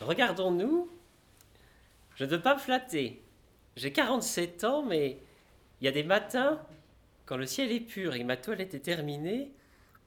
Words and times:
Regardons-nous. 0.00 0.90
Je 2.14 2.24
ne 2.24 2.30
veux 2.30 2.40
pas 2.40 2.54
me 2.54 2.60
flatter. 2.60 3.22
J'ai 3.76 3.92
47 3.92 4.64
ans, 4.64 4.82
mais 4.82 5.20
il 5.80 5.84
y 5.84 5.88
a 5.88 5.92
des 5.92 6.02
matins, 6.02 6.60
quand 7.26 7.36
le 7.36 7.46
ciel 7.46 7.70
est 7.70 7.80
pur 7.80 8.14
et 8.14 8.24
ma 8.24 8.36
toilette 8.36 8.74
est 8.74 8.80
terminée, 8.80 9.52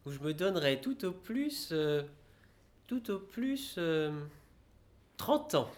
où 0.06 0.12
je 0.12 0.20
me 0.20 0.34
donnerai 0.34 0.82
tout 0.82 1.06
au 1.06 1.12
plus, 1.12 1.70
euh, 1.72 2.04
tout 2.88 3.12
au 3.12 3.20
plus, 3.20 3.76
euh, 3.78 4.12
30 5.18 5.56
ans. 5.56 5.72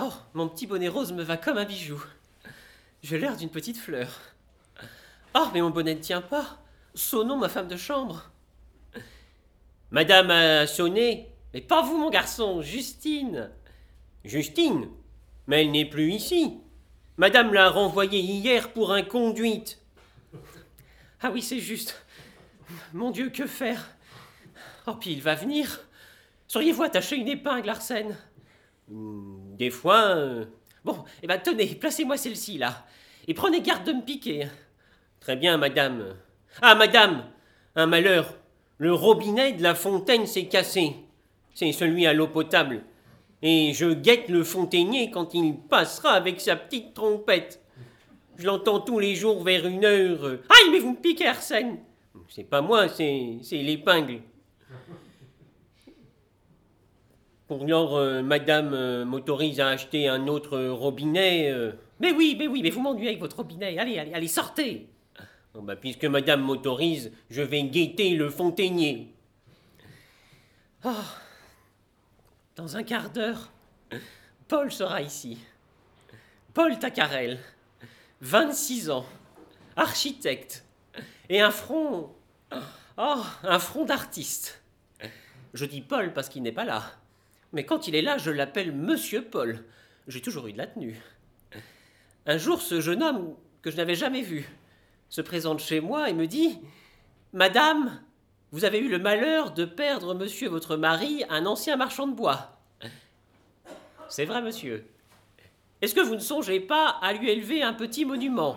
Oh, 0.00 0.12
mon 0.32 0.48
petit 0.48 0.66
bonnet 0.66 0.88
rose 0.88 1.12
me 1.12 1.22
va 1.22 1.36
comme 1.36 1.58
un 1.58 1.64
bijou. 1.64 2.02
J'ai 3.02 3.18
l'air 3.18 3.36
d'une 3.36 3.50
petite 3.50 3.76
fleur. 3.76 4.08
Oh, 5.34 5.48
mais 5.52 5.60
mon 5.60 5.70
bonnet 5.70 5.94
ne 5.94 6.00
tient 6.00 6.22
pas. 6.22 6.58
Sonnons 6.94 7.36
ma 7.36 7.48
femme 7.48 7.68
de 7.68 7.76
chambre. 7.76 8.30
Madame 9.90 10.30
a. 10.30 10.66
Mais 11.54 11.60
pas 11.60 11.82
vous, 11.82 11.96
mon 11.96 12.10
garçon, 12.10 12.60
Justine. 12.62 13.50
Justine 14.24 14.88
Mais 15.46 15.62
elle 15.62 15.70
n'est 15.70 15.88
plus 15.88 16.10
ici. 16.12 16.58
Madame 17.16 17.54
l'a 17.54 17.70
renvoyée 17.70 18.20
hier 18.20 18.72
pour 18.72 18.92
inconduite. 18.92 19.80
Ah 21.20 21.30
oui, 21.30 21.40
c'est 21.42 21.60
juste. 21.60 22.04
Mon 22.92 23.10
Dieu, 23.12 23.30
que 23.30 23.46
faire? 23.46 23.88
Oh, 24.86 24.94
puis 24.94 25.12
il 25.12 25.22
va 25.22 25.34
venir. 25.34 25.80
Sauriez-vous 26.48 26.82
attacher 26.82 27.16
une 27.16 27.28
épingle, 27.28 27.68
Arsène? 27.70 28.16
Hmm, 28.88 29.56
Des 29.56 29.70
fois. 29.70 30.06
euh, 30.16 30.44
Bon, 30.84 31.02
eh 31.22 31.26
ben 31.26 31.38
tenez, 31.38 31.66
placez-moi 31.76 32.18
celle-ci 32.18 32.58
là. 32.58 32.84
Et 33.26 33.32
prenez 33.32 33.62
garde 33.62 33.84
de 33.84 33.92
me 33.94 34.02
piquer. 34.02 34.48
Très 35.20 35.36
bien, 35.36 35.56
madame. 35.56 36.14
Ah, 36.60 36.74
madame 36.74 37.24
Un 37.74 37.86
malheur. 37.86 38.34
Le 38.76 38.92
robinet 38.92 39.52
de 39.52 39.62
la 39.62 39.74
fontaine 39.74 40.26
s'est 40.26 40.46
cassé. 40.48 40.94
C'est 41.54 41.72
celui 41.72 42.06
à 42.06 42.12
l'eau 42.12 42.26
potable. 42.28 42.82
Et 43.42 43.72
je 43.74 43.92
guette 43.92 44.28
le 44.28 44.42
fontainier 44.42 45.10
quand 45.10 45.34
il 45.34 45.56
passera 45.56 46.12
avec 46.12 46.40
sa 46.40 46.56
petite 46.56 46.94
trompette. 46.94 47.60
Je 48.36 48.46
l'entends 48.46 48.80
tous 48.80 48.98
les 48.98 49.14
jours 49.14 49.44
vers 49.44 49.66
une 49.66 49.84
heure. 49.84 50.24
Aïe, 50.24 50.70
mais 50.72 50.80
vous 50.80 50.92
me 50.92 50.96
piquez, 50.96 51.26
Arsène 51.26 51.78
C'est 52.28 52.44
pas 52.48 52.62
moi, 52.62 52.88
c'est 52.88 53.38
l'épingle. 53.52 54.20
Pour 57.46 57.66
lors, 57.66 57.96
euh, 57.96 58.22
madame 58.22 58.72
euh, 58.72 59.04
m'autorise 59.04 59.60
à 59.60 59.68
acheter 59.68 60.08
un 60.08 60.26
autre 60.28 60.58
robinet. 60.58 61.50
euh. 61.50 61.72
Mais 62.00 62.10
oui, 62.10 62.34
mais 62.38 62.48
oui, 62.48 62.62
mais 62.62 62.70
vous 62.70 62.80
m'ennuyez 62.80 63.08
avec 63.08 63.20
votre 63.20 63.36
robinet. 63.36 63.78
Allez, 63.78 63.98
allez, 63.98 64.14
allez, 64.14 64.28
sortez. 64.28 64.88
Bah, 65.54 65.76
puisque 65.76 66.06
madame 66.06 66.40
m'autorise, 66.40 67.12
je 67.30 67.42
vais 67.42 67.62
guetter 67.64 68.14
le 68.14 68.30
fontainier. 68.30 69.14
Oh. 70.84 70.90
Dans 72.56 72.76
un 72.76 72.84
quart 72.84 73.10
d'heure, 73.10 73.50
Paul 74.46 74.70
sera 74.70 75.02
ici. 75.02 75.38
Paul 76.52 76.78
Tacarel, 76.78 77.40
26 78.20 78.90
ans, 78.90 79.06
architecte, 79.74 80.64
et 81.28 81.40
un 81.40 81.50
front. 81.50 82.14
Oh, 82.96 83.22
un 83.42 83.58
front 83.58 83.84
d'artiste. 83.84 84.62
Je 85.52 85.64
dis 85.64 85.80
Paul 85.80 86.12
parce 86.12 86.28
qu'il 86.28 86.42
n'est 86.42 86.52
pas 86.52 86.64
là. 86.64 86.84
Mais 87.52 87.66
quand 87.66 87.88
il 87.88 87.96
est 87.96 88.02
là, 88.02 88.18
je 88.18 88.30
l'appelle 88.30 88.70
Monsieur 88.70 89.24
Paul. 89.24 89.64
J'ai 90.06 90.20
toujours 90.20 90.46
eu 90.46 90.52
de 90.52 90.58
la 90.58 90.68
tenue. 90.68 91.00
Un 92.26 92.38
jour, 92.38 92.62
ce 92.62 92.80
jeune 92.80 93.02
homme, 93.02 93.34
que 93.62 93.72
je 93.72 93.76
n'avais 93.76 93.96
jamais 93.96 94.22
vu, 94.22 94.48
se 95.08 95.22
présente 95.22 95.58
chez 95.58 95.80
moi 95.80 96.08
et 96.08 96.12
me 96.12 96.28
dit 96.28 96.60
Madame, 97.32 98.00
vous 98.54 98.64
avez 98.64 98.78
eu 98.78 98.88
le 98.88 99.00
malheur 99.00 99.50
de 99.50 99.64
perdre 99.64 100.14
monsieur 100.14 100.48
votre 100.48 100.76
mari, 100.76 101.24
un 101.28 101.44
ancien 101.44 101.74
marchand 101.74 102.06
de 102.06 102.14
bois. 102.14 102.52
C'est 104.08 104.26
vrai, 104.26 104.42
monsieur. 104.42 104.88
Est-ce 105.82 105.92
que 105.92 106.00
vous 106.00 106.14
ne 106.14 106.20
songez 106.20 106.60
pas 106.60 106.90
à 107.02 107.14
lui 107.14 107.30
élever 107.30 107.64
un 107.64 107.72
petit 107.72 108.04
monument? 108.04 108.56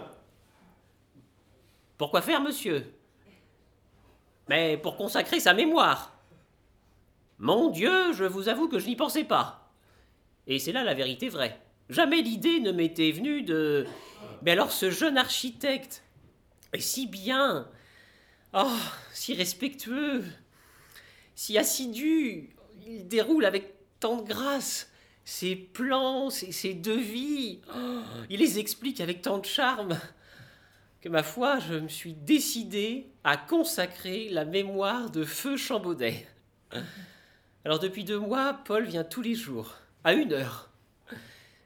Pourquoi 1.98 2.22
faire, 2.22 2.42
monsieur? 2.42 2.94
Mais 4.50 4.78
pour 4.78 4.98
consacrer 4.98 5.40
sa 5.40 5.56
mémoire. 5.56 6.14
Mon 7.40 7.72
Dieu, 7.72 8.14
je 8.14 8.26
vous 8.26 8.50
avoue 8.50 8.68
que 8.68 8.78
je 8.78 8.86
n'y 8.86 8.96
pensais 8.96 9.24
pas. 9.24 9.72
Et 10.46 10.60
c'est 10.60 10.74
là 10.74 10.84
la 10.84 10.94
vérité 10.94 11.28
vraie. 11.28 11.60
Jamais 11.90 12.22
l'idée 12.22 12.60
ne 12.60 12.72
m'était 12.72 13.10
venue 13.10 13.42
de. 13.42 13.88
Mais 14.44 14.52
alors 14.52 14.72
ce 14.72 14.92
jeune 14.92 15.18
architecte 15.18 16.04
est 16.72 16.82
si 16.82 17.08
bien, 17.08 17.68
oh, 18.54 18.78
si 19.14 19.34
respectueux, 19.34 20.24
si 21.36 21.58
assidu, 21.58 22.50
il 22.86 23.08
déroule 23.08 23.46
avec 23.46 23.74
tant 24.00 24.18
de 24.18 24.28
grâce 24.28 24.92
ses 25.26 25.58
plans, 25.58 26.30
ses, 26.30 26.74
devis, 26.74 27.60
oh, 27.76 28.00
il 28.30 28.40
les 28.40 28.60
explique 28.60 29.02
avec 29.02 29.22
tant 29.22 29.40
de 29.40 29.46
charme 29.46 30.00
que 31.02 31.10
ma 31.10 31.22
foi, 31.22 31.60
je 31.60 31.74
me 31.74 31.90
suis 31.90 32.14
décidé 32.14 33.08
à 33.26 33.36
consacrer 33.36 34.30
la 34.30 34.46
mémoire 34.46 35.10
de 35.10 35.26
Feu 35.26 35.58
Chambaudet. 35.58 36.26
Alors 37.66 37.80
depuis 37.80 38.06
deux 38.06 38.20
mois, 38.20 38.54
Paul 38.54 38.86
vient 38.86 39.04
tous 39.04 39.22
les 39.22 39.36
jours, 39.36 39.76
à 40.06 40.14
une 40.14 40.32
heure. 40.32 40.70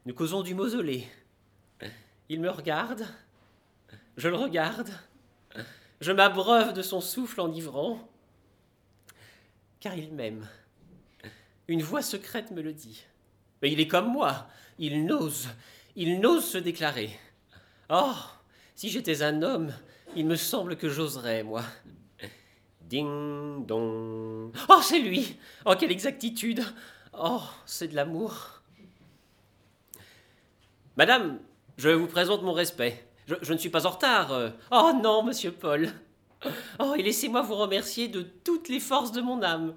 Nous 0.07 0.15
causons 0.15 0.41
du 0.41 0.55
mausolée. 0.55 1.07
Il 2.29 2.39
me 2.39 2.49
regarde, 2.49 3.05
je 4.17 4.27
le 4.27 4.35
regarde, 4.35 4.89
je 6.01 6.11
m'abreuve 6.11 6.73
de 6.73 6.81
son 6.81 6.99
souffle 6.99 7.39
enivrant, 7.41 7.99
car 9.79 9.95
il 9.95 10.13
m'aime. 10.13 10.47
Une 11.67 11.83
voix 11.83 12.01
secrète 12.01 12.51
me 12.51 12.61
le 12.61 12.73
dit. 12.73 13.05
Mais 13.61 13.71
il 13.71 13.79
est 13.79 13.87
comme 13.87 14.11
moi, 14.11 14.47
il 14.79 15.05
n'ose, 15.05 15.47
il 15.95 16.19
n'ose 16.19 16.43
se 16.43 16.57
déclarer. 16.57 17.11
Oh, 17.89 18.15
si 18.73 18.89
j'étais 18.89 19.21
un 19.21 19.43
homme, 19.43 19.73
il 20.15 20.25
me 20.25 20.35
semble 20.35 20.75
que 20.75 20.89
j'oserais, 20.89 21.43
moi. 21.43 21.63
Ding 22.81 23.65
dong. 23.65 24.53
Oh, 24.69 24.79
c'est 24.81 24.99
lui 24.99 25.37
Oh, 25.65 25.75
quelle 25.79 25.91
exactitude 25.91 26.63
Oh, 27.13 27.43
c'est 27.65 27.87
de 27.89 27.95
l'amour. 27.95 28.63
Madame, 30.97 31.39
je 31.77 31.89
vous 31.89 32.07
présente 32.07 32.41
mon 32.41 32.53
respect. 32.53 33.07
Je, 33.41 33.53
ne 33.53 33.57
suis 33.57 33.69
pas 33.69 33.85
en 33.85 33.91
retard. 33.91 34.51
Oh 34.71 34.91
non, 35.01 35.23
monsieur 35.23 35.51
Paul. 35.51 35.89
Oh, 36.79 36.95
et 36.97 37.03
laissez-moi 37.03 37.41
vous 37.41 37.55
remercier 37.55 38.07
de 38.07 38.21
toutes 38.21 38.67
les 38.67 38.79
forces 38.79 39.11
de 39.11 39.21
mon 39.21 39.43
âme. 39.43 39.75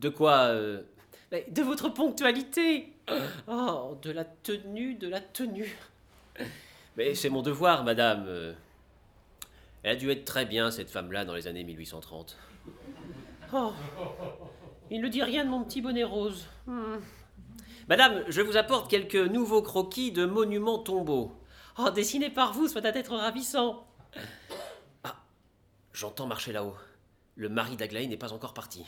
De 0.00 0.08
quoi 0.08 0.48
euh, 0.48 0.82
De 1.48 1.62
votre 1.62 1.88
ponctualité. 1.88 2.92
Oh, 3.48 3.96
de 4.02 4.10
la 4.10 4.24
tenue, 4.24 4.94
de 4.94 5.08
la 5.08 5.20
tenue. 5.20 5.76
Mais 6.96 7.14
c'est 7.14 7.30
mon 7.30 7.42
devoir, 7.42 7.84
madame. 7.84 8.54
Elle 9.82 9.92
a 9.92 9.96
dû 9.96 10.10
être 10.10 10.24
très 10.24 10.44
bien, 10.44 10.70
cette 10.70 10.90
femme-là, 10.90 11.24
dans 11.24 11.34
les 11.34 11.46
années 11.46 11.64
1830. 11.64 12.36
Oh, 13.54 13.72
il 14.90 15.00
ne 15.00 15.08
dit 15.08 15.22
rien 15.22 15.44
de 15.44 15.50
mon 15.50 15.64
petit 15.64 15.80
bonnet 15.80 16.04
rose. 16.04 16.46
Hmm. 16.66 16.98
Madame, 17.88 18.22
je 18.28 18.42
vous 18.42 18.56
apporte 18.56 18.90
quelques 18.90 19.16
nouveaux 19.16 19.62
croquis 19.62 20.12
de 20.12 20.26
monuments 20.26 20.78
tombeaux. 20.78 21.32
Oh, 21.82 21.90
dessinés 21.90 22.28
par 22.28 22.52
vous, 22.52 22.68
ça 22.68 22.80
doit 22.82 22.94
être 22.94 23.14
ravissant. 23.14 23.86
Ah, 25.02 25.16
j'entends 25.94 26.26
marcher 26.26 26.52
là-haut. 26.52 26.76
Le 27.36 27.48
mari 27.48 27.76
d'Aglaé 27.76 28.06
n'est 28.06 28.18
pas 28.18 28.34
encore 28.34 28.52
parti. 28.52 28.84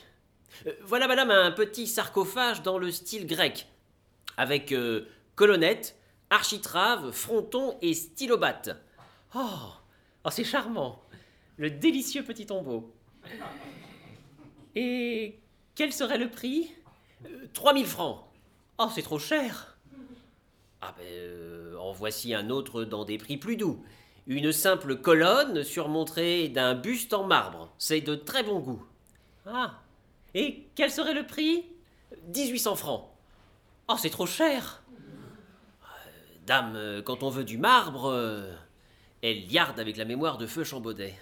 Euh, 0.67 0.73
voilà, 0.83 1.09
madame, 1.09 1.31
un 1.31 1.53
petit 1.53 1.87
sarcophage 1.87 2.63
dans 2.63 2.77
le 2.77 2.91
style 2.91 3.27
grec, 3.27 3.67
avec 4.37 4.73
euh, 4.73 5.07
colonnette, 5.37 5.97
architrave, 6.29 7.13
fronton 7.13 7.79
et 7.81 7.95
stylobate. 7.95 8.77
Oh, 9.35 9.71
oh 10.25 10.31
c'est 10.31 10.45
charmant. 10.45 11.03
Le 11.57 11.71
délicieux 11.71 12.25
petit 12.25 12.45
tombeau. 12.45 12.93
Et 14.75 15.41
quel 15.75 15.95
serait 15.95 16.19
le 16.19 16.31
prix? 16.31 16.71
Euh, 17.25 17.47
3000 17.55 17.87
francs. 17.87 18.27
Oh, 18.77 18.89
c'est 18.95 19.03
trop 19.03 19.19
cher. 19.19 19.72
Ah 20.85 20.93
ben, 20.99 21.07
euh, 21.07 21.77
en 21.79 21.93
voici 21.93 22.35
un 22.35 22.51
autre 22.51 22.83
dans 22.83 23.05
des 23.05 23.17
prix 23.17 23.37
plus 23.37 23.57
doux. 23.57 23.85
Une 24.27 24.51
simple 24.51 24.97
colonne 24.97 25.63
surmontée 25.63 26.49
d'un 26.49 26.75
buste 26.75 27.15
en 27.15 27.25
marbre. 27.25 27.73
C'est 27.79 28.01
de 28.01 28.17
très 28.17 28.43
bon 28.43 28.59
goût. 28.59 28.85
Ah. 29.47 29.75
Et 30.35 30.67
quel 30.75 30.91
serait 30.91 31.15
le 31.15 31.25
prix? 31.25 31.65
1800 32.35 32.75
francs. 32.75 33.09
Oh, 33.87 33.95
c'est 33.97 34.11
trop 34.11 34.27
cher. 34.27 34.83
Euh, 35.85 35.87
Dame, 36.47 37.03
quand 37.05 37.23
on 37.23 37.31
veut 37.31 37.45
du 37.45 37.59
marbre, 37.59 38.07
euh, 38.07 38.53
elle 39.23 39.47
liarde 39.47 39.79
avec 39.79 39.97
la 39.97 40.05
mémoire 40.05 40.37
de 40.37 40.49
feu 40.49 40.65
Chambaudet. 40.65 41.15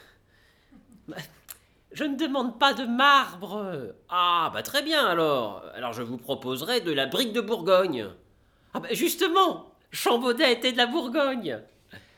Je 1.93 2.05
ne 2.05 2.17
demande 2.17 2.59
pas 2.59 2.73
de 2.73 2.85
marbre. 2.85 3.93
Ah, 4.09 4.51
bah 4.55 4.63
très 4.63 4.83
bien 4.83 5.05
alors. 5.07 5.63
Alors 5.75 5.93
je 5.93 6.03
vous 6.03 6.17
proposerai 6.17 6.81
de 6.81 6.93
la 6.93 7.07
brique 7.07 7.35
de 7.35 7.43
Bourgogne. 7.43 8.09
Ah, 8.73 8.81
bah 8.81 8.89
justement, 8.93 9.73
Chambaudet 9.91 10.53
était 10.53 10.73
de 10.73 10.77
la 10.77 10.87
Bourgogne. 10.87 11.61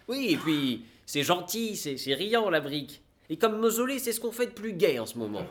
Oui, 0.09 0.29
et 0.31 0.37
puis 0.37 0.85
c'est 1.07 1.23
gentil, 1.23 1.77
c'est 1.77 2.15
riant 2.15 2.51
la 2.51 2.61
brique. 2.61 3.03
Et 3.31 3.39
comme 3.39 3.59
mausolée, 3.59 3.99
c'est 3.99 4.13
ce 4.13 4.21
qu'on 4.21 4.33
fait 4.33 4.47
de 4.47 4.53
plus 4.53 4.75
gai 4.75 4.99
en 4.99 5.07
ce 5.07 5.17
moment. 5.17 5.47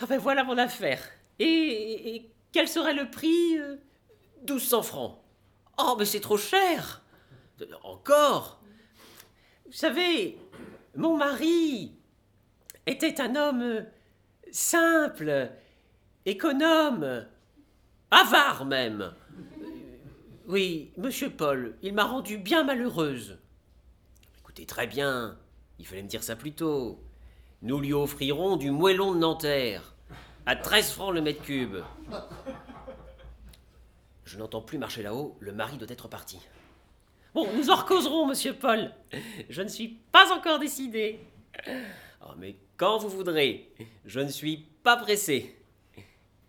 Ah 0.00 0.06
ben 0.06 0.18
voilà 0.18 0.44
mon 0.44 0.56
affaire. 0.56 1.02
Et, 1.38 2.14
et 2.16 2.30
quel 2.52 2.68
serait 2.68 2.94
le 2.94 3.10
prix 3.10 3.58
1200 4.48 4.82
francs? 4.82 5.18
Oh, 5.78 5.96
mais 5.98 6.06
c'est 6.06 6.20
trop 6.20 6.38
cher 6.38 7.02
Encore 7.82 8.62
Vous 9.66 9.72
savez, 9.72 10.38
mon 10.94 11.16
mari 11.16 11.92
était 12.86 13.20
un 13.20 13.36
homme 13.36 13.84
simple, 14.50 15.50
économe, 16.24 17.26
avare 18.10 18.64
même. 18.64 19.12
Oui, 20.48 20.92
monsieur 20.96 21.28
Paul, 21.28 21.76
il 21.82 21.92
m'a 21.92 22.04
rendu 22.04 22.38
bien 22.38 22.62
malheureuse. 22.62 23.36
Écoutez 24.38 24.64
très 24.64 24.86
bien, 24.86 25.36
il 25.80 25.86
fallait 25.86 26.04
me 26.04 26.08
dire 26.08 26.22
ça 26.22 26.36
plus 26.36 26.52
tôt. 26.52 27.02
Nous 27.62 27.80
lui 27.80 27.92
offrirons 27.92 28.56
du 28.56 28.70
moellon 28.70 29.12
de 29.12 29.18
Nanterre, 29.18 29.96
à 30.46 30.54
13 30.54 30.92
francs 30.92 31.12
le 31.12 31.20
mètre 31.20 31.42
cube. 31.42 31.78
Je 34.24 34.38
n'entends 34.38 34.60
plus 34.60 34.78
marcher 34.78 35.02
là-haut, 35.02 35.36
le 35.40 35.52
mari 35.52 35.78
doit 35.78 35.90
être 35.90 36.06
parti. 36.06 36.38
Bon, 37.34 37.52
nous 37.52 37.68
en 37.68 37.74
recauserons, 37.74 38.28
monsieur 38.28 38.54
Paul. 38.54 38.92
Je 39.50 39.62
ne 39.62 39.68
suis 39.68 39.98
pas 40.12 40.32
encore 40.32 40.60
décidé. 40.60 41.18
Oh, 42.24 42.34
mais 42.38 42.56
quand 42.76 42.98
vous 42.98 43.08
voudrez, 43.08 43.72
je 44.04 44.20
ne 44.20 44.28
suis 44.28 44.58
pas 44.84 44.96
pressé. 44.96 45.56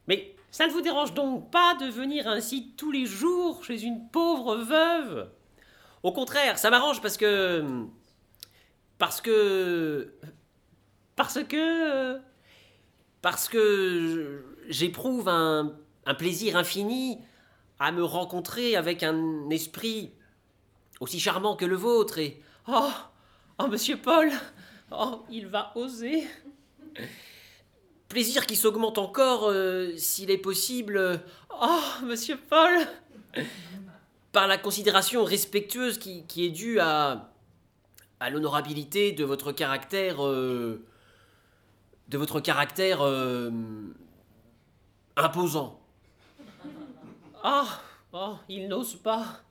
Mais 0.05 0.35
ça 0.57 0.65
ne 0.65 0.71
vous 0.71 0.81
dérange 0.81 1.13
donc 1.13 1.51
pas 1.51 1.75
de 1.75 1.85
venir 1.85 2.27
ainsi 2.27 2.73
tous 2.75 2.89
les 2.89 3.05
jours 3.05 3.63
chez 3.63 3.83
une 3.83 4.09
pauvre 4.09 4.55
veuve? 4.55 5.29
Au 6.01 6.11
contraire, 6.11 6.57
ça 6.57 6.71
m'arrange 6.71 6.99
parce 6.99 7.15
que. 7.15 7.85
Parce 8.97 9.21
que. 9.21 10.15
Parce 11.15 11.43
que. 11.43 12.19
Parce 13.21 13.47
que 13.47 14.57
j'éprouve 14.67 15.29
un, 15.29 15.77
plaisir 16.17 16.57
infini 16.57 17.19
à 17.77 17.91
me 17.91 18.03
rencontrer 18.03 18.75
avec 18.75 19.03
un 19.03 19.51
esprit 19.51 20.11
aussi 20.99 21.19
charmant 21.19 21.55
que 21.55 21.65
le 21.65 21.75
vôtre 21.75 22.17
et... 22.17 22.41
Oh 22.67 22.89
Oh, 23.59 23.67
monsieur 23.67 23.97
Paul 23.97 24.31
Oh, 24.89 25.23
il 25.29 25.45
va 25.45 25.71
oser 25.75 26.23
Plaisir 28.09 28.45
qui 28.45 28.55
s'augmente 28.55 28.97
encore, 28.97 29.49
euh, 29.49 29.95
s'il 29.97 30.31
est 30.31 30.37
possible... 30.37 31.21
Oh, 31.61 31.81
monsieur 32.03 32.37
Paul 32.37 32.71
Par 34.31 34.47
la 34.47 34.57
considération 34.57 35.23
respectueuse 35.23 35.97
qui, 35.97 36.23
est 36.45 36.49
due 36.49 36.79
à... 36.79 37.31
à 38.19 38.29
l'honorabilité 38.29 39.11
de 39.11 39.25
votre 39.25 39.51
caractère... 39.51 40.25
Euh, 40.25 40.85
de 42.07 42.17
votre 42.17 42.39
caractère... 42.39 43.01
Euh, 43.01 43.51
imposant. 45.17 45.81
Ah 47.43 47.81
Oh, 48.13 48.35
il 48.47 48.67
n'ose 48.67 48.95
pas 48.95 49.41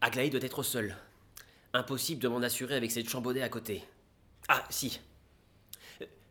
Aglaé 0.00 0.30
doit 0.30 0.42
être 0.42 0.62
seul. 0.62 0.96
Impossible 1.72 2.22
de 2.22 2.28
m'en 2.28 2.42
assurer 2.42 2.74
avec 2.74 2.90
cette 2.90 3.08
chambaudet 3.08 3.42
à 3.42 3.48
côté. 3.48 3.82
Ah, 4.48 4.64
si. 4.70 5.00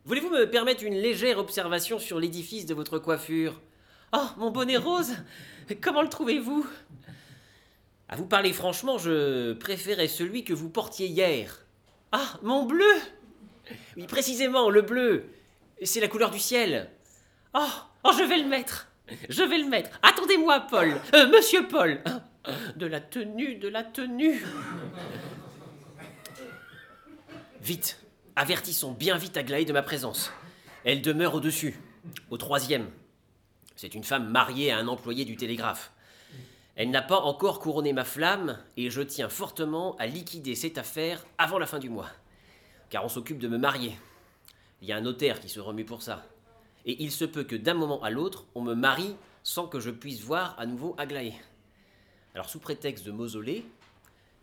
Voulez-vous 0.04 0.30
me 0.30 0.44
permettre 0.46 0.84
une 0.84 0.94
légère 0.94 1.38
observation 1.38 1.98
sur 1.98 2.18
l'édifice 2.18 2.66
de 2.66 2.74
votre 2.74 2.98
coiffure? 2.98 3.60
Oh, 4.12 4.26
mon 4.38 4.50
bonnet 4.50 4.76
rose 4.76 5.14
Comment 5.80 6.02
le 6.02 6.08
trouvez-vous? 6.08 6.66
À 8.08 8.16
vous 8.16 8.26
parler 8.26 8.52
franchement, 8.52 8.98
je 8.98 9.52
préférais 9.52 10.08
celui 10.08 10.42
que 10.42 10.52
vous 10.52 10.68
portiez 10.68 11.06
hier. 11.06 11.64
Ah, 12.12 12.38
mon 12.42 12.64
bleu 12.64 12.92
Oui, 13.96 14.06
précisément, 14.06 14.68
le 14.70 14.82
bleu. 14.82 15.26
C'est 15.82 16.00
la 16.00 16.08
couleur 16.08 16.30
du 16.30 16.40
ciel. 16.40 16.90
Oh, 17.54 17.60
oh, 18.04 18.10
je 18.18 18.24
vais 18.24 18.38
le 18.38 18.48
mettre 18.48 18.90
je 19.28 19.42
vais 19.42 19.58
le 19.58 19.66
mettre. 19.66 19.98
Attendez-moi, 20.02 20.60
Paul. 20.60 20.94
Euh, 21.14 21.28
monsieur 21.28 21.66
Paul. 21.66 22.00
De 22.76 22.86
la 22.86 23.00
tenue, 23.00 23.56
de 23.56 23.68
la 23.68 23.82
tenue. 23.82 24.44
Vite. 27.60 28.00
Avertissons 28.36 28.92
bien 28.92 29.16
vite 29.16 29.36
Aglaé 29.36 29.64
de 29.64 29.72
ma 29.72 29.82
présence. 29.82 30.30
Elle 30.84 31.02
demeure 31.02 31.34
au-dessus, 31.34 31.78
au 32.30 32.36
troisième. 32.36 32.88
C'est 33.76 33.94
une 33.94 34.04
femme 34.04 34.30
mariée 34.30 34.70
à 34.70 34.78
un 34.78 34.88
employé 34.88 35.24
du 35.24 35.36
télégraphe. 35.36 35.92
Elle 36.76 36.90
n'a 36.90 37.02
pas 37.02 37.18
encore 37.18 37.58
couronné 37.58 37.92
ma 37.92 38.04
flamme 38.04 38.58
et 38.76 38.88
je 38.88 39.02
tiens 39.02 39.28
fortement 39.28 39.96
à 39.96 40.06
liquider 40.06 40.54
cette 40.54 40.78
affaire 40.78 41.26
avant 41.38 41.58
la 41.58 41.66
fin 41.66 41.80
du 41.80 41.90
mois. 41.90 42.08
Car 42.88 43.04
on 43.04 43.08
s'occupe 43.08 43.38
de 43.38 43.48
me 43.48 43.58
marier. 43.58 43.98
Il 44.80 44.88
y 44.88 44.92
a 44.92 44.96
un 44.96 45.02
notaire 45.02 45.40
qui 45.40 45.48
se 45.48 45.60
remue 45.60 45.84
pour 45.84 46.02
ça 46.02 46.24
et 46.86 47.02
il 47.02 47.10
se 47.10 47.24
peut 47.24 47.44
que 47.44 47.56
d'un 47.56 47.74
moment 47.74 48.02
à 48.02 48.10
l'autre, 48.10 48.46
on 48.54 48.62
me 48.62 48.74
marie 48.74 49.16
sans 49.42 49.66
que 49.66 49.80
je 49.80 49.90
puisse 49.90 50.20
voir 50.22 50.54
à 50.58 50.66
nouveau 50.66 50.94
Aglaé. 50.98 51.34
Alors, 52.34 52.48
sous 52.48 52.60
prétexte 52.60 53.04
de 53.04 53.10
mausolée, 53.10 53.66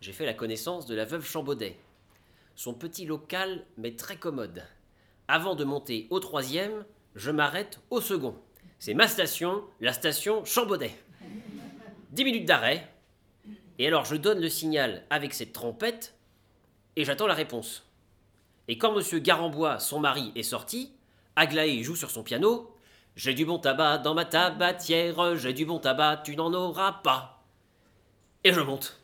j'ai 0.00 0.12
fait 0.12 0.26
la 0.26 0.34
connaissance 0.34 0.86
de 0.86 0.94
la 0.94 1.04
veuve 1.04 1.24
Chambaudet. 1.24 1.76
Son 2.58 2.74
petit 2.74 3.06
local 3.06 3.64
m'est 3.76 3.96
très 3.96 4.16
commode. 4.16 4.64
Avant 5.28 5.54
de 5.54 5.62
monter 5.62 6.08
au 6.10 6.18
troisième, 6.18 6.84
je 7.14 7.30
m'arrête 7.30 7.78
au 7.88 8.00
second. 8.00 8.34
C'est 8.80 8.94
ma 8.94 9.06
station, 9.06 9.62
la 9.80 9.92
station 9.92 10.44
Chambaudet. 10.44 10.90
Dix 12.10 12.24
minutes 12.24 12.48
d'arrêt, 12.48 12.92
et 13.78 13.86
alors 13.86 14.06
je 14.06 14.16
donne 14.16 14.40
le 14.40 14.48
signal 14.48 15.04
avec 15.08 15.34
cette 15.34 15.52
trompette, 15.52 16.16
et 16.96 17.04
j'attends 17.04 17.28
la 17.28 17.34
réponse. 17.34 17.88
Et 18.66 18.76
quand 18.76 18.98
M. 18.98 19.20
Garambois, 19.20 19.78
son 19.78 20.00
mari, 20.00 20.32
est 20.34 20.42
sorti, 20.42 20.92
Aglaé 21.36 21.84
joue 21.84 21.94
sur 21.94 22.10
son 22.10 22.24
piano. 22.24 22.74
J'ai 23.14 23.34
du 23.34 23.46
bon 23.46 23.60
tabac 23.60 23.98
dans 23.98 24.14
ma 24.14 24.24
tabatière, 24.24 25.36
j'ai 25.36 25.52
du 25.52 25.64
bon 25.64 25.78
tabac, 25.78 26.22
tu 26.24 26.34
n'en 26.34 26.52
auras 26.52 26.94
pas. 27.04 27.44
Et 28.42 28.52
je 28.52 28.60
monte. 28.60 29.00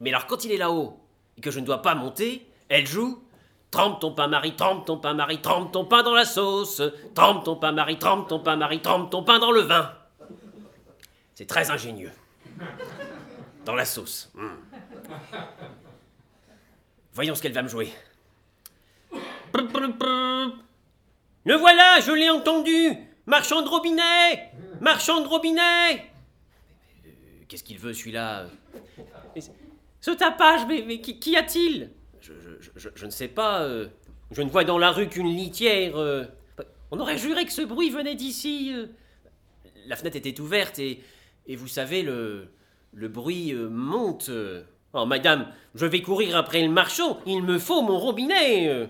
Mais 0.00 0.10
alors 0.10 0.26
quand 0.26 0.44
il 0.44 0.50
est 0.50 0.56
là-haut 0.56 0.98
et 1.36 1.40
que 1.40 1.52
je 1.52 1.60
ne 1.60 1.64
dois 1.64 1.82
pas 1.82 1.94
monter, 1.94 2.47
elle 2.68 2.86
joue 2.86 3.22
Trempe 3.70 4.00
ton 4.00 4.12
pain, 4.12 4.28
Marie, 4.28 4.56
trempe 4.56 4.86
ton 4.86 4.96
pain, 4.96 5.12
Marie, 5.12 5.42
trempe 5.42 5.72
ton 5.72 5.84
pain 5.84 6.02
dans 6.02 6.14
la 6.14 6.24
sauce. 6.24 6.80
Trempe 7.14 7.44
ton 7.44 7.56
pain, 7.56 7.70
Marie, 7.72 7.98
trempe 7.98 8.26
ton 8.26 8.40
pain, 8.40 8.56
Marie, 8.56 8.80
trempe 8.80 9.10
ton 9.10 9.22
pain 9.22 9.38
dans 9.38 9.52
le 9.52 9.60
vin. 9.60 9.94
C'est 11.34 11.46
très 11.46 11.70
ingénieux. 11.70 12.12
Dans 13.66 13.74
la 13.74 13.84
sauce. 13.84 14.30
Hmm. 14.34 14.56
Voyons 17.12 17.34
ce 17.34 17.42
qu'elle 17.42 17.52
va 17.52 17.62
me 17.62 17.68
jouer. 17.68 17.92
Le 21.44 21.54
voilà, 21.56 22.00
je 22.00 22.12
l'ai 22.12 22.30
entendu 22.30 22.96
Marchand 23.26 23.62
de 23.62 23.68
robinet 23.68 24.52
Marchand 24.80 25.20
de 25.22 25.28
robinet 25.28 25.94
euh, 25.94 27.10
Qu'est-ce 27.48 27.64
qu'il 27.64 27.78
veut 27.78 27.92
celui-là? 27.92 28.46
Ce 30.00 30.10
tapage, 30.12 30.60
mais, 30.66 31.00
qui, 31.00 31.36
a-t-il? 31.36 31.90
Je, 32.76 33.04
ne 33.04 33.10
sais 33.10 33.28
pas. 33.28 33.62
Euh, 33.62 33.88
je 34.30 34.42
ne 34.42 34.50
vois 34.50 34.64
dans 34.64 34.78
la 34.78 34.90
rue 34.90 35.08
qu'une 35.08 35.28
litière. 35.28 35.96
Euh. 35.96 36.24
On 36.90 37.00
aurait 37.00 37.18
juré 37.18 37.44
que 37.44 37.52
ce 37.52 37.62
bruit 37.62 37.90
venait 37.90 38.14
d'ici. 38.14 38.74
La 39.86 39.96
fenêtre 39.96 40.16
était 40.16 40.40
ouverte 40.40 40.78
et, 40.78 41.02
et 41.46 41.56
vous 41.56 41.68
savez, 41.68 42.02
le, 42.02 42.48
le 42.94 43.08
bruit 43.08 43.52
monte. 43.54 44.30
Oh, 44.94 45.04
madame, 45.04 45.52
je 45.74 45.84
vais 45.84 46.00
courir 46.00 46.36
après 46.36 46.62
le 46.62 46.70
marchand, 46.70 47.20
il 47.26 47.42
me 47.42 47.58
faut 47.58 47.82
mon 47.82 47.98
robinet 47.98 48.88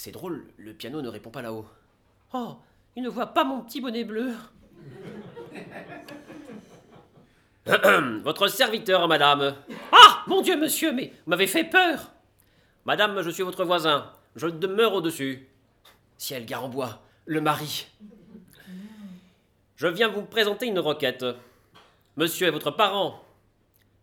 c'est 0.00 0.12
drôle, 0.12 0.46
le 0.56 0.72
piano 0.72 1.02
ne 1.02 1.08
répond 1.08 1.28
pas 1.28 1.42
là-haut. 1.42 1.66
Oh, 2.32 2.56
il 2.96 3.02
ne 3.02 3.10
voit 3.10 3.26
pas 3.26 3.44
mon 3.44 3.60
petit 3.60 3.82
bonnet 3.82 4.02
bleu. 4.02 4.32
votre 8.22 8.48
serviteur, 8.48 9.06
madame. 9.08 9.54
Ah 9.92 10.22
Mon 10.26 10.42
Dieu, 10.42 10.56
monsieur, 10.56 10.92
mais 10.92 11.12
vous 11.24 11.30
m'avez 11.30 11.46
fait 11.46 11.64
peur 11.64 12.10
Madame, 12.84 13.22
je 13.22 13.30
suis 13.30 13.42
votre 13.42 13.64
voisin. 13.64 14.10
Je 14.36 14.46
demeure 14.46 14.94
au-dessus. 14.94 15.46
Ciel 16.16 16.46
Garambois, 16.46 17.02
le 17.26 17.40
mari. 17.40 17.86
Je 19.76 19.86
viens 19.86 20.08
vous 20.08 20.22
présenter 20.22 20.66
une 20.66 20.78
requête. 20.78 21.24
Monsieur 22.16 22.46
est 22.48 22.50
votre 22.50 22.70
parent. 22.70 23.22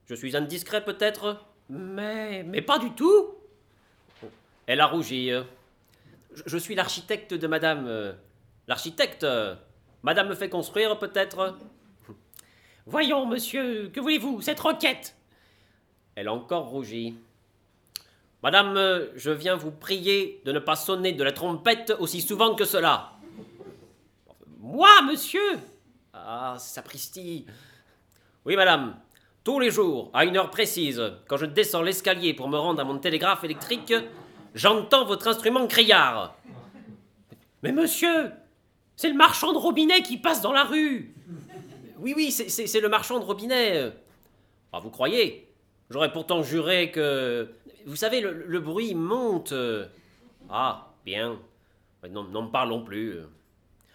Je 0.06 0.16
suis 0.16 0.36
indiscret 0.36 0.84
peut-être 0.84 1.44
Mais. 1.70 2.44
mais 2.44 2.62
pas 2.62 2.80
du 2.80 2.92
tout 2.92 3.36
Elle 4.68 4.82
a 4.82 4.86
rougi. 4.88 5.32
Je, 6.46 6.58
suis 6.58 6.76
l'architecte 6.76 7.34
de 7.34 7.48
madame. 7.48 7.86
Euh, 7.88 8.14
l'architecte 8.68 9.26
Madame 10.04 10.30
me 10.30 10.36
fait 10.36 10.50
construire, 10.50 10.98
peut-être 11.00 11.58
Voyons, 12.88 13.26
monsieur, 13.26 13.90
que 13.94 14.00
voulez-vous 14.00 14.42
Cette 14.42 14.60
requête? 14.62 15.14
Elle 16.16 16.30
a 16.30 16.34
encore 16.34 16.68
rougi. 16.68 17.16
Madame, 18.42 18.78
euh, 18.78 19.08
je 19.16 19.30
viens 19.30 19.56
vous 19.56 19.72
prier 19.72 20.42
de 20.46 20.54
ne 20.54 20.60
pas 20.60 20.78
sonner 20.78 21.12
de 21.12 21.24
la 21.24 21.34
trompette 21.34 21.94
aussi 22.00 22.22
souvent 22.22 22.56
que 22.56 22.64
cela. 22.64 23.12
Moi, 24.60 24.90
monsieur 25.06 25.60
Ah, 26.14 26.56
sapristi 26.58 27.46
Oui, 28.46 28.56
madame. 28.56 28.96
Tous 29.44 29.60
les 29.60 29.70
jours, 29.70 30.10
à 30.14 30.24
une 30.24 30.38
heure 30.38 30.50
précise, 30.50 31.02
quand 31.28 31.38
je 31.38 31.46
descends 31.46 31.82
l'escalier 31.82 32.34
pour 32.34 32.48
me 32.48 32.58
rendre 32.58 32.80
à 32.80 32.84
mon 32.86 32.98
télégraphe 33.00 33.44
électrique, 33.44 33.94
J'entends 34.56 35.06
votre 35.06 35.28
instrument 35.28 35.68
criard. 35.68 36.36
Mais 37.62 37.72
monsieur, 37.72 38.32
C'est 38.96 39.10
le 39.10 39.14
marchand 39.16 39.54
de 39.54 39.58
robinet 39.60 40.02
qui 40.02 40.18
passe 40.18 40.42
dans 40.42 40.54
la 40.54 40.64
rue 40.64 41.14
Oui, 42.00 42.14
oui, 42.16 42.32
c'est- 42.32 42.80
le 42.80 42.90
marchand 42.90 43.20
de 43.20 43.26
robinet. 43.26 43.92
Ah, 44.72 44.80
vous 44.80 44.90
croyez? 44.90 45.48
J'aurais 45.90 46.12
pourtant 46.12 46.44
juré 46.44 46.92
que... 46.92 47.50
Vous 47.86 47.96
savez, 47.96 48.20
le, 48.22 48.60
bruit 48.60 48.94
monte. 48.94 49.54
Ah, 50.50 50.88
bien. 51.06 51.40
Non, 52.10 52.24
n'en 52.24 52.44
me 52.44 52.52
parlons 52.52 52.84
plus. 52.84 53.16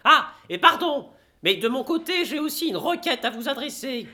Ah, 0.03 0.33
et 0.49 0.57
pardon, 0.57 1.09
mais 1.43 1.55
de 1.55 1.67
mon 1.67 1.83
côté, 1.83 2.25
j'ai 2.25 2.39
aussi 2.39 2.67
une 2.69 2.77
requête 2.77 3.23
à 3.25 3.29
vous 3.29 3.47
adresser. 3.47 4.07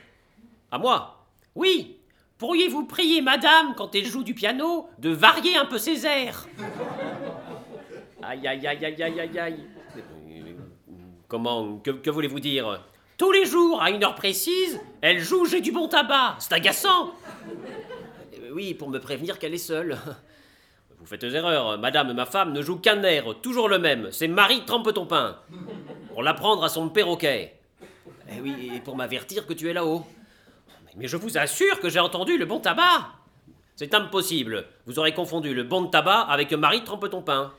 À 0.72 0.78
moi? 0.78 1.26
Oui, 1.56 1.98
pourriez-vous 2.38 2.86
prier 2.86 3.22
madame, 3.22 3.74
quand 3.76 3.96
elle 3.96 4.06
joue 4.06 4.24
du 4.24 4.34
piano, 4.34 4.88
de 5.00 5.10
varier 5.10 5.58
un 5.58 5.66
peu 5.66 5.78
ses 5.78 6.06
airs? 6.06 6.48
Aïe, 8.22 8.48
aïe, 8.48 8.68
aïe, 8.68 8.86
aïe, 8.86 9.04
aïe, 9.04 9.20
aïe, 9.20 9.40
aïe. 9.40 9.66
Comment 11.28 11.78
que 11.78 12.10
voulez-vous 12.10 12.40
dire? 12.40 12.84
Tous 13.20 13.34
les 13.34 13.46
jours, 13.46 13.82
à 13.82 13.92
une 13.92 14.02
heure 14.02 14.16
précise, 14.16 14.80
elle 15.02 15.20
joue 15.20 15.46
J'ai 15.46 15.60
du 15.60 15.74
bon 15.74 15.90
tabac. 15.90 16.38
C'est 16.40 16.54
agaçant. 16.54 17.14
Euh, 18.34 18.50
Oui, 18.54 18.74
pour 18.74 18.90
me 18.90 18.98
prévenir 18.98 19.38
qu'elle 19.38 19.54
est 19.54 19.58
seule. 19.58 19.98
Vous 21.00 21.06
faites 21.06 21.24
erreur. 21.26 21.78
Madame, 21.78 22.14
ma 22.14 22.26
femme, 22.26 22.54
ne 22.54 22.62
joue 22.62 22.78
qu'un 22.78 23.04
air, 23.04 23.26
toujours 23.42 23.68
le 23.68 23.78
même. 23.78 24.08
C'est 24.12 24.30
Marie 24.30 24.64
trempe 24.66 24.94
ton 24.94 25.06
pain. 25.06 25.38
Pour 26.14 26.24
l'apprendre 26.24 26.64
à 26.64 26.70
son 26.70 26.88
perroquet. 26.88 27.60
Eh 28.32 28.40
oui, 28.40 28.72
et 28.76 28.80
pour 28.80 28.96
m'avertir 28.96 29.46
que 29.46 29.54
tu 29.54 29.70
es 29.70 29.74
là-haut. 29.74 30.06
Mais 30.96 31.10
je 31.10 31.18
vous 31.18 31.38
assure 31.38 31.82
que 31.82 31.90
j'ai 31.90 32.00
entendu 32.00 32.38
le 32.38 32.46
bon 32.46 32.62
tabac. 32.62 33.10
C'est 33.76 33.94
impossible. 33.94 34.66
Vous 34.86 34.98
aurez 34.98 35.14
confondu 35.14 35.54
le 35.54 35.64
bon 35.64 35.82
de 35.82 35.90
tabac 35.90 36.22
avec 36.22 36.54
Marie 36.54 36.86
trempe 36.86 37.10
ton 37.10 37.22
pain. 37.22 37.52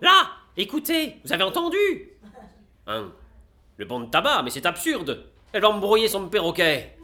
Là, 0.00 0.30
écoutez, 0.56 1.16
vous 1.24 1.32
avez 1.32 1.42
entendu? 1.42 2.10
Hein? 2.86 3.12
Le 3.76 3.84
bon 3.84 4.00
de 4.00 4.06
tabac, 4.10 4.42
mais 4.42 4.50
c'est 4.50 4.66
absurde. 4.66 5.24
Elle 5.52 5.62
va 5.62 5.72
me 5.72 6.08
son 6.08 6.28
perroquet. 6.28 6.96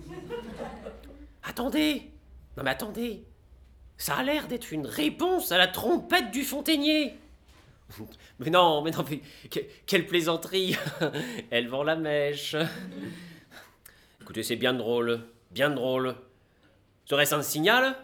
Attendez 1.42 2.10
Non 2.56 2.62
mais 2.64 2.70
attendez 2.70 3.24
Ça 3.96 4.16
a 4.16 4.22
l'air 4.22 4.46
d'être 4.46 4.72
une 4.72 4.86
réponse 4.86 5.52
à 5.52 5.58
la 5.58 5.68
trompette 5.68 6.30
du 6.30 6.42
fontainier 6.42 7.18
Mais 8.38 8.50
non, 8.50 8.82
mais 8.82 8.90
non, 8.90 9.04
mais 9.08 9.20
que- 9.48 9.60
quelle 9.86 10.06
plaisanterie 10.06 10.76
Elle 11.50 11.68
vend 11.68 11.82
la 11.84 11.96
mèche. 11.96 12.56
Écoutez, 14.20 14.42
c'est 14.42 14.56
bien 14.56 14.74
drôle, 14.74 15.20
bien 15.52 15.70
drôle. 15.70 16.16
Serait-ce 17.04 17.34
un 17.36 17.42
signal? 17.42 17.96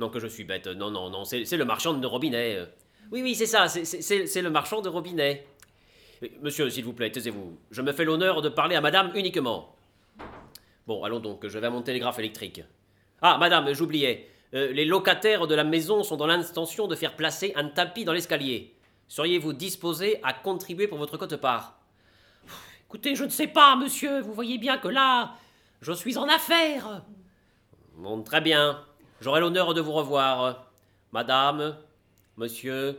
Non, 0.00 0.08
que 0.08 0.18
je 0.18 0.26
suis 0.28 0.44
bête. 0.44 0.66
Non, 0.66 0.90
non, 0.90 1.10
non, 1.10 1.24
c'est 1.24 1.56
le 1.58 1.64
marchand 1.66 1.92
de 1.92 2.06
robinet. 2.06 2.66
Oui, 3.12 3.20
oui, 3.22 3.34
c'est 3.34 3.44
ça, 3.44 3.68
c'est- 3.68 4.40
le 4.42 4.48
marchand 4.48 4.80
de 4.80 4.88
robinet. 4.88 5.46
Monsieur, 6.40 6.70
s'il 6.70 6.84
vous 6.86 6.94
plaît, 6.94 7.12
taisez-vous. 7.12 7.58
Je 7.70 7.82
me 7.82 7.92
fais 7.92 8.04
l'honneur 8.04 8.40
de 8.40 8.48
parler 8.48 8.76
à 8.76 8.80
madame 8.80 9.12
uniquement. 9.14 9.76
Bon, 10.86 11.04
allons 11.04 11.20
donc, 11.20 11.46
je 11.46 11.58
vais 11.58 11.66
à 11.66 11.70
mon 11.70 11.82
télégraphe 11.82 12.18
électrique. 12.18 12.62
Ah, 13.20 13.36
madame, 13.36 13.70
j'oubliais. 13.74 14.26
Euh, 14.54 14.72
les 14.72 14.86
locataires 14.86 15.46
de 15.46 15.54
la 15.54 15.64
maison 15.64 16.02
sont 16.02 16.16
dans 16.16 16.26
l'intention 16.26 16.86
de 16.86 16.96
faire 16.96 17.14
placer 17.14 17.52
un 17.54 17.68
tapis 17.68 18.06
dans 18.06 18.14
l'escalier. 18.14 18.74
Seriez-vous 19.06 19.52
disposé 19.52 20.18
à 20.22 20.32
contribuer 20.32 20.88
pour 20.88 20.96
votre 20.96 21.18
cote-part 21.18 21.78
Écoutez, 22.88 23.14
je 23.14 23.24
ne 23.24 23.28
sais 23.28 23.48
pas, 23.48 23.76
monsieur, 23.76 24.20
vous 24.20 24.32
voyez 24.32 24.56
bien 24.56 24.78
que 24.78 24.88
là, 24.88 25.34
je 25.82 25.92
suis 25.92 26.16
en 26.16 26.26
affaires. 26.26 27.02
Bon, 27.96 28.22
très 28.22 28.40
bien. 28.40 28.82
J'aurai 29.20 29.40
l'honneur 29.40 29.74
de 29.74 29.82
vous 29.82 29.92
revoir. 29.92 30.66
Madame, 31.12 31.76
monsieur, 32.38 32.98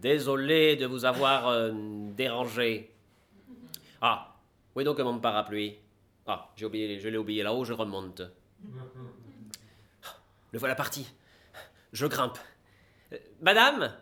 désolé 0.00 0.74
de 0.74 0.86
vous 0.86 1.04
avoir 1.04 1.46
euh, 1.46 1.70
dérangé. 1.72 2.90
Ah, 4.00 4.34
où 4.74 4.80
est 4.80 4.84
donc 4.84 4.98
mon 4.98 5.18
parapluie? 5.20 5.76
Ah, 6.26 6.50
j'ai 6.56 6.66
oublié, 6.66 6.98
je 6.98 7.08
l'ai 7.08 7.18
oublié 7.18 7.44
là-haut, 7.44 7.64
je 7.64 7.72
remonte. 7.72 8.22
Le 10.50 10.58
voilà 10.58 10.74
parti. 10.74 11.06
Je 11.92 12.06
grimpe. 12.06 12.38
Euh, 13.12 13.18
Madame? 13.40 13.94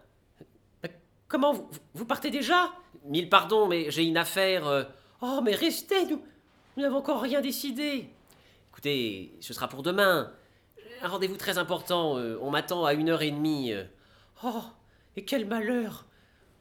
Comment 1.29 1.69
vous, 1.95 2.05
partez 2.05 2.31
déjà? 2.31 2.73
Mille 3.05 3.29
pardons, 3.29 3.67
mais 3.67 3.91
j'ai 3.91 4.05
une 4.05 4.17
affaire. 4.17 4.67
euh, 4.67 4.85
Oh, 5.21 5.41
mais 5.43 5.55
restez, 5.55 6.07
nous, 6.07 6.23
nous 6.77 6.83
n'avons 6.83 6.99
encore 6.99 7.21
rien 7.21 7.41
décidé. 7.41 8.09
Écoutez, 8.71 9.35
ce 9.41 9.53
sera 9.53 9.69
pour 9.69 9.83
demain. 9.83 10.33
Un 11.03 11.09
rendez-vous 11.09 11.37
très 11.37 11.59
important. 11.59 12.17
euh, 12.19 12.39
on 12.41 12.51
m'attend 12.51 12.85
à 12.85 12.95
une 12.95 13.09
heure 13.11 13.23
et 13.23 13.31
demie. 13.31 13.73
euh. 13.73 13.85
Oh, 14.45 14.63
et 15.17 15.25
quel 15.25 15.47
malheur 15.47 16.07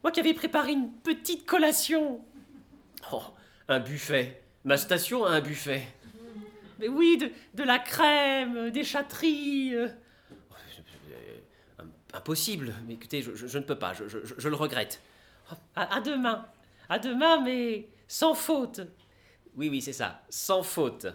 Moi 0.02 0.10
qui 0.12 0.20
avais 0.20 0.34
préparé 0.34 0.72
une 0.72 0.92
petite 0.92 1.46
collation. 1.46 2.20
Oh, 3.12 3.22
un 3.68 3.80
buffet. 3.80 4.42
Ma 4.64 4.76
station 4.76 5.24
a 5.24 5.30
un 5.30 5.40
buffet. 5.40 5.82
Mais 6.78 6.88
oui, 6.88 7.18
de, 7.18 7.30
de 7.54 7.62
la 7.64 7.78
crème, 7.78 8.70
des 8.70 8.84
châteries. 8.84 9.74
euh. 9.74 9.88
Impossible. 12.14 12.74
Mais 12.86 12.94
écoutez, 12.94 13.22
je, 13.22 13.34
je- 13.34 13.46
je 13.46 13.58
ne 13.58 13.64
peux 13.64 13.78
pas. 13.78 13.94
Je, 13.94 14.48
le 14.48 14.54
regrette. 14.54 15.00
À, 15.74 15.96
à 15.96 16.00
demain. 16.00 16.46
À 16.88 16.98
demain, 16.98 17.40
mais 17.40 17.88
sans 18.06 18.34
faute. 18.34 18.80
Oui, 19.56 19.68
oui, 19.70 19.80
c'est 19.80 19.92
ça. 19.94 20.22
Sans 20.28 20.62
faute. 20.62 21.06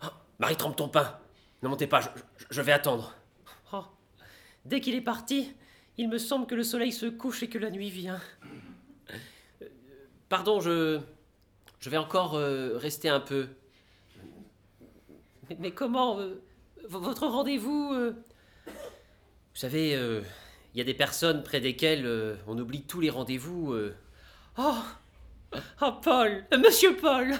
Ah, 0.00 0.12
Marie, 0.38 0.56
trempe 0.56 0.76
ton 0.76 0.88
pain. 0.88 1.18
Ne 1.62 1.68
montez 1.68 1.86
pas, 1.86 2.00
je, 2.00 2.08
je- 2.38 2.44
je 2.50 2.60
vais 2.62 2.72
attendre. 2.72 3.14
Oh, 3.72 3.84
dès 4.64 4.80
qu'il 4.80 4.94
est 4.94 5.00
parti, 5.00 5.54
il 5.98 6.08
me 6.08 6.18
semble 6.18 6.46
que 6.46 6.54
le 6.54 6.62
soleil 6.64 6.92
se 6.92 7.06
couche 7.06 7.42
et 7.42 7.48
que 7.48 7.58
la 7.58 7.70
nuit 7.70 7.90
vient. 7.90 8.20
Pardon, 10.28 10.60
je. 10.60 11.00
Je 11.80 11.90
vais 11.90 11.96
encore 11.96 12.34
euh, 12.36 12.76
rester 12.78 13.08
un 13.08 13.18
peu. 13.20 13.48
Mais, 15.50 15.56
mais 15.58 15.70
comment 15.72 16.18
euh, 16.20 16.40
Votre 16.88 17.26
rendez-vous 17.26 17.92
euh, 17.92 18.12
Vous 18.66 18.72
savez, 19.60 19.96
euh, 19.96 20.22
il 20.74 20.78
y 20.78 20.80
a 20.80 20.84
des 20.84 20.94
personnes 20.94 21.42
près 21.42 21.60
desquelles 21.60 22.06
euh, 22.06 22.36
on 22.46 22.56
oublie 22.56 22.82
tous 22.84 23.00
les 23.00 23.10
rendez-vous. 23.10 23.72
euh. 23.72 23.94
Oh 24.58 24.76
Oh, 25.80 25.92
Paul 26.02 26.44
euh, 26.52 26.58
Monsieur 26.58 26.96
Paul 26.96 27.34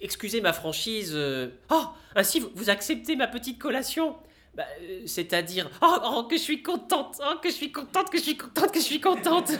Excusez 0.00 0.40
ma 0.40 0.52
franchise. 0.52 1.12
euh, 1.14 1.48
Oh 1.70 1.84
Ainsi, 2.14 2.40
vous, 2.54 2.70
acceptez 2.70 3.16
ma 3.16 3.26
petite 3.26 3.58
collation? 3.58 4.16
Bah, 4.54 4.64
euh, 4.82 5.00
C'est-à-dire. 5.06 5.68
oh, 5.82 5.96
oh, 6.04 6.22
que 6.24 6.36
je 6.36 6.42
suis 6.42 6.62
contente 6.62 7.20
Oh, 7.22 7.36
que 7.42 7.48
je 7.50 7.54
suis 7.54 7.72
contente, 7.72 8.10
que 8.10 8.18
je 8.18 8.22
suis 8.22 8.36
contente, 8.36 8.72
que 8.72 8.78
je 8.78 8.84
suis 8.84 9.00
contente 9.00 9.52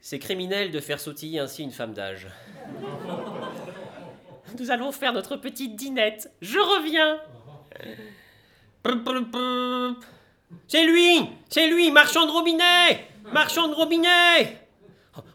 C'est 0.00 0.18
criminel 0.18 0.70
de 0.70 0.80
faire 0.80 1.00
sautiller 1.00 1.38
ainsi 1.40 1.62
une 1.62 1.70
femme 1.72 1.92
d'âge. 1.94 2.28
Nous 4.58 4.70
allons 4.70 4.92
faire 4.92 5.12
notre 5.12 5.36
petite 5.36 5.76
dînette. 5.76 6.30
Je 6.40 6.58
reviens. 6.58 7.20
C'est 10.68 10.84
lui 10.84 11.20
C'est 11.48 11.68
lui, 11.68 11.90
marchand 11.90 12.26
de 12.26 12.30
robinet 12.32 13.08
Marchand 13.32 13.68
de 13.68 13.74
robinet 13.74 14.66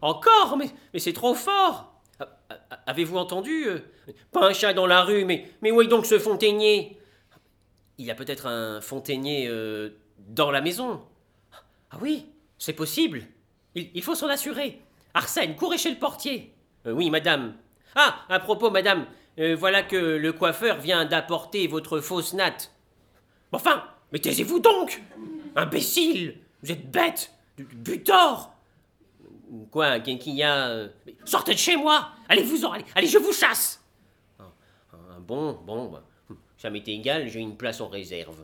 Encore 0.02 0.58
Mais, 0.58 1.00
c'est 1.00 1.14
trop 1.14 1.34
fort 1.36 1.94
A- 2.20 2.28
a- 2.50 2.80
Avez-vous 2.88 3.18
entendu 3.18 3.66
euh, 3.68 3.80
Pas 4.32 4.48
un 4.48 4.54
chat 4.54 4.74
dans 4.74 4.88
la 4.88 5.04
rue, 5.04 5.26
mais, 5.26 5.50
mais 5.62 5.72
où 5.72 5.82
est 5.82 5.88
donc 5.88 6.06
ce 6.06 6.20
fontainier? 6.20 7.00
Il 7.98 8.06
y 8.06 8.12
a 8.12 8.16
peut-être 8.16 8.46
un 8.48 8.80
fontainier 8.82 9.48
euh, 9.48 9.90
dans 10.30 10.52
la 10.52 10.62
maison. 10.62 11.02
Ah 11.92 11.98
oui, 12.02 12.28
c'est 12.58 12.74
possible. 12.74 13.24
Il, 13.76 14.02
faut 14.02 14.16
s'en 14.16 14.28
assurer. 14.28 14.82
Arsène, 15.14 15.56
courez 15.56 15.78
chez 15.78 15.90
le 15.92 15.98
portier. 15.98 16.54
Euh, 16.86 16.92
oui, 16.92 17.10
madame. 17.10 17.56
Ah, 17.96 18.16
à 18.30 18.40
propos, 18.40 18.70
madame, 18.70 19.06
voilà 19.58 19.84
que 19.84 19.96
le 19.96 20.34
coiffeur 20.34 20.78
vient 20.78 21.06
d'apporter 21.06 21.68
votre 21.68 22.00
fausse 22.00 22.34
natte. 22.34 22.72
Enfin, 23.52 23.84
mais 24.12 24.20
taisez-vous 24.20 24.60
donc 24.60 25.02
Imbécile 25.56 26.38
Vous 26.64 26.72
êtes 26.72 26.90
bête 26.92 27.32
Butor 27.58 28.54
Quoi, 29.72 29.86
a 29.88 30.00
euh, 30.70 30.90
Sortez 31.26 31.54
de 31.54 31.58
chez 31.60 31.78
moi 31.78 32.10
Allez-vous-en, 32.28 32.72
allez, 32.72 32.86
allez, 32.96 33.08
je 33.08 33.18
vous 33.18 33.32
chasse 33.32 33.82
Ah, 34.40 34.46
Bon, 35.22 35.54
bon, 35.66 35.86
bah, 35.86 36.04
ça 36.58 36.70
m'est 36.70 36.88
égal, 36.88 37.30
j'ai 37.30 37.40
une 37.40 37.56
place 37.56 37.80
en 37.80 37.88
réserve. 37.88 38.44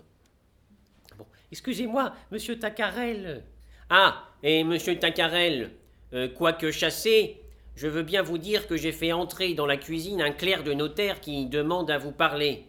Bon, 1.18 1.26
excusez-moi, 1.52 2.14
monsieur 2.32 2.58
Tacarel. 2.58 3.44
Ah, 3.90 4.24
et 4.42 4.64
monsieur 4.64 4.98
Tacarel, 4.98 5.72
euh, 6.14 6.30
quoique 6.30 6.72
chassé, 6.72 7.42
je 7.76 7.88
veux 7.88 8.04
bien 8.04 8.22
vous 8.22 8.38
dire 8.38 8.68
que 8.68 8.78
j'ai 8.78 8.92
fait 8.94 9.12
entrer 9.12 9.54
dans 9.54 9.66
la 9.66 9.78
cuisine 9.78 10.22
un 10.22 10.32
clerc 10.32 10.64
de 10.64 10.74
notaire 10.74 11.20
qui 11.20 11.48
demande 11.48 11.92
à 11.92 11.98
vous 11.98 12.12
parler. 12.12 12.66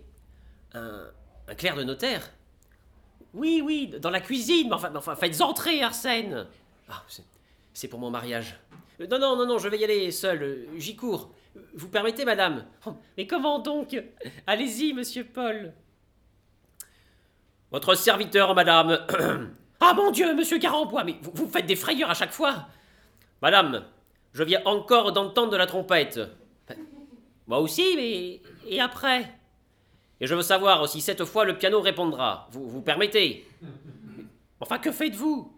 Un, 0.72 1.06
un 1.46 1.54
clerc 1.54 1.76
de 1.76 1.84
notaire? 1.84 2.30
Oui, 3.34 3.60
oui, 3.64 3.88
dans 4.00 4.10
la 4.10 4.20
cuisine, 4.20 4.68
mais 4.68 4.74
enfin, 4.74 4.92
enfin 4.94 5.16
faites 5.16 5.40
entrer, 5.40 5.82
Arsène 5.82 6.46
Ah, 6.88 7.02
c'est- 7.72 7.88
pour 7.88 7.98
mon 7.98 8.10
mariage. 8.10 8.58
Euh, 9.00 9.06
Non, 9.08 9.18
non, 9.18 9.36
non, 9.36 9.46
non, 9.46 9.58
je 9.58 9.68
vais 9.68 9.78
y 9.78 9.84
aller 9.84 10.10
seul, 10.12 10.42
euh, 10.42 10.66
j'y 10.78 10.94
cours. 10.96 11.30
Vous 11.74 11.88
permettez, 11.88 12.24
madame? 12.24 12.64
Oh, 12.86 12.94
Mais 13.16 13.26
comment 13.26 13.58
donc? 13.58 13.96
Allez-y, 14.46 14.92
monsieur 14.92 15.24
Paul. 15.24 15.72
Votre 17.70 17.94
serviteur, 17.94 18.54
madame. 18.54 18.98
Ah 19.80 19.92
mon 19.92 20.10
Dieu, 20.12 20.32
monsieur 20.34 20.58
Carambois, 20.58 21.04
mais 21.04 21.16
vous 21.20 21.46
faites 21.48 21.66
des 21.66 21.76
frayeurs 21.76 22.08
à 22.08 22.14
chaque 22.14 22.32
fois. 22.32 22.68
madame, 23.42 23.84
je 24.32 24.42
viens 24.42 24.62
encore 24.64 25.12
d'entendre 25.12 25.58
la 25.58 25.66
trompette. 25.66 26.20
Moi 27.46 27.58
aussi, 27.58 27.94
mais. 27.96 28.40
Et 28.66 28.80
après? 28.80 29.30
Et 30.24 30.26
je 30.26 30.34
veux 30.34 30.40
savoir 30.40 30.88
si 30.88 31.02
cette 31.02 31.26
fois 31.26 31.44
le 31.44 31.58
piano 31.58 31.82
répondra. 31.82 32.48
Vous, 32.50 32.66
vous 32.66 32.80
permettez? 32.80 33.46
Enfin, 34.58 34.78
que 34.78 34.90
faites-vous? 34.90 35.54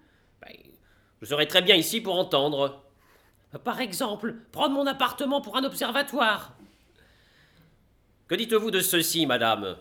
Je 1.20 1.25
serai 1.25 1.46
très 1.46 1.62
bien 1.62 1.76
ici 1.76 2.00
pour 2.00 2.18
entendre. 2.18 2.82
Par 3.62 3.80
exemple, 3.80 4.35
prendre 4.50 4.75
mon 4.75 4.88
appartement 4.88 5.40
pour 5.40 5.56
un 5.56 5.62
observatoire. 5.62 6.56
Que 8.26 8.35
dites-vous 8.35 8.73
de 8.73 8.80
ceci, 8.80 9.25
madame? 9.25 9.76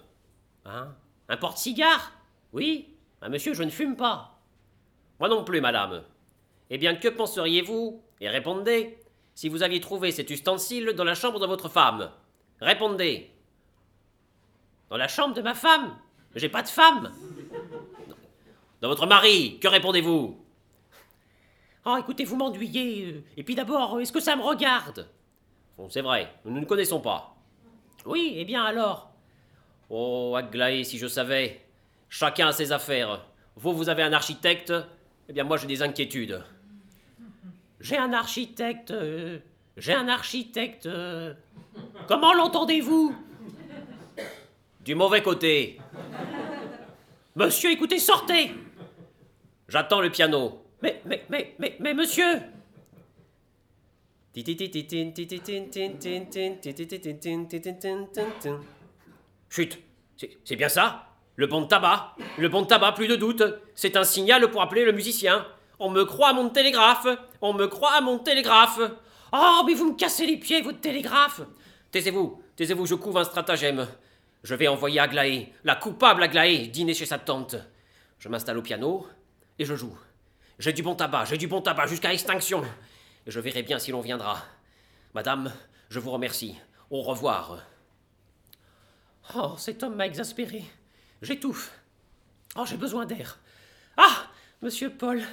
Hein? 0.66 0.94
Un 1.30 1.38
porte-cigare? 1.38 2.12
Oui? 2.54 2.94
Ah, 3.22 3.30
Monsieur, 3.30 3.56
je 3.56 3.64
ne 3.64 3.72
fume 3.72 3.96
pas. 3.96 4.38
Moi 5.20 5.30
non 5.30 5.44
plus, 5.44 5.62
madame. 5.62 6.04
Eh 6.70 6.78
bien, 6.78 6.94
que 6.96 7.08
penseriez-vous? 7.08 8.04
Et 8.22 8.30
répondez 8.30 9.00
si 9.34 9.50
vous 9.50 9.64
aviez 9.64 9.80
trouvé 9.82 10.12
cet 10.12 10.30
ustensile 10.30 10.94
dans 10.96 11.04
la 11.04 11.16
chambre 11.16 11.40
de 11.40 11.48
votre 11.48 11.70
femme. 11.70 12.12
Répondez. 12.62 13.32
Dans 14.90 14.98
la 14.98 15.08
chambre 15.08 15.34
de 15.34 15.42
ma 15.42 15.54
femme 15.54 15.96
J'ai 16.36 16.50
pas 16.50 16.62
de 16.62 16.68
femme 16.68 17.12
Dans 18.82 18.88
votre 18.88 19.08
mari, 19.08 19.60
que 19.60 19.68
répondez-vous? 19.68 20.40
Oh, 21.88 21.98
écoutez, 22.00 22.24
vous 22.26 22.36
m'ennuyez. 22.36 23.24
Et 23.38 23.44
puis 23.44 23.54
d'abord, 23.54 24.00
est-ce 24.02 24.12
que 24.12 24.20
ça 24.20 24.36
me 24.36 24.42
regarde? 24.42 25.08
C'est 25.90 26.02
vrai, 26.02 26.34
nous 26.44 26.52
ne 26.52 26.60
nous 26.62 26.66
connaissons 26.66 27.00
pas. 27.00 27.36
Oui, 28.06 28.34
eh 28.38 28.46
bien 28.46 28.64
alors 28.64 29.12
Oh, 29.90 30.34
Aglaé, 30.36 30.84
si 30.84 30.98
je 30.98 31.06
savais. 31.08 31.62
Chacun 32.10 32.48
a 32.48 32.52
ses 32.54 32.72
affaires. 32.72 33.24
Vous, 33.56 33.74
vous 33.74 33.88
avez 33.90 34.02
un 34.04 34.14
architecte, 34.14 34.74
eh 35.30 35.34
bien 35.34 35.44
moi 35.44 35.58
j'ai 35.58 35.68
des 35.68 35.82
inquiétudes. 35.84 36.44
J'ai 37.80 37.98
un 37.98 38.14
architecte. 38.14 38.90
euh, 38.92 39.38
J'ai 39.78 39.94
un 39.94 40.08
architecte. 40.08 40.86
euh, 40.88 41.34
Comment 42.08 42.34
l'entendez-vous? 42.34 43.16
Du 44.86 44.94
mauvais 44.94 45.24
côté. 45.24 45.80
Monsieur, 47.36 47.72
écoutez, 47.72 47.98
sortez 47.98 48.52
J'attends 49.68 50.00
le 50.00 50.12
piano. 50.12 50.64
Mais, 50.84 51.02
mais, 51.06 51.26
mais, 51.28 51.56
mais, 51.58 51.76
mais, 51.80 51.96
monsieur 51.96 52.40
Chut, 59.50 59.80
c'est 60.44 60.56
bien 60.56 60.70
ça 60.70 61.08
Le 61.36 61.48
bon 61.48 61.66
tabac 61.66 62.16
Le 62.38 62.48
bon 62.48 62.64
tabac, 62.64 62.92
plus 62.92 63.08
de 63.08 63.16
doute. 63.16 63.42
C'est 63.74 63.98
un 63.98 64.04
signal 64.04 64.52
pour 64.52 64.62
appeler 64.62 64.86
le 64.86 64.92
musicien. 64.92 65.48
On 65.80 65.90
me 65.90 66.06
croit 66.06 66.30
à 66.30 66.34
mon 66.34 66.50
télégraphe 66.50 67.08
On 67.42 67.54
me 67.54 67.66
croit 67.66 67.94
à 67.94 68.02
mon 68.02 68.20
télégraphe 68.20 68.80
Oh, 69.34 69.64
mais 69.66 69.74
vous 69.74 69.94
me 69.94 69.98
cassez 69.98 70.28
les 70.28 70.38
pieds, 70.38 70.62
votre 70.62 70.80
télégraphe 70.80 71.42
Taisez-vous, 71.90 72.40
taisez-vous, 72.56 72.86
je 72.86 72.94
couvre 72.94 73.22
un 73.22 73.24
stratagème. 73.24 73.88
Je 74.46 74.54
vais 74.54 74.68
envoyer 74.68 75.00
Aglaé, 75.00 75.52
la 75.64 75.76
coupable 75.76 76.22
Aglaé, 76.22 76.68
dîner 76.68 76.94
chez 76.94 77.08
sa 77.08 77.18
tante. 77.18 77.56
Je 78.20 78.30
m'installe 78.30 78.60
au 78.60 78.62
piano 78.62 79.08
et 79.58 79.66
je 79.66 79.74
joue. 79.74 79.98
J'ai 80.60 80.72
du 80.72 80.84
bon 80.84 80.94
tabac, 80.94 81.26
j'ai 81.26 81.40
du 81.40 81.48
bon 81.48 81.62
tabac 81.62 81.88
jusqu'à 81.88 82.14
extinction. 82.14 82.64
Et 83.26 83.32
je 83.32 83.40
verrai 83.40 83.64
bien 83.64 83.80
si 83.80 83.90
l'on 83.90 84.02
viendra. 84.02 84.46
Madame, 85.16 85.52
je 85.90 85.98
vous 85.98 86.12
remercie. 86.12 86.56
Au 86.92 87.02
revoir. 87.02 87.58
Oh, 89.36 89.56
cet 89.58 89.82
homme 89.82 89.96
m'a 89.96 90.06
exaspéré. 90.06 90.64
J'étouffe. 91.24 91.72
Oh, 92.56 92.66
j'ai 92.68 92.78
besoin 92.78 93.08
d'air. 93.08 93.40
Ah 93.98 94.28
Monsieur 94.62 94.92
Paul, 94.92 95.24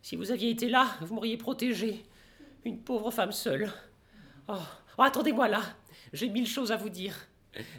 si 0.00 0.16
vous 0.16 0.30
aviez 0.30 0.48
été 0.48 0.70
là, 0.70 0.86
vous 1.02 1.14
m'auriez 1.14 1.36
protégé. 1.36 2.02
Une 2.64 2.80
pauvre 2.80 3.10
femme 3.10 3.32
seule. 3.32 3.70
Oh, 4.48 4.54
oh, 4.96 5.02
attendez-moi 5.02 5.48
là. 5.48 5.60
J'ai 6.14 6.30
mille 6.30 6.48
choses 6.48 6.72
à 6.72 6.76
vous 6.76 6.88
dire. 6.88 7.27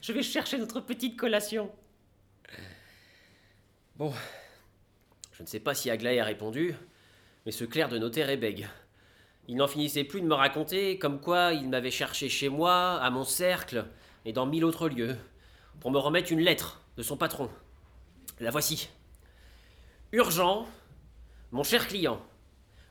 Je 0.02 0.14
vais 0.14 0.24
chercher 0.24 0.58
notre 0.58 0.82
petite 0.82 1.18
collation. 1.18 1.72
Bon, 3.96 4.14
je 5.34 5.44
ne 5.44 5.48
sais 5.48 5.60
pas 5.60 5.74
si 5.74 5.90
Aglaé 5.90 6.20
a 6.20 6.26
répondu, 6.26 6.76
mais 7.46 7.52
ce 7.52 7.66
clerc 7.66 7.90
de 7.90 7.98
notaire 7.98 8.30
est 8.30 8.38
bègue. 8.38 8.68
Il 9.48 9.56
n'en 9.56 9.68
finissait 9.68 10.04
plus 10.04 10.22
de 10.22 10.26
me 10.26 10.34
raconter 10.34 11.00
comme 11.00 11.20
quoi 11.20 11.54
il 11.54 11.70
m'avait 11.70 11.92
cherché 11.92 12.30
chez 12.30 12.50
moi, 12.50 13.00
à 13.02 13.10
mon 13.10 13.24
cercle, 13.24 13.86
et 14.26 14.32
dans 14.32 14.46
mille 14.46 14.64
autres 14.64 14.90
lieux, 14.90 15.18
pour 15.80 15.92
me 15.92 15.98
remettre 15.98 16.32
une 16.32 16.42
lettre 16.42 16.82
de 16.98 17.04
son 17.04 17.18
patron. 17.18 17.50
La 18.40 18.52
voici. 18.52 18.90
Urgent, 20.12 20.68
mon 21.52 21.64
cher 21.64 21.88
client, 21.88 22.26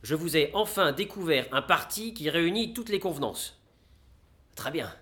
je 0.02 0.14
vous 0.14 0.36
ai 0.36 0.50
enfin 0.54 0.92
découvert 0.92 1.46
un 1.52 1.62
parti 1.62 2.14
qui 2.14 2.28
réunit 2.28 2.72
toutes 2.74 2.88
les 2.88 3.00
convenances. 3.00 3.60
Très 4.54 4.70
bien. 4.70 4.92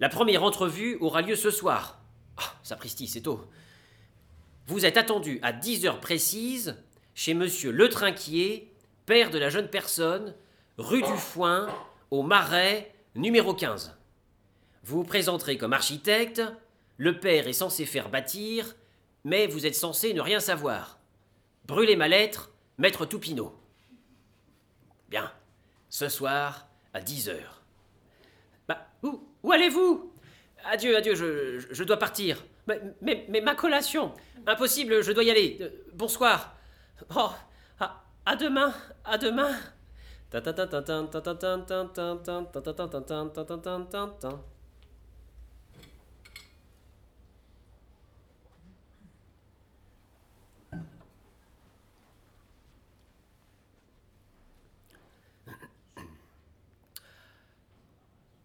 La 0.00 0.08
première 0.08 0.42
entrevue 0.42 0.96
aura 1.00 1.22
lieu 1.22 1.36
ce 1.36 1.50
soir. 1.50 2.00
Ah, 2.36 2.52
sapristi, 2.62 3.06
c'est 3.06 3.22
tôt. 3.22 3.46
Vous 4.66 4.84
êtes 4.84 4.96
attendu 4.96 5.38
à 5.42 5.52
10 5.52 5.86
heures 5.86 6.00
précises 6.00 6.76
chez 7.14 7.34
monsieur 7.34 7.70
Le 7.70 7.88
Trinquier, 7.88 8.72
père 9.06 9.30
de 9.30 9.38
la 9.38 9.48
jeune 9.48 9.68
personne, 9.68 10.34
rue 10.76 11.02
du 11.02 11.16
Foin, 11.16 11.68
au 12.10 12.22
Marais, 12.22 12.94
numéro 13.14 13.54
15. 13.54 13.96
Vous 14.82 14.98
vous 14.98 15.04
présenterez 15.04 15.56
comme 15.56 15.72
architecte, 15.72 16.42
le 16.98 17.18
père 17.18 17.48
est 17.48 17.52
censé 17.52 17.86
faire 17.86 18.10
bâtir, 18.10 18.74
mais 19.24 19.46
vous 19.46 19.66
êtes 19.66 19.74
censé 19.74 20.14
ne 20.14 20.20
rien 20.20 20.40
savoir. 20.40 20.98
Brûlez 21.66 21.96
ma 21.96 22.08
lettre, 22.08 22.52
maître 22.78 23.06
Toupineau. 23.06 23.58
Bien, 25.08 25.32
ce 25.88 26.08
soir, 26.08 26.68
à 26.92 27.00
10 27.00 27.28
heures. 27.28 27.62
Bah, 28.68 28.86
où, 29.02 29.26
où 29.46 29.52
allez-vous 29.52 30.12
Adieu, 30.64 30.96
adieu, 30.96 31.14
je, 31.14 31.84
dois 31.84 31.98
partir. 31.98 32.44
mais, 32.66 33.40
ma 33.40 33.54
collation 33.54 34.12
Impossible, 34.44 35.02
je 35.02 35.12
dois 35.12 35.22
y 35.22 35.30
aller. 35.30 35.58
Euh, 35.60 35.68
bonsoir. 35.92 36.56
Oh, 37.14 37.30
à, 37.78 38.02
à 38.24 38.36
demain, 38.36 38.74
à 39.04 39.18
demain. 39.18 39.54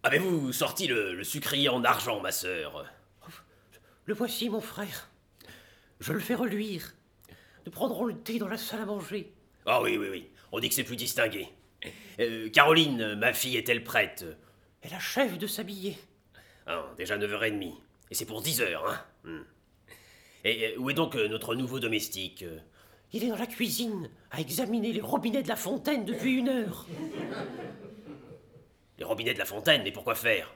Avez-vous 0.03 0.51
sorti 0.51 0.87
le, 0.87 1.13
le 1.13 1.23
sucrier 1.23 1.69
en 1.69 1.83
argent, 1.83 2.19
ma 2.21 2.31
sœur? 2.31 2.85
Le 4.05 4.13
voici, 4.13 4.49
mon 4.49 4.61
frère. 4.61 5.09
Je 5.99 6.11
le 6.13 6.19
fais 6.19 6.33
reluire. 6.35 6.93
Nous 7.65 7.71
prendrons 7.71 8.05
le 8.05 8.15
thé 8.17 8.39
dans 8.39 8.47
la 8.47 8.57
salle 8.57 8.81
à 8.81 8.85
manger. 8.85 9.31
Ah 9.67 9.81
oui, 9.81 9.97
oui, 9.97 10.07
oui. 10.09 10.29
On 10.51 10.59
dit 10.59 10.69
que 10.69 10.75
c'est 10.75 10.83
plus 10.83 10.95
distingué. 10.95 11.47
Euh, 12.19 12.49
Caroline, 12.49 13.15
ma 13.15 13.31
fille, 13.33 13.57
est-elle 13.57 13.83
prête? 13.83 14.25
Elle 14.81 14.93
achève 14.93 15.37
de 15.37 15.45
s'habiller. 15.45 15.97
Ah, 16.65 16.85
Déjà 16.97 17.17
9h30. 17.17 17.73
Et 18.09 18.15
c'est 18.15 18.25
pour 18.25 18.41
10h, 18.41 18.75
hein 18.87 18.99
Hmm. 19.23 19.43
Et 20.43 20.75
où 20.79 20.89
est 20.89 20.95
donc 20.95 21.15
euh, 21.15 21.27
notre 21.27 21.53
nouveau 21.53 21.79
domestique? 21.79 22.43
Il 23.13 23.23
est 23.23 23.27
dans 23.29 23.37
la 23.37 23.45
cuisine, 23.45 24.09
à 24.31 24.41
examiner 24.41 24.91
les 24.93 25.01
robinets 25.01 25.43
de 25.43 25.47
la 25.47 25.55
fontaine 25.55 26.05
depuis 26.05 26.33
une 26.33 26.49
heure. 26.49 26.87
Les 29.01 29.05
robinets 29.05 29.33
de 29.33 29.39
la 29.39 29.45
fontaine, 29.45 29.81
mais 29.83 29.91
pourquoi 29.91 30.13
faire? 30.13 30.53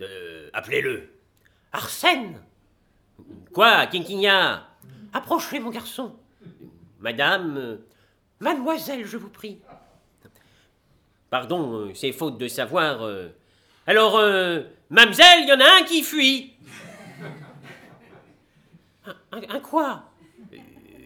Euh, 0.00 0.48
Appelez-le. 0.52 1.10
Arsène 1.72 2.40
Quoi, 3.52 3.86
Quinquigna? 3.86 4.68
Approchez, 5.12 5.58
mon 5.58 5.70
garçon. 5.70 6.14
Madame 7.00 7.56
euh, 7.56 7.76
Mademoiselle, 8.38 9.04
je 9.04 9.16
vous 9.16 9.28
prie. 9.28 9.58
Pardon, 11.30 11.74
euh, 11.88 11.94
c'est 11.94 12.12
faute 12.12 12.38
de 12.38 12.46
savoir. 12.46 13.02
euh. 13.02 13.30
Alors, 13.88 14.20
Mamselle, 14.90 15.40
il 15.42 15.48
y 15.48 15.52
en 15.52 15.58
a 15.58 15.80
un 15.80 15.82
qui 15.82 16.04
fuit 16.04 16.54
Un, 19.04 19.40
un 19.48 19.58
quoi? 19.58 20.12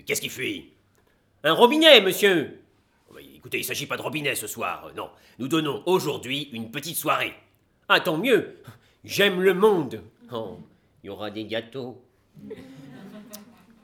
Qu'est-ce 0.05 0.21
qui 0.21 0.29
fuit? 0.29 0.75
Un 1.45 1.53
robinet, 1.55 2.03
monsieur 2.03 2.61
Écoutez, 3.49 3.61
il 3.61 3.65
s'agit 3.65 3.87
pas 3.87 3.97
de 3.97 4.03
robinet 4.03 4.35
ce 4.35 4.47
soir, 4.47 4.89
euh, 4.89 4.93
non. 4.93 5.09
Nous 5.39 5.49
donnons 5.49 5.83
aujourd'hui 5.87 6.51
une 6.53 6.71
petite 6.71 6.99
soirée. 6.99 7.33
Ah, 7.89 7.99
tant 7.99 8.19
mieux 8.19 8.59
J'aime 9.05 9.41
le 9.41 9.55
monde 9.55 10.03
Oh, 10.31 10.59
il 11.03 11.07
y 11.07 11.09
aura 11.09 11.31
des 11.31 11.47
gâteaux. 11.47 12.05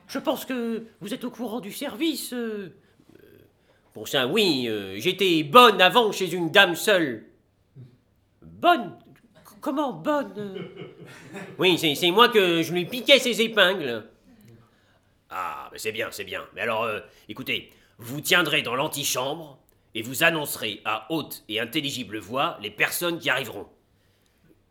Je 0.07 0.19
pense 0.19 0.45
que 0.45 0.85
vous 1.01 1.15
êtes 1.15 1.23
au 1.23 1.31
courant 1.31 1.61
du 1.61 1.71
service. 1.71 2.31
euh. 2.31 2.75
Pour 3.91 4.07
ça, 4.07 4.27
oui, 4.27 4.67
euh, 4.67 4.99
j'étais 4.99 5.41
bonne 5.41 5.81
avant 5.81 6.11
chez 6.11 6.31
une 6.31 6.51
dame 6.51 6.75
seule. 6.75 7.25
bonne? 8.43 8.95
Comment 9.61 9.93
bonne? 9.93 10.31
Euh 10.37 10.59
Oui, 11.57 11.79
c'est 11.79 12.11
moi 12.11 12.29
que 12.29 12.61
je 12.61 12.71
lui 12.71 12.85
piquais 12.85 13.17
ses 13.17 13.41
épingles. 13.41 14.03
Ah, 15.31 15.69
mais 15.71 15.79
c'est 15.79 15.91
bien, 15.91 16.09
c'est 16.11 16.23
bien. 16.23 16.45
Mais 16.53 16.61
alors, 16.61 16.83
euh, 16.83 16.99
écoutez, 17.27 17.71
vous 17.97 18.21
tiendrez 18.21 18.61
dans 18.61 18.75
l'antichambre 18.75 19.59
et 19.93 20.01
vous 20.01 20.23
annoncerez 20.23 20.81
à 20.85 21.07
haute 21.09 21.43
et 21.47 21.59
intelligible 21.59 22.17
voix 22.17 22.57
les 22.61 22.71
personnes 22.71 23.19
qui 23.19 23.29
arriveront. 23.29 23.67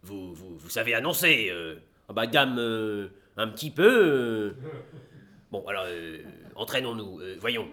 Vous, 0.03 0.35
vous, 0.35 0.69
savez 0.69 0.95
annoncer, 0.95 1.49
euh, 1.51 1.77
ah 2.09 2.13
bah, 2.13 2.27
dame, 2.27 2.59
euh, 2.59 3.09
un 3.39 3.49
petit 3.49 3.71
peu. 3.71 3.87
euh. 3.89 4.57
Bon, 5.51 5.67
alors, 5.67 5.85
euh, 5.87 6.23
entraînons-nous. 6.57 7.21
voyons. 7.39 7.69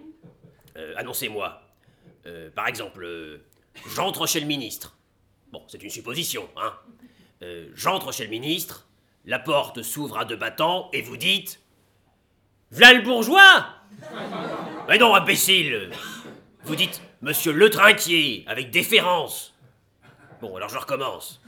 Annoncez-moi. 0.95 1.61
Par 2.55 2.67
exemple, 2.67 3.41
j'entre 3.93 4.25
chez 4.25 4.39
le 4.39 4.45
ministre. 4.45 4.95
Bon, 5.51 5.61
c'est 5.67 5.83
une 5.83 5.89
supposition, 5.89 6.47
hein. 6.55 6.73
J'entre 7.73 8.13
chez 8.13 8.23
le 8.23 8.29
ministre, 8.29 8.87
la 9.25 9.39
porte 9.39 9.81
s'ouvre 9.81 10.17
à 10.17 10.25
deux 10.25 10.37
battants 10.37 10.89
et 10.93 11.01
vous 11.01 11.17
dites 11.17 11.59
V'là 12.71 12.93
le 12.93 13.01
bourgeois 13.01 13.65
Mais 14.87 14.97
non, 14.97 15.13
imbécile 15.15 15.91
Vous 16.63 16.75
dites 16.75 17.01
Monsieur 17.21 17.51
le 17.53 17.69
trinquier, 17.69 18.43
avec 18.47 18.71
déférence. 18.71 19.53
Bon, 20.41 20.55
alors 20.55 20.69
je 20.69 20.77
recommence. 20.79 21.39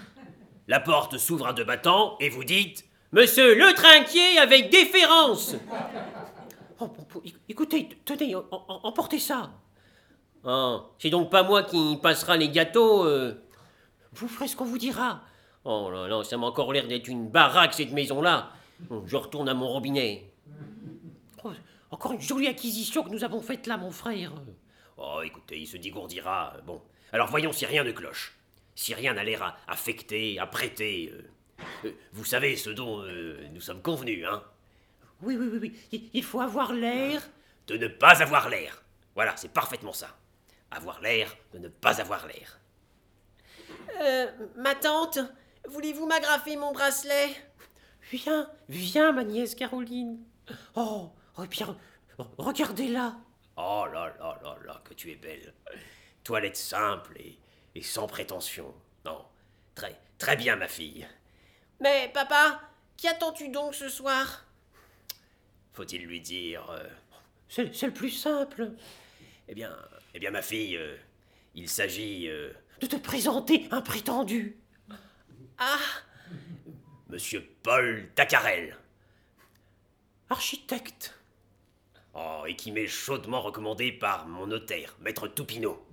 La 0.68 0.80
porte 0.80 1.18
s'ouvre 1.18 1.48
à 1.48 1.54
deux 1.54 1.64
battants 1.64 2.16
et 2.20 2.30
vous 2.30 2.44
dites 2.44 2.86
Monsieur 3.12 3.56
le 3.56 3.74
trinquier, 3.74 4.38
avec 4.40 4.70
déférence 4.70 5.56
Oh, 6.80 6.90
Écoutez, 7.48 7.90
tenez, 8.06 8.36
em- 8.36 8.44
em- 8.52 8.80
emportez 8.84 9.20
ça. 9.20 9.52
Ah, 10.46 10.82
c'est 11.00 11.10
donc 11.10 11.30
pas 11.32 11.44
moi 11.44 11.64
qui 11.64 11.98
passera 12.02 12.36
les 12.36 12.50
gâteaux 12.50 13.06
euh. 13.06 13.42
Vous 14.14 14.28
ferez 14.28 14.48
ce 14.48 14.56
qu'on 14.56 14.66
vous 14.66 14.78
dira. 14.78 15.22
Oh 15.64 15.90
là 15.92 16.08
là, 16.08 16.24
ça 16.24 16.36
m'a 16.38 16.48
encore 16.48 16.74
l'air 16.74 16.88
d'être 16.88 17.08
une 17.08 17.30
baraque 17.30 17.74
cette 17.74 17.92
maison-là. 17.94 18.50
Je 19.06 19.16
retourne 19.16 19.48
à 19.48 19.54
mon 19.54 19.68
robinet. 19.68 20.33
Encore 21.94 22.14
une 22.14 22.22
jolie 22.22 22.48
acquisition 22.48 23.04
que 23.04 23.10
nous 23.10 23.24
avons 23.24 23.40
faite 23.40 23.68
là, 23.68 23.78
mon 23.78 23.92
frère. 23.92 24.34
Oh, 24.98 25.22
écoutez, 25.24 25.60
il 25.60 25.68
se 25.68 25.78
dégourdira. 25.78 26.58
Bon, 26.66 26.82
alors 27.12 27.28
voyons 27.30 27.52
si 27.54 27.68
rien 27.68 27.84
ne 27.84 27.92
cloche. 27.92 28.36
Si 28.74 28.96
rien 28.96 29.14
n'a 29.14 29.24
l'air 29.24 29.44
à 29.44 29.58
affecter, 29.68 30.40
à 30.40 30.48
prêter. 30.48 31.12
euh. 31.14 31.22
Euh, 31.86 31.92
vous 32.14 32.26
savez 32.26 32.58
ce 32.58 32.72
dont 32.72 33.04
euh, 33.04 33.48
nous 33.54 33.62
sommes 33.62 33.84
convenus, 33.84 34.26
hein 34.28 34.44
Oui, 35.22 35.38
oui, 35.38 35.48
oui, 35.52 35.60
oui. 35.62 35.80
Il- 35.92 36.10
Il 36.16 36.24
faut 36.24 36.42
avoir 36.42 36.74
l'air. 36.74 37.22
De 37.68 37.78
ne 37.78 37.88
pas 37.88 38.24
avoir 38.24 38.50
l'air. 38.50 38.82
Voilà, 39.14 39.38
c'est 39.38 39.54
parfaitement 39.54 39.94
ça. 39.94 40.18
Avoir 40.72 41.00
l'air 41.00 41.38
de 41.54 41.60
ne 41.60 41.68
pas 41.68 42.02
avoir 42.02 42.26
l'air. 42.26 42.60
Euh, 44.02 44.32
ma 44.58 44.74
tante, 44.74 45.20
voulez-vous 45.70 46.08
m'agrafer 46.08 46.56
mon 46.58 46.72
bracelet? 46.74 47.30
Viens, 48.12 48.50
viens, 48.68 49.12
ma 49.12 49.24
nièce 49.24 49.54
Caroline. 49.54 50.18
Oh, 50.76 51.12
oh 51.38 51.46
bien, 51.46 51.78
re- 52.18 52.28
regardez-la. 52.38 53.16
Oh 53.58 53.86
là 53.92 54.14
là 54.20 54.40
là 54.44 54.58
là, 54.66 54.82
que 54.84 54.94
tu 54.94 55.12
es 55.12 55.16
belle. 55.16 55.54
Toilette 56.24 56.58
simple 56.58 57.18
et, 57.20 57.38
et 57.76 57.82
sans 57.82 58.08
prétention. 58.08 58.74
Non, 59.06 59.26
très, 59.76 60.00
très 60.18 60.36
bien, 60.36 60.56
ma 60.56 60.68
fille. 60.68 61.08
Mais 61.80 62.10
papa, 62.14 62.62
qu'y 62.98 63.08
attends-tu 63.08 63.50
donc 63.50 63.76
ce 63.76 63.90
soir? 63.90 64.46
Faut-il 65.74 66.04
lui 66.06 66.22
dire. 66.22 66.70
euh, 66.72 66.88
C'est 67.50 67.74
c'est 67.76 67.88
le 67.88 67.94
plus 67.94 68.12
simple. 68.12 68.72
eh 69.48 69.54
bien, 69.56 69.76
eh 70.14 70.20
bien, 70.20 70.32
ma 70.32 70.42
fille, 70.42 70.78
euh, 70.78 70.96
il 71.56 71.68
s'agit. 71.70 72.28
euh, 72.30 72.54
De 72.80 72.88
te 72.88 72.96
présenter 72.96 73.68
un 73.72 73.82
prétendu. 73.82 74.58
Ah, 75.58 75.78
Monsieur 77.10 77.42
Paul 77.64 78.10
Tacarel. 78.16 78.78
Architecte. 80.30 81.14
Oh, 82.16 82.44
et 82.48 82.56
qui 82.56 82.72
m'est 82.72 82.88
chaudement 82.88 83.42
recommandé 83.42 83.92
par 83.92 84.28
mon 84.28 84.46
notaire, 84.46 84.96
maître 85.02 85.28
Toupineau. 85.28 85.84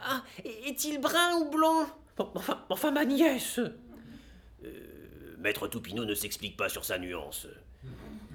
ah, 0.00 0.22
est-il 0.44 0.98
brun 0.98 1.34
ou 1.34 1.50
blond 1.50 1.86
enfin, 2.68 2.90
ma 2.90 3.04
nièce. 3.04 3.60
Euh, 4.64 5.36
maître 5.38 5.68
Toupineau 5.68 6.04
ne 6.04 6.14
s'explique 6.14 6.56
pas 6.56 6.68
sur 6.68 6.84
sa 6.84 6.98
nuance. 6.98 7.46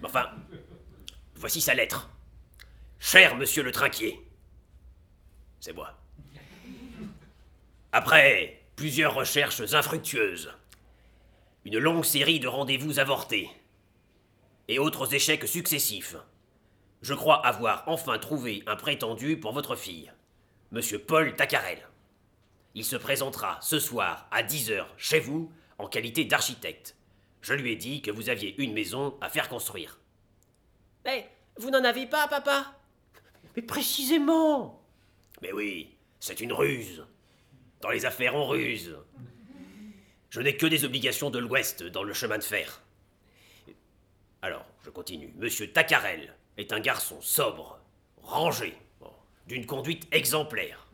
Enfin, 0.03 0.29
voici 1.35 1.61
sa 1.61 1.73
lettre. 1.73 2.09
Cher 2.99 3.35
monsieur 3.35 3.63
le 3.63 3.71
trinquier. 3.71 4.19
C'est 5.59 5.73
moi. 5.73 5.97
Après 7.91 8.61
plusieurs 8.75 9.13
recherches 9.13 9.73
infructueuses, 9.73 10.51
une 11.65 11.77
longue 11.77 12.05
série 12.05 12.39
de 12.39 12.47
rendez-vous 12.47 12.99
avortés 12.99 13.49
et 14.67 14.79
autres 14.79 15.13
échecs 15.13 15.47
successifs, 15.47 16.15
je 17.03 17.13
crois 17.13 17.45
avoir 17.45 17.83
enfin 17.87 18.17
trouvé 18.17 18.63
un 18.65 18.77
prétendu 18.77 19.37
pour 19.37 19.51
votre 19.51 19.75
fille, 19.75 20.11
monsieur 20.71 20.97
Paul 20.97 21.35
Tacarel. 21.35 21.85
Il 22.75 22.85
se 22.85 22.95
présentera 22.95 23.59
ce 23.61 23.77
soir 23.77 24.25
à 24.31 24.41
10h 24.41 24.85
chez 24.95 25.19
vous 25.19 25.51
en 25.77 25.87
qualité 25.87 26.23
d'architecte. 26.23 26.95
Je 27.41 27.53
lui 27.53 27.73
ai 27.73 27.75
dit 27.75 28.01
que 28.01 28.09
vous 28.09 28.29
aviez 28.29 28.55
une 28.61 28.71
maison 28.71 29.17
à 29.19 29.29
faire 29.29 29.49
construire. 29.49 29.99
Mais 31.03 31.29
vous 31.57 31.69
n'en 31.69 31.83
avez 31.83 32.07
pas, 32.07 32.29
papa? 32.29 32.73
Mais 33.57 33.61
précisément. 33.61 34.81
Mais 35.41 35.51
oui, 35.51 35.97
c'est 36.21 36.39
une 36.39 36.53
ruse. 36.53 37.05
Dans 37.81 37.89
les 37.89 38.05
affaires, 38.05 38.33
on 38.33 38.47
ruse. 38.47 38.97
Je 40.29 40.39
n'ai 40.39 40.55
que 40.55 40.67
des 40.67 40.85
obligations 40.85 41.29
de 41.29 41.39
l'Ouest 41.39 41.83
dans 41.83 42.03
le 42.03 42.13
chemin 42.13 42.37
de 42.37 42.43
fer. 42.43 42.81
Alors, 44.41 44.65
je 44.85 44.89
continue. 44.89 45.33
Monsieur 45.35 45.69
Tacarel 45.69 46.33
est 46.57 46.73
un 46.73 46.79
garçon 46.79 47.17
sobre, 47.21 47.79
rangé, 48.21 48.77
d'une 49.47 49.65
conduite 49.65 50.07
exemplaire. 50.11 50.87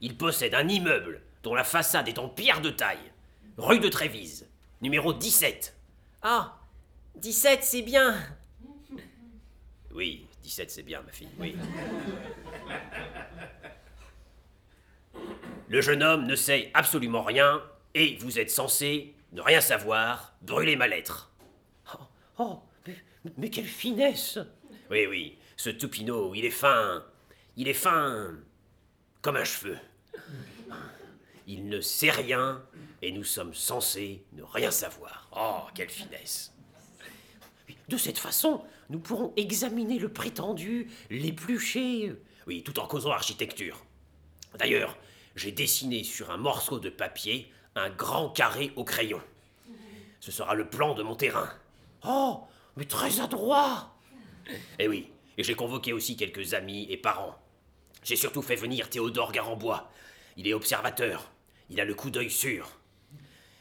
Il 0.00 0.16
possède 0.16 0.54
un 0.54 0.68
immeuble 0.68 1.22
dont 1.42 1.54
la 1.54 1.64
façade 1.64 2.08
est 2.08 2.18
en 2.18 2.28
pierre 2.28 2.60
de 2.60 2.70
taille, 2.70 3.12
rue 3.56 3.78
de 3.78 3.88
Trévise, 3.88 4.48
numéro 4.80 5.12
17. 5.12 5.76
Ah, 6.22 6.58
17, 7.16 7.62
c'est 7.62 7.82
bien. 7.82 8.16
Oui, 9.92 10.26
17 10.42 10.70
c'est 10.70 10.82
bien, 10.82 11.02
ma 11.02 11.12
fille, 11.12 11.28
oui. 11.38 11.56
Le 15.68 15.80
jeune 15.80 16.02
homme 16.02 16.26
ne 16.26 16.34
sait 16.34 16.70
absolument 16.74 17.22
rien 17.22 17.62
et 17.94 18.16
vous 18.20 18.38
êtes 18.38 18.50
censé 18.50 19.14
ne 19.32 19.40
rien 19.40 19.60
savoir, 19.60 20.34
brûler 20.42 20.76
ma 20.76 20.86
lettre. 20.88 21.30
Oh, 22.38 22.58
mais, 22.86 22.96
mais 23.36 23.50
quelle 23.50 23.64
finesse. 23.64 24.38
Oui, 24.94 25.06
oui, 25.06 25.38
ce 25.56 25.70
Toupinot, 25.70 26.36
il 26.36 26.44
est 26.44 26.50
fin. 26.50 27.04
Il 27.56 27.66
est 27.66 27.74
fin 27.74 28.30
comme 29.22 29.34
un 29.34 29.42
cheveu. 29.42 29.76
Il 31.48 31.68
ne 31.68 31.80
sait 31.80 32.12
rien 32.12 32.62
et 33.02 33.10
nous 33.10 33.24
sommes 33.24 33.54
censés 33.54 34.22
ne 34.34 34.44
rien 34.44 34.70
savoir. 34.70 35.28
Oh, 35.36 35.68
quelle 35.74 35.90
finesse. 35.90 36.52
De 37.88 37.96
cette 37.96 38.18
façon, 38.18 38.62
nous 38.88 39.00
pourrons 39.00 39.32
examiner 39.36 39.98
le 39.98 40.12
prétendu, 40.12 40.88
l'éplucher. 41.10 42.14
Oui, 42.46 42.62
tout 42.62 42.78
en 42.78 42.86
causant 42.86 43.10
architecture. 43.10 43.84
D'ailleurs, 44.60 44.96
j'ai 45.34 45.50
dessiné 45.50 46.04
sur 46.04 46.30
un 46.30 46.36
morceau 46.36 46.78
de 46.78 46.88
papier 46.88 47.52
un 47.74 47.90
grand 47.90 48.30
carré 48.30 48.72
au 48.76 48.84
crayon. 48.84 49.20
Ce 50.20 50.30
sera 50.30 50.54
le 50.54 50.70
plan 50.70 50.94
de 50.94 51.02
mon 51.02 51.16
terrain. 51.16 51.50
Oh, 52.06 52.44
mais 52.76 52.84
très 52.84 53.18
adroit. 53.18 53.93
Eh 54.78 54.88
oui, 54.88 55.10
et 55.36 55.42
j'ai 55.42 55.54
convoqué 55.54 55.92
aussi 55.92 56.16
quelques 56.16 56.54
amis 56.54 56.86
et 56.90 56.96
parents. 56.96 57.38
J'ai 58.02 58.16
surtout 58.16 58.42
fait 58.42 58.56
venir 58.56 58.90
Théodore 58.90 59.32
Garambois. 59.32 59.90
Il 60.36 60.46
est 60.46 60.54
observateur. 60.54 61.30
Il 61.70 61.80
a 61.80 61.84
le 61.84 61.94
coup 61.94 62.10
d'œil 62.10 62.30
sûr. 62.30 62.70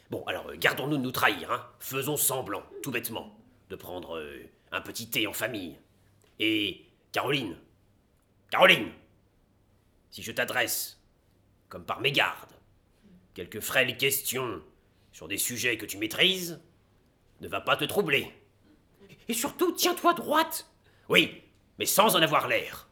Bon, 0.10 0.24
alors, 0.26 0.50
euh, 0.50 0.56
gardons-nous 0.58 0.98
de 0.98 1.02
nous 1.02 1.12
trahir, 1.12 1.52
hein. 1.52 1.65
Faisons 1.80 2.17
semblant, 2.17 2.63
tout 2.84 2.91
bêtement, 2.91 3.39
de 3.69 3.76
prendre 3.76 4.17
euh, 4.17 4.43
un 4.72 4.82
petit 4.82 5.10
thé 5.10 5.26
en 5.28 5.34
famille. 5.34 5.78
Et 6.39 6.86
Caroline, 7.12 7.58
Caroline, 8.50 8.91
si 10.12 10.22
je 10.22 10.32
t'adresse, 10.32 11.00
comme 11.69 11.86
par 11.86 12.02
mégarde, 12.02 12.52
quelques 13.34 13.62
frêles 13.62 13.98
questions 13.98 14.62
sur 15.12 15.28
des 15.28 15.38
sujets 15.38 15.78
que 15.78 15.86
tu 15.86 15.98
maîtrises, 15.98 16.62
ne 17.41 17.48
va 17.48 17.62
pas 17.62 17.78
te 17.78 17.86
troubler. 17.86 18.32
Et 19.28 19.34
surtout, 19.34 19.72
tiens-toi 19.72 20.13
droite. 20.13 20.69
Oui, 21.09 21.41
mais 21.77 21.85
sans 21.85 22.15
en 22.15 22.21
avoir 22.21 22.47
l'air. 22.47 22.87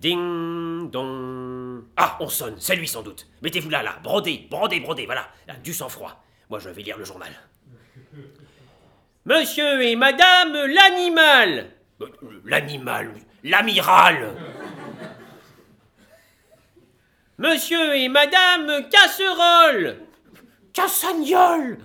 Ding 0.00 0.90
dong. 0.90 1.84
Ah, 1.96 2.16
on 2.20 2.28
sonne, 2.28 2.56
c'est 2.58 2.76
lui 2.76 2.88
sans 2.88 3.02
doute. 3.02 3.26
Mettez-vous 3.40 3.70
là, 3.70 3.82
là, 3.82 3.98
brodez, 4.02 4.46
brodez, 4.50 4.80
brodez, 4.80 5.06
voilà, 5.06 5.28
là, 5.46 5.54
du 5.62 5.72
sang-froid. 5.72 6.24
Moi, 6.50 6.58
je 6.58 6.68
vais 6.68 6.82
lire 6.82 6.98
le 6.98 7.04
journal. 7.04 7.32
Monsieur 9.24 9.82
et 9.82 9.94
Madame 9.94 10.52
l'animal 10.52 11.70
L'animal 12.44 13.14
L'amiral 13.44 14.34
Monsieur 17.38 17.94
et 17.94 18.08
Madame 18.08 18.88
Casserole 18.88 19.98
Cassagnole 20.72 21.78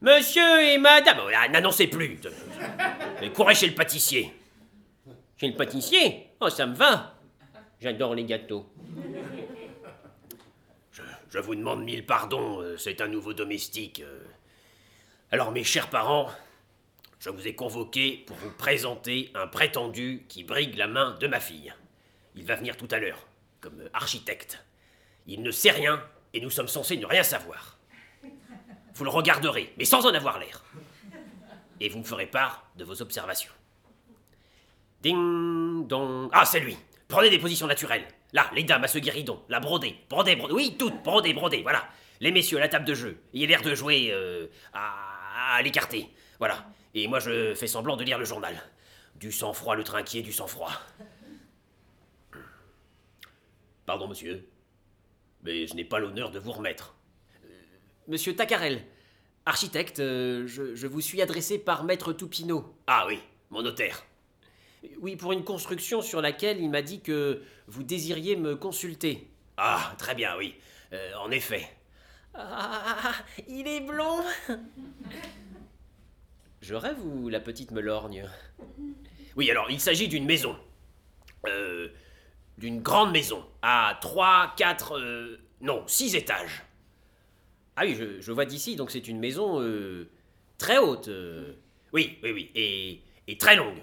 Monsieur 0.00 0.62
et 0.62 0.78
Madame... 0.78 1.18
Oh, 1.24 1.30
N'annoncez 1.50 1.88
plus 1.88 2.20
Courez 3.34 3.54
chez 3.54 3.66
le 3.66 3.74
pâtissier 3.74 4.32
Chez 5.36 5.48
le 5.48 5.56
pâtissier? 5.56 6.28
Oh, 6.40 6.48
ça 6.48 6.66
me 6.66 6.74
va 6.74 7.14
J'adore 7.80 8.14
les 8.14 8.24
gâteaux. 8.24 8.66
Je, 10.92 11.02
je 11.30 11.38
vous 11.38 11.54
demande 11.54 11.84
mille 11.84 12.04
pardons, 12.04 12.60
euh, 12.60 12.76
c'est 12.76 13.00
un 13.00 13.06
nouveau 13.06 13.32
domestique. 13.32 14.00
euh. 14.00 14.20
Alors, 15.30 15.52
mes 15.52 15.62
chers 15.62 15.88
parents, 15.88 16.28
je 17.20 17.30
vous 17.30 17.46
ai 17.46 17.54
convoqué 17.54 18.24
pour 18.26 18.36
vous 18.38 18.50
présenter 18.50 19.30
un 19.34 19.46
prétendu 19.46 20.24
qui 20.28 20.42
brigue 20.42 20.76
la 20.76 20.88
main 20.88 21.16
de 21.20 21.28
ma 21.28 21.38
fille. 21.38 21.72
Il 22.34 22.44
va 22.44 22.56
venir 22.56 22.76
tout 22.76 22.88
à 22.90 22.98
l'heure, 22.98 23.26
comme 23.60 23.88
architecte. 23.92 24.64
Il 25.28 25.42
ne 25.42 25.50
sait 25.52 25.70
rien 25.70 26.02
et 26.34 26.40
nous 26.40 26.50
sommes 26.50 26.68
censés 26.68 26.96
ne 26.96 27.06
rien 27.06 27.22
savoir. 27.22 27.77
Vous 28.98 29.04
le 29.04 29.10
regarderez, 29.10 29.72
mais 29.78 29.84
sans 29.84 30.04
en 30.04 30.12
avoir 30.12 30.40
l'air. 30.40 30.60
Et 31.78 31.88
vous 31.88 32.00
me 32.00 32.04
ferez 32.04 32.26
part 32.26 32.66
de 32.74 32.82
vos 32.82 33.00
observations. 33.00 33.52
Ding 35.00 35.86
dong. 35.86 36.28
Ah, 36.32 36.44
c'est 36.44 36.58
lui. 36.58 36.76
Prenez 37.06 37.30
des 37.30 37.38
positions 37.38 37.68
naturelles. 37.68 38.08
Là, 38.32 38.50
les 38.56 38.64
dames 38.64 38.82
à 38.82 38.88
ce 38.88 38.98
guéridon, 38.98 39.40
la 39.48 39.60
brodée, 39.60 39.96
brodée, 40.10 40.34
brodée. 40.34 40.52
Oui, 40.52 40.74
toutes, 40.76 41.00
brodée, 41.04 41.32
brodée, 41.32 41.62
voilà. 41.62 41.88
Les 42.18 42.32
messieurs 42.32 42.58
à 42.58 42.60
la 42.60 42.68
table 42.68 42.84
de 42.86 42.94
jeu. 42.94 43.22
Ayez 43.32 43.46
l'air 43.46 43.62
de 43.62 43.72
jouer 43.72 44.08
euh, 44.10 44.48
à, 44.72 45.54
à 45.54 45.62
l'écarté. 45.62 46.08
Voilà. 46.40 46.66
Et 46.92 47.06
moi, 47.06 47.20
je 47.20 47.54
fais 47.54 47.68
semblant 47.68 47.96
de 47.96 48.02
lire 48.02 48.18
le 48.18 48.24
journal. 48.24 48.60
Du 49.14 49.30
sang-froid, 49.30 49.76
le 49.76 49.84
trinquier, 49.84 50.22
du 50.22 50.32
sang-froid. 50.32 50.72
Pardon, 53.86 54.08
monsieur. 54.08 54.44
Mais 55.44 55.68
je 55.68 55.74
n'ai 55.76 55.84
pas 55.84 56.00
l'honneur 56.00 56.32
de 56.32 56.40
vous 56.40 56.50
remettre. 56.50 56.96
Euh, 58.08 58.12
Monsieur 58.12 58.34
Tacarel, 58.34 58.82
architecte, 59.46 60.00
euh, 60.00 60.46
je, 60.46 60.74
je 60.74 60.86
vous 60.86 61.00
suis 61.00 61.22
adressé 61.22 61.58
par 61.58 61.84
Maître 61.84 62.12
Toupineau. 62.12 62.74
Ah 62.86 63.04
oui, 63.06 63.20
mon 63.50 63.62
notaire. 63.62 64.04
Oui, 65.00 65.16
pour 65.16 65.32
une 65.32 65.44
construction 65.44 66.02
sur 66.02 66.20
laquelle 66.20 66.60
il 66.60 66.70
m'a 66.70 66.82
dit 66.82 67.00
que 67.00 67.42
vous 67.66 67.82
désiriez 67.82 68.36
me 68.36 68.54
consulter. 68.54 69.28
Ah, 69.56 69.94
très 69.98 70.14
bien, 70.14 70.36
oui. 70.38 70.54
Euh, 70.92 71.14
en 71.20 71.30
effet. 71.30 71.68
Ah, 72.34 73.12
il 73.48 73.66
est 73.66 73.80
blond. 73.80 74.22
Je 76.60 76.74
rêve 76.74 77.04
ou 77.04 77.28
la 77.28 77.40
petite 77.40 77.72
me 77.72 77.80
lorgne? 77.80 78.28
Oui, 79.36 79.50
alors 79.50 79.70
il 79.70 79.80
s'agit 79.80 80.08
d'une 80.08 80.26
maison. 80.26 80.56
Euh, 81.46 81.88
d'une 82.56 82.80
grande 82.80 83.12
maison. 83.12 83.44
À 83.62 83.98
3, 84.00 84.54
4, 84.56 85.38
non, 85.60 85.82
6 85.86 86.14
étages. 86.14 86.62
Ah 87.80 87.82
oui, 87.84 87.94
je, 87.94 88.20
je 88.20 88.32
vois 88.32 88.44
d'ici, 88.44 88.74
donc 88.74 88.90
c'est 88.90 89.06
une 89.06 89.20
maison 89.20 89.60
euh, 89.60 90.08
très 90.58 90.78
haute. 90.78 91.06
euh. 91.08 91.52
Oui, 91.92 92.18
oui, 92.24 92.32
oui, 92.32 92.50
et, 92.56 93.00
et 93.28 93.38
très 93.38 93.54
longue. 93.54 93.78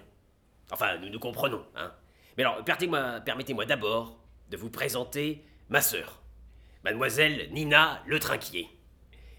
Enfin, 0.72 0.98
nous 0.98 1.10
nous 1.10 1.20
comprenons, 1.20 1.64
hein. 1.76 1.94
Mais 2.38 2.44
alors, 2.44 2.62
permettez-moi 2.66 3.22
permettez-moi 3.22 3.66
d'abord 3.66 4.20
de 4.50 4.58
vous 4.58 4.70
présenter 4.70 5.42
ma 5.70 5.80
sœur, 5.80 6.22
mademoiselle 6.84 7.48
Nina 7.52 8.04
Le 8.06 8.20
Trinquier, 8.20 8.68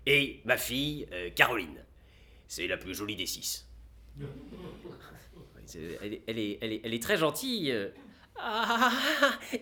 et 0.06 0.40
ma 0.46 0.56
fille 0.56 1.06
euh, 1.12 1.28
Caroline. 1.30 1.84
C'est 2.48 2.66
la 2.66 2.78
plus 2.78 2.94
jolie 2.94 3.16
des 3.16 3.26
six. 3.26 3.68
C'est- 5.66 5.98
Elle 6.00 6.14
est, 6.14 6.22
elle 6.28 6.38
est- 6.38 6.58
elle 6.62 6.72
est- 6.72 6.80
elle 6.84 6.94
est 6.94 7.02
très 7.02 7.16
gentille. 7.18 7.70
euh. 7.72 7.88
Ah, 8.38 8.90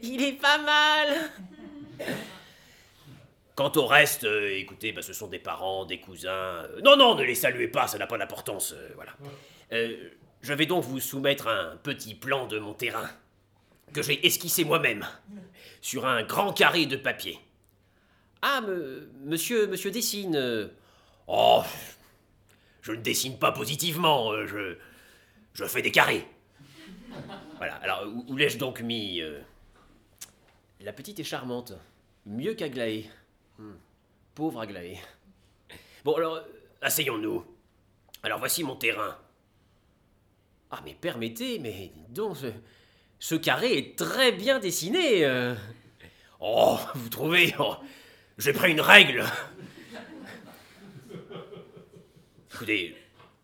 il 0.03 0.23
est 0.23 0.39
pas 0.41 0.59
mal. 0.59 1.31
Quant 3.55 3.73
au 3.77 3.87
reste, 3.87 4.25
euh, 4.25 4.57
écoutez, 4.59 4.93
bah, 4.93 5.03
ce 5.03 5.13
sont 5.13 5.29
des 5.29 5.39
parents, 5.39 5.85
des 5.85 6.01
cousins. 6.01 6.31
euh, 6.31 6.81
non, 6.83 6.97
non, 6.97 7.15
ne 7.15 7.23
les 7.23 7.37
saluez 7.37 7.69
pas, 7.69 7.87
ça 7.87 7.99
n'a 7.99 8.07
pas 8.07 8.19
d'importance. 8.19 8.73
euh, 8.73 8.89
voilà. 8.97 9.13
Euh, 9.73 10.11
je 10.43 10.53
vais 10.53 10.67
donc 10.67 10.83
vous 10.85 10.99
soumettre 11.01 11.47
un 11.49 11.77
petit 11.83 12.15
plan 12.15 12.47
de 12.47 12.59
mon 12.59 12.75
terrain 12.75 13.09
que 13.93 14.03
j'ai 14.03 14.27
esquissé 14.27 14.65
moi-même 14.65 15.07
sur 15.81 16.05
un 16.05 16.25
grand 16.25 16.53
carré 16.53 16.87
de 16.87 16.97
papier. 16.97 17.39
Ah, 18.43 18.61
me- 18.61 19.09
monsieur, 19.23 19.67
monsieur 19.69 19.91
dessine. 19.93 20.35
euh. 20.37 20.69
Oh, 21.29 21.63
je 22.83 22.91
ne 22.93 22.97
dessine 23.01 23.39
pas 23.39 23.53
positivement, 23.53 24.33
euh, 24.33 24.47
je, 24.47 24.77
je 25.55 25.65
fais 25.65 25.81
des 25.81 25.93
carrés. 25.93 26.27
Voilà, 27.59 27.77
alors 27.77 28.05
où, 28.09 28.25
où 28.33 28.37
l'ai-je 28.37 28.59
donc 28.59 28.81
mis 28.81 29.21
euh? 29.23 29.41
La 30.81 30.93
petite 30.93 31.21
est 31.21 31.25
charmante, 31.25 31.73
mieux 32.27 32.55
qu'Aglaé. 32.55 33.09
Pauvre 34.35 34.61
Aglaé. 34.61 34.99
Bon, 36.05 36.15
alors, 36.17 36.41
asseyons-nous. 36.83 37.45
Alors, 38.23 38.39
voici 38.39 38.65
mon 38.65 38.77
terrain. 38.77 39.17
Ah, 40.71 40.81
mais 40.85 40.95
permettez, 40.95 41.59
mais 41.61 41.93
donc, 42.09 42.37
ce, 42.37 42.47
ce 43.19 43.35
carré 43.37 43.79
est 43.79 43.99
très 43.99 44.33
bien 44.33 44.59
dessiné. 44.59 45.25
euh. 45.25 45.55
Oh, 46.41 46.79
vous 46.95 47.09
trouvez 47.09 47.55
oh, 47.59 47.77
J'ai 48.39 48.53
pris 48.53 48.73
une 48.73 48.81
règle. 48.81 49.25
Écoutez, 52.53 52.97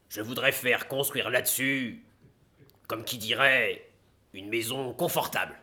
je 0.08 0.20
voudrais 0.20 0.52
faire 0.52 0.88
construire 0.88 1.30
là-dessus, 1.30 2.04
comme 2.86 3.04
qui 3.04 3.18
dirait, 3.18 3.88
une 4.32 4.48
maison 4.48 4.92
confortable. 4.92 5.56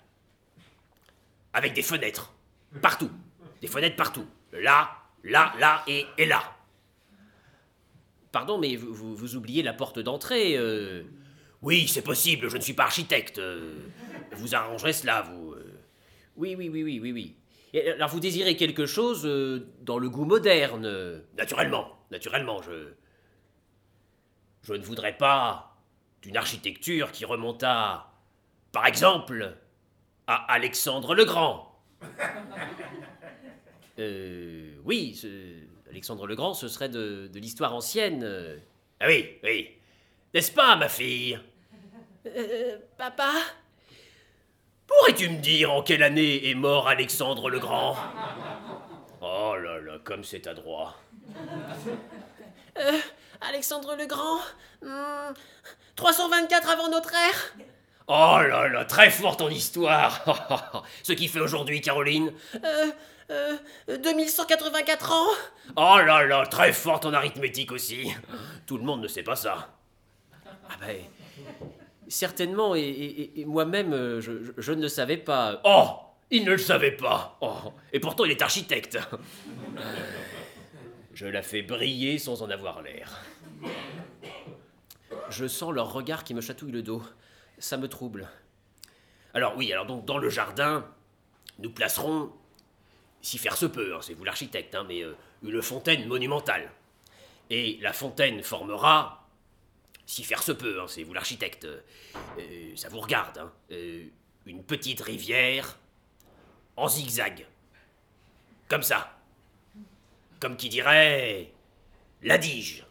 Avec 1.54 1.74
des 1.74 1.82
fenêtres. 1.84 2.34
Partout. 2.82 3.12
Des 3.62 3.68
fenêtres 3.68 3.96
partout. 3.96 4.26
Là, 4.54 4.90
là, 5.24 5.54
là 5.60 5.84
et, 5.88 6.06
et 6.18 6.26
là. 6.26 6.42
Pardon, 8.32 8.58
mais 8.58 8.76
vous, 8.76 8.94
vous- 8.94 9.16
vous 9.16 9.36
oubliez 9.36 9.64
la 9.64 9.74
porte 9.74 10.00
d'entrée. 10.00 10.58
euh. 10.58 11.04
Oui, 11.62 11.88
c'est 11.88 12.02
possible, 12.04 12.50
je 12.50 12.58
ne 12.58 12.62
suis 12.62 12.74
pas 12.74 12.84
architecte. 12.84 13.40
euh. 13.40 13.74
Vous 14.34 14.54
arrangerez 14.56 14.94
cela, 14.94 15.22
vous. 15.24 15.54
euh. 15.54 15.80
Oui, 16.36 16.56
oui, 16.56 16.70
oui, 16.70 16.84
oui, 16.84 17.00
oui, 17.00 17.12
oui. 17.12 17.36
Et 17.74 17.90
alors, 17.92 18.10
vous 18.10 18.20
désirez 18.20 18.56
quelque 18.56 18.86
chose 18.86 19.26
euh, 19.26 19.68
dans 19.82 19.98
le 19.98 20.10
goût 20.10 20.26
moderne? 20.26 20.86
Euh. 20.86 21.20
Naturellement, 21.38 21.98
naturellement, 22.12 22.62
je. 22.62 22.90
Je 24.64 24.74
ne 24.74 24.84
voudrais 24.84 25.16
pas 25.18 25.78
d'une 26.22 26.36
architecture 26.38 27.12
qui 27.12 27.24
remonta, 27.26 28.12
par 28.74 28.86
exemple, 28.86 29.56
à 30.28 30.52
Alexandre 30.52 31.16
le 31.16 31.24
Grand. 31.26 31.80
Euh, 34.00 34.76
oui, 34.86 35.16
ce- 35.16 35.90
Alexandre 35.90 36.28
le 36.28 36.36
Grand, 36.36 36.54
ce 36.54 36.68
serait 36.68 36.90
de, 36.90 37.28
de 37.32 37.40
l'histoire 37.40 37.74
ancienne. 37.74 38.22
euh. 38.24 38.58
Ah 39.00 39.08
oui, 39.08 39.38
oui. 39.44 39.70
N'est-ce 40.34 40.52
pas, 40.52 40.76
ma 40.76 40.90
fille? 40.90 41.40
Euh, 42.26 42.78
papa? 42.98 43.32
Pourrais-tu 44.86 45.30
me 45.30 45.38
dire 45.38 45.72
en 45.74 45.82
quelle 45.82 46.04
année 46.04 46.50
est 46.50 46.56
mort 46.56 46.88
Alexandre 46.88 47.50
le 47.50 47.60
Grand? 47.60 47.96
Oh 49.22 49.56
là 49.62 49.80
là, 49.80 49.98
comme 50.04 50.24
c'est 50.24 50.48
adroit. 50.48 50.96
Alexandre 53.42 53.96
le 53.96 54.06
Grand? 54.06 54.40
Hmm, 54.82 55.34
324 55.96 56.70
avant 56.70 56.90
notre 56.90 57.14
ère? 57.14 57.56
Oh 58.08 58.38
là 58.48 58.68
là, 58.70 58.86
très 58.86 59.10
fort 59.10 59.38
en 59.42 59.50
histoire 59.50 60.84
Ce 61.04 61.12
qui 61.14 61.28
fait 61.28 61.40
aujourd'hui, 61.42 61.82
Caroline? 61.82 62.32
Euh, 62.64 62.88
euh, 63.32 63.58
2184 63.88 65.12
ans 65.12 65.28
Oh 65.76 65.98
là 66.06 66.26
là, 66.26 66.46
très 66.46 66.72
forte 66.74 67.06
en 67.06 67.14
arithmétique 67.14 67.72
aussi. 67.72 68.14
Tout 68.66 68.78
le 68.78 68.84
monde 68.84 69.02
ne 69.02 69.08
sait 69.08 69.24
pas 69.24 69.36
ça. 69.36 69.76
Ah 70.70 70.76
ben, 70.82 70.98
certainement, 72.08 72.76
et, 72.76 72.82
et- 72.82 73.42
et 73.42 73.46
moi-même, 73.46 73.94
euh, 73.94 74.22
je, 74.22 74.44
je- 74.44 74.52
je 74.58 74.72
ne 74.74 74.82
le 74.82 74.88
savais 74.90 75.18
pas. 75.18 75.62
Oh, 75.64 75.90
il 76.32 76.44
ne 76.46 76.52
le 76.52 76.58
savait 76.58 76.92
pas. 76.92 77.38
Oh, 77.42 77.74
et 77.94 78.00
pourtant, 78.00 78.26
il 78.26 78.32
est 78.32 78.42
architecte. 78.42 78.98
Je 81.14 81.26
la 81.26 81.42
fais 81.42 81.62
briller 81.62 82.18
sans 82.20 82.42
en 82.44 82.50
avoir 82.50 82.82
l'air. 82.82 83.22
Je 85.30 85.48
sens 85.48 85.74
leur 85.74 85.92
regard 85.92 86.24
qui 86.24 86.34
me 86.34 86.42
chatouille 86.42 86.72
le 86.72 86.84
dos. 86.84 87.02
Ça 87.60 87.78
me 87.78 87.88
trouble. 87.88 88.28
Alors 89.34 89.56
oui, 89.58 89.72
alors 89.74 89.86
donc 89.86 90.06
dans 90.06 90.18
le 90.18 90.30
jardin, 90.30 90.86
nous 91.60 91.72
placerons 91.72 92.32
si 93.22 93.38
faire 93.38 93.58
se 93.58 93.66
peut, 93.66 93.96
hein, 93.96 94.00
c'est 94.02 94.14
vous 94.14 94.24
l'architecte, 94.24 94.76
hein, 94.76 94.86
mais 94.88 95.04
euh, 95.04 95.16
une 95.44 95.62
fontaine 95.62 96.08
monumentale. 96.08 96.72
Et 97.50 97.78
la 97.82 97.94
fontaine 97.94 98.44
formera, 98.44 99.28
si 100.06 100.24
faire 100.24 100.44
se 100.44 100.52
peut, 100.52 100.82
hein, 100.82 100.86
c'est 100.88 101.04
vous 101.04 101.14
l'architecte, 101.14 101.66
euh, 101.66 101.82
euh, 102.40 102.76
ça 102.76 102.90
vous 102.90 103.00
regarde, 103.00 103.50
une 104.46 104.64
petite 104.64 105.02
rivière 105.02 105.78
en 106.76 106.88
zigzag. 106.88 107.46
Comme 108.70 108.84
ça. 108.84 109.18
Comme 110.40 110.58
qui 110.58 110.70
dirait. 110.70 111.52
La 112.22 112.38
dige 112.38 112.84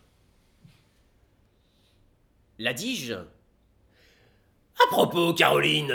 À 4.78 4.86
propos, 4.88 5.34
Caroline, 5.34 5.94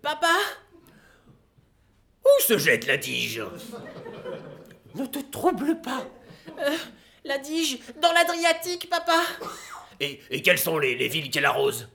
Papa? 0.00 0.34
Où 2.28 2.42
se 2.42 2.58
jette 2.58 2.86
la 2.86 2.96
Dige 2.96 3.42
Ne 4.94 5.06
te 5.06 5.18
trouble 5.18 5.80
pas. 5.80 6.04
Euh, 6.58 6.76
la 7.24 7.38
Dige, 7.38 7.78
dans 8.00 8.12
l'Adriatique, 8.12 8.88
papa 8.90 9.20
et, 10.00 10.20
et 10.30 10.42
quelles 10.42 10.58
sont 10.58 10.78
les, 10.78 10.94
les 10.96 11.08
villes 11.08 11.28
qu'elle 11.30 11.44
arrose? 11.44 11.88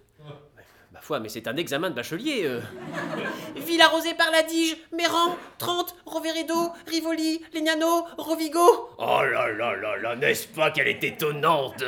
Ma 0.91 1.00
foi, 1.02 1.19
mais 1.19 1.30
c'est 1.30 1.48
un 1.48 1.56
examen 1.58 1.89
de 1.89 1.96
bachelier. 1.96 2.41
euh. 2.46 2.60
Ville 3.56 3.82
arrosée 3.82 4.13
par 4.13 4.30
la 4.32 4.43
Dige, 4.43 4.76
Méran, 4.91 5.38
Trente, 5.58 5.96
Roveredo, 6.06 6.72
Rivoli, 6.88 7.41
Legnano, 7.54 8.06
Rovigo 8.17 8.89
Oh 8.98 9.22
là 9.24 9.50
là 9.54 9.76
là 9.76 9.98
là, 9.98 10.15
n'est-ce 10.17 10.48
pas 10.50 10.72
qu'elle 10.72 10.88
est 10.89 11.04
étonnante? 11.04 11.84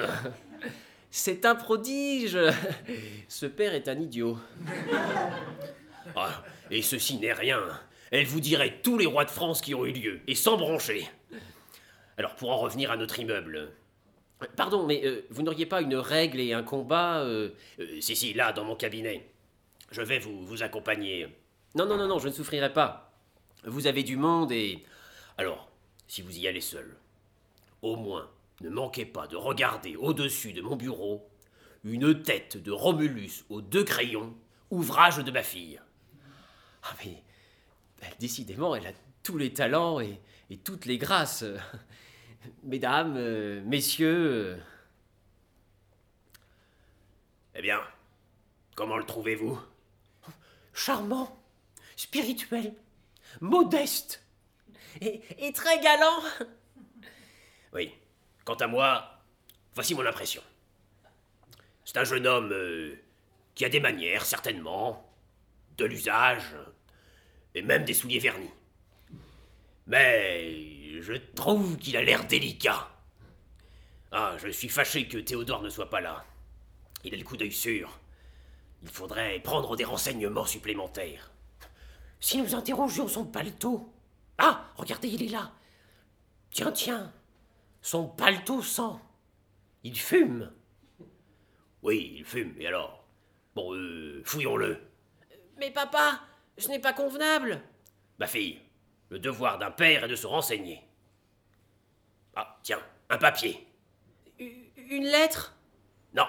C'est 1.12 1.46
un 1.46 1.56
prodige. 1.56 2.38
Ce 3.28 3.46
père 3.46 3.74
est 3.74 3.88
un 3.88 4.00
idiot. 4.00 4.38
Ah, 6.16 6.44
Et 6.72 6.82
ceci 6.82 7.18
n'est 7.18 7.34
rien. 7.34 7.62
Elle 8.18 8.28
vous 8.28 8.40
dirait 8.40 8.80
tous 8.82 8.98
les 8.98 9.06
rois 9.06 9.26
de 9.26 9.30
France 9.30 9.60
qui 9.60 9.76
ont 9.76 9.86
eu 9.86 9.92
lieu, 9.92 10.22
et 10.26 10.36
sans 10.36 10.56
broncher. 10.56 11.06
Alors, 12.18 12.38
pour 12.38 12.50
en 12.50 12.56
revenir 12.56 12.90
à 12.90 12.96
notre 12.96 13.20
immeuble. 13.20 13.74
Pardon, 14.56 14.86
mais 14.86 15.02
euh, 15.04 15.26
vous 15.32 15.44
n'auriez 15.44 15.66
pas 15.66 15.82
une 15.82 15.98
règle 15.98 16.40
et 16.40 16.54
un 16.54 16.64
combat 16.64 17.20
euh, 17.20 17.50
euh, 17.82 18.00
si, 18.00 18.16
si, 18.16 18.34
là, 18.34 18.54
dans 18.54 18.64
mon 18.64 18.78
cabinet. 18.78 19.30
Je 19.92 20.02
vais 20.02 20.20
vous, 20.20 20.46
vous 20.46 20.64
accompagner. 20.64 21.28
Non, 21.76 21.86
non, 21.86 21.98
non, 21.98 22.08
non, 22.08 22.18
je 22.20 22.30
ne 22.30 22.34
souffrirai 22.34 22.72
pas. 22.72 23.12
Vous 23.66 23.86
avez 23.86 24.04
du 24.04 24.16
monde 24.16 24.54
et... 24.54 24.86
Alors, 25.38 25.70
si 26.08 26.22
vous 26.22 26.40
y 26.40 26.48
allez 26.48 26.62
seul, 26.62 26.96
au 27.82 27.98
moins, 27.98 28.32
ne 28.62 28.70
manquez 28.70 29.06
pas 29.06 29.28
de 29.28 29.36
regarder 29.36 29.98
au-dessus 29.98 30.54
de 30.54 30.62
mon 30.62 30.78
bureau 30.78 31.28
une 31.84 32.24
tête 32.24 32.56
de 32.56 32.72
Romulus 32.72 33.44
aux 33.50 33.60
deux 33.60 33.84
crayons, 33.84 34.34
ouvrage 34.72 35.18
de 35.18 35.32
ma 35.32 35.44
fille. 35.44 35.82
Ah 36.82 36.96
mais... 37.04 37.25
elle, 38.02 38.14
décidément, 38.20 38.76
elle 38.76 38.88
a 38.88 38.92
tous 39.24 39.38
les 39.38 39.54
talents 39.54 40.00
et, 40.00 40.20
et 40.50 40.58
toutes 40.58 40.86
les 40.86 40.98
grâces. 40.98 41.44
Mesdames, 42.64 43.16
euh, 43.18 43.62
messieurs... 43.66 44.56
euh, 44.56 44.58
Eh 47.56 47.62
bien, 47.62 47.80
comment 48.76 48.98
le 48.98 49.06
trouvez-vous? 49.06 49.60
Charmant, 50.74 51.42
spirituel, 51.96 52.74
modeste. 53.40 54.22
et, 55.02 55.22
et 55.38 55.54
très 55.54 55.80
galant 55.80 56.22
Oui. 57.74 57.94
Quant 58.44 58.56
à 58.56 58.68
moi, 58.68 59.20
voici 59.74 59.96
mon 59.96 60.06
impression. 60.06 60.44
C'est 61.86 61.98
un 61.98 62.04
jeune 62.04 62.28
homme 62.28 62.52
euh, 62.52 62.96
qui 63.56 63.64
a 63.66 63.70
des 63.70 63.80
manières, 63.80 64.26
certainement, 64.26 65.10
de 65.78 65.86
l'usage, 65.86 66.56
et 67.56 67.62
même 67.62 67.86
des 67.86 67.94
souliers 67.94 68.20
vernis. 68.20 68.52
Mais 69.88 71.02
je 71.02 71.14
trouve 71.14 71.78
qu'il 71.78 71.98
a 71.98 72.04
l'air 72.04 72.28
délicat. 72.28 72.90
Ah, 74.12 74.36
je 74.38 74.50
suis 74.50 74.70
fâché 74.70 75.08
que 75.08 75.18
Théodore 75.18 75.62
ne 75.62 75.70
soit 75.70 75.90
pas 75.90 76.02
là. 76.02 76.26
Il 77.04 77.14
a 77.14 77.18
le 77.18 77.24
coup 77.24 77.38
d'œil 77.38 77.52
sûr. 77.52 78.00
Il 78.84 78.90
faudrait 78.90 79.40
prendre 79.40 79.76
des 79.76 79.84
renseignements 79.84 80.46
supplémentaires. 80.46 81.32
Si 82.20 82.38
nous 82.38 82.56
interrogions 82.56 83.08
son 83.08 83.26
paletot... 83.26 83.92
Ah, 84.38 84.70
regardez, 84.76 85.08
il 85.08 85.24
est 85.24 85.32
là. 85.32 85.52
Tiens, 86.52 86.72
tiens, 86.72 87.14
son 87.82 88.08
paletot 88.08 88.62
sent. 88.62 89.00
Il 89.84 89.98
fume. 89.98 90.52
Oui, 91.82 92.16
il 92.18 92.26
fume, 92.26 92.54
et 92.60 92.68
alors? 92.68 93.06
Bon, 93.54 93.74
euh, 93.74 94.22
fouillons-le. 94.26 94.82
Mais 95.58 95.72
papa, 95.72 96.20
ce 96.58 96.70
n'est 96.70 96.80
pas 96.80 96.94
convenable 96.94 97.62
Ma 98.20 98.28
fille, 98.28 98.62
le 99.10 99.20
devoir 99.20 99.58
d'un 99.58 99.72
père 99.72 100.06
est 100.06 100.08
de 100.08 100.16
se 100.16 100.28
renseigner. 100.28 100.82
Ah, 102.36 102.58
tiens, 102.64 102.82
un 103.10 103.18
papier. 103.18 103.68
Une 104.40 105.04
lettre? 105.04 105.56
Non, 106.14 106.28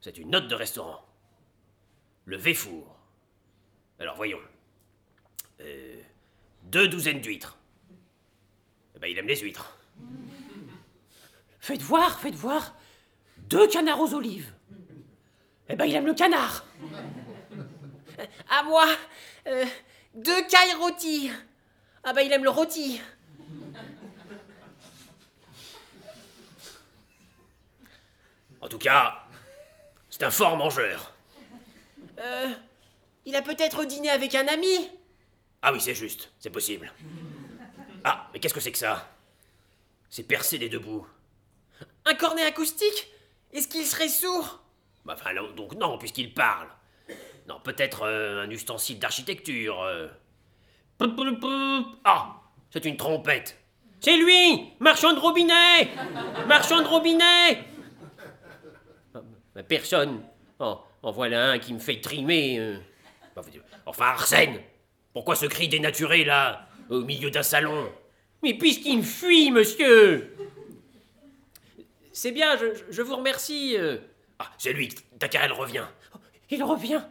c'est 0.00 0.18
une 0.18 0.30
note 0.30 0.48
de 0.48 0.54
restaurant. 0.54 1.04
Le 2.24 2.36
Véfour. 2.36 2.96
Alors 3.98 4.16
voyons. 4.16 4.40
Euh, 5.60 6.00
deux 6.64 6.88
douzaines 6.88 7.20
d'huîtres. 7.20 7.58
Eh 8.94 8.98
ben, 8.98 9.08
il 9.08 9.18
aime 9.18 9.26
les 9.26 9.36
huîtres. 9.36 9.78
Faites 11.60 11.82
voir, 11.82 12.20
faites 12.20 12.34
voir. 12.34 12.74
Deux 13.38 13.68
canards 13.68 14.00
aux 14.00 14.14
olives. 14.14 14.52
Eh 15.68 15.76
ben, 15.76 15.84
il 15.84 15.94
aime 15.94 16.06
le 16.06 16.14
canard. 16.14 16.64
À 18.50 18.62
moi 18.62 18.86
euh, 19.46 19.64
Deux 20.14 20.46
cailles 20.46 20.74
rôties 20.74 21.30
Ah 22.04 22.12
bah 22.12 22.22
il 22.22 22.32
aime 22.32 22.44
le 22.44 22.50
rôti 22.50 23.00
En 28.60 28.68
tout 28.68 28.78
cas, 28.78 29.22
c'est 30.10 30.24
un 30.24 30.30
fort 30.30 30.56
mangeur. 30.56 31.12
Euh, 32.18 32.48
il 33.24 33.36
a 33.36 33.42
peut-être 33.42 33.84
dîné 33.84 34.10
avec 34.10 34.34
un 34.34 34.48
ami 34.48 34.90
Ah 35.62 35.72
oui, 35.72 35.80
c'est 35.80 35.94
juste, 35.94 36.30
c'est 36.40 36.50
possible. 36.50 36.92
Ah, 38.02 38.28
mais 38.32 38.40
qu'est-ce 38.40 38.54
que 38.54 38.60
c'est 38.60 38.72
que 38.72 38.78
ça? 38.78 39.08
C'est 40.10 40.22
percé 40.24 40.58
des 40.58 40.68
deux 40.68 40.78
bouts. 40.78 41.06
Un 42.06 42.14
cornet 42.14 42.44
acoustique? 42.44 43.08
Est-ce 43.52 43.68
qu'il 43.68 43.84
serait 43.84 44.08
sourd? 44.08 44.60
Bah, 45.04 45.14
enfin, 45.16 45.32
donc 45.54 45.74
non, 45.74 45.98
puisqu'il 45.98 46.34
parle. 46.34 46.68
Non, 47.48 47.60
peut-être 47.62 48.02
euh, 48.02 48.42
un 48.44 48.50
ustensile 48.50 48.98
d'architecture. 48.98 49.80
euh. 49.82 50.08
Ah, 52.04 52.36
c'est 52.70 52.84
une 52.84 52.96
trompette. 52.96 53.58
C'est 54.00 54.16
lui 54.16 54.72
Marchand 54.78 55.12
de 55.14 55.18
robinet 55.18 55.88
Marchand 56.46 56.82
de 56.82 56.86
robinet 56.86 57.64
Ah, 59.14 59.62
Personne. 59.62 60.22
Oh, 60.58 60.78
en 61.02 61.12
voilà 61.12 61.50
un 61.52 61.58
qui 61.58 61.72
me 61.74 61.78
fait 61.78 62.00
trimer. 62.00 62.58
euh. 62.58 62.78
Bah, 63.34 63.42
Enfin, 63.86 64.06
Arsène, 64.06 64.60
pourquoi 65.12 65.36
ce 65.36 65.46
cri 65.46 65.68
dénaturé 65.68 66.24
là, 66.24 66.68
au 66.90 67.02
milieu 67.02 67.30
d'un 67.30 67.42
salon? 67.42 67.90
Mais 68.42 68.54
puisqu'il 68.54 68.98
me 68.98 69.02
fuit, 69.02 69.50
monsieur 69.50 70.36
C'est 72.12 72.32
bien, 72.32 72.56
je, 72.90 73.02
vous 73.02 73.16
remercie. 73.16 73.76
Ah, 74.38 74.50
c'est 74.58 74.72
lui, 74.72 74.88
Tacarel 75.18 75.52
revient. 75.52 75.84
Il 76.50 76.62
revient. 76.62 77.02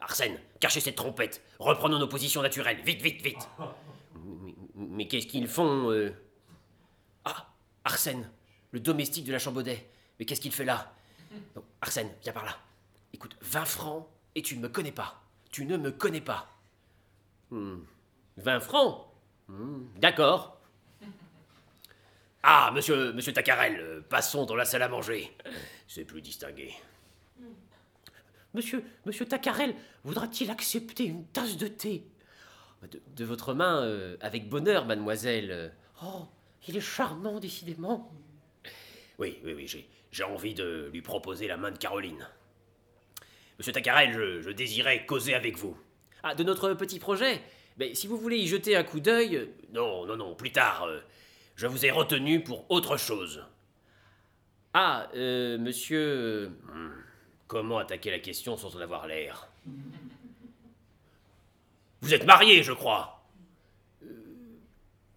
Arsène, 0.00 0.38
cachez 0.60 0.80
cette 0.80 0.96
trompette. 0.96 1.42
Reprenons 1.58 1.98
nos 1.98 2.08
positions 2.08 2.42
naturelles. 2.42 2.80
Vite, 2.84 3.02
vite, 3.02 3.22
vite. 3.22 3.48
Mais, 4.74 5.06
qu'est-ce 5.08 5.26
qu'ils 5.26 5.48
font 5.48 5.90
euh? 5.90 6.14
Ah, 7.24 7.48
Arsène, 7.84 8.30
le 8.70 8.80
domestique 8.80 9.24
de 9.24 9.32
la 9.32 9.38
Chambaudet. 9.38 9.88
Mais 10.18 10.24
qu'est-ce 10.24 10.40
qu'il 10.40 10.52
fait 10.52 10.64
là? 10.64 10.92
Arsène, 11.80 12.10
viens 12.22 12.32
par 12.32 12.44
là. 12.44 12.56
Écoute, 13.12 13.36
20 13.42 13.64
francs 13.64 14.06
et 14.34 14.42
tu 14.42 14.56
ne 14.56 14.62
me 14.62 14.68
connais 14.68 14.92
pas. 14.92 15.22
Tu 15.50 15.64
ne 15.64 15.76
me 15.76 15.90
connais 15.90 16.20
pas. 16.20 16.48
Hmm, 17.50 17.78
20 18.36 18.60
francs? 18.60 19.06
Hmm, 19.48 19.84
D'accord. 19.96 20.60
Ah, 22.42 22.70
monsieur, 22.74 23.12
monsieur 23.12 23.32
Tacarel, 23.34 23.78
euh, 23.78 24.00
passons 24.08 24.46
dans 24.46 24.54
la 24.54 24.64
salle 24.64 24.82
à 24.82 24.88
manger. 24.88 25.36
C'est 25.86 26.04
plus 26.04 26.22
distingué. 26.22 26.74
Monsieur, 28.54 28.82
monsieur 29.06 29.26
Tacarel, 29.26 29.74
voudra-t-il 30.04 30.50
accepter 30.50 31.04
une 31.04 31.24
tasse 31.26 31.56
de 31.56 31.68
thé? 31.68 32.04
De, 32.90 33.00
de 33.14 33.24
votre 33.24 33.54
main, 33.54 33.82
euh, 33.84 34.16
avec 34.20 34.48
bonheur, 34.48 34.86
mademoiselle. 34.86 35.72
Oh, 36.02 36.26
il 36.66 36.76
est 36.76 36.80
charmant, 36.80 37.38
décidément. 37.38 38.10
Oui, 39.18 39.38
oui, 39.44 39.52
oui, 39.54 39.66
j'ai, 39.66 39.88
j'ai 40.10 40.24
envie 40.24 40.54
de 40.54 40.88
lui 40.92 41.02
proposer 41.02 41.46
la 41.46 41.56
main 41.58 41.70
de 41.70 41.78
Caroline. 41.78 42.26
Monsieur 43.58 43.72
Tacarel, 43.72 44.12
je, 44.14 44.40
je 44.40 44.50
désirais 44.50 45.04
causer 45.04 45.34
avec 45.34 45.56
vous. 45.58 45.76
Ah, 46.22 46.34
de 46.34 46.42
notre 46.42 46.72
petit 46.74 46.98
projet? 46.98 47.40
Mais 47.78 47.94
si 47.94 48.06
vous 48.06 48.16
voulez 48.16 48.38
y 48.38 48.46
jeter 48.48 48.74
un 48.76 48.82
coup 48.82 49.00
d'œil, 49.00 49.36
euh, 49.36 49.46
Non, 49.72 50.06
non, 50.06 50.16
non, 50.16 50.34
plus 50.34 50.50
tard. 50.50 50.84
euh, 50.84 51.00
je 51.54 51.66
vous 51.66 51.84
ai 51.84 51.90
retenu 51.90 52.42
pour 52.42 52.68
autre 52.70 52.96
chose. 52.96 53.44
Ah, 54.72 55.08
monsieur. 55.14 56.00
euh, 56.00 56.48
Comment 57.50 57.78
attaquer 57.78 58.12
la 58.12 58.20
question 58.20 58.56
sans 58.56 58.76
en 58.76 58.80
avoir 58.80 59.08
l'air? 59.08 59.48
Vous 62.00 62.14
êtes 62.14 62.24
marié, 62.24 62.62
je 62.62 62.70
crois 62.70 63.24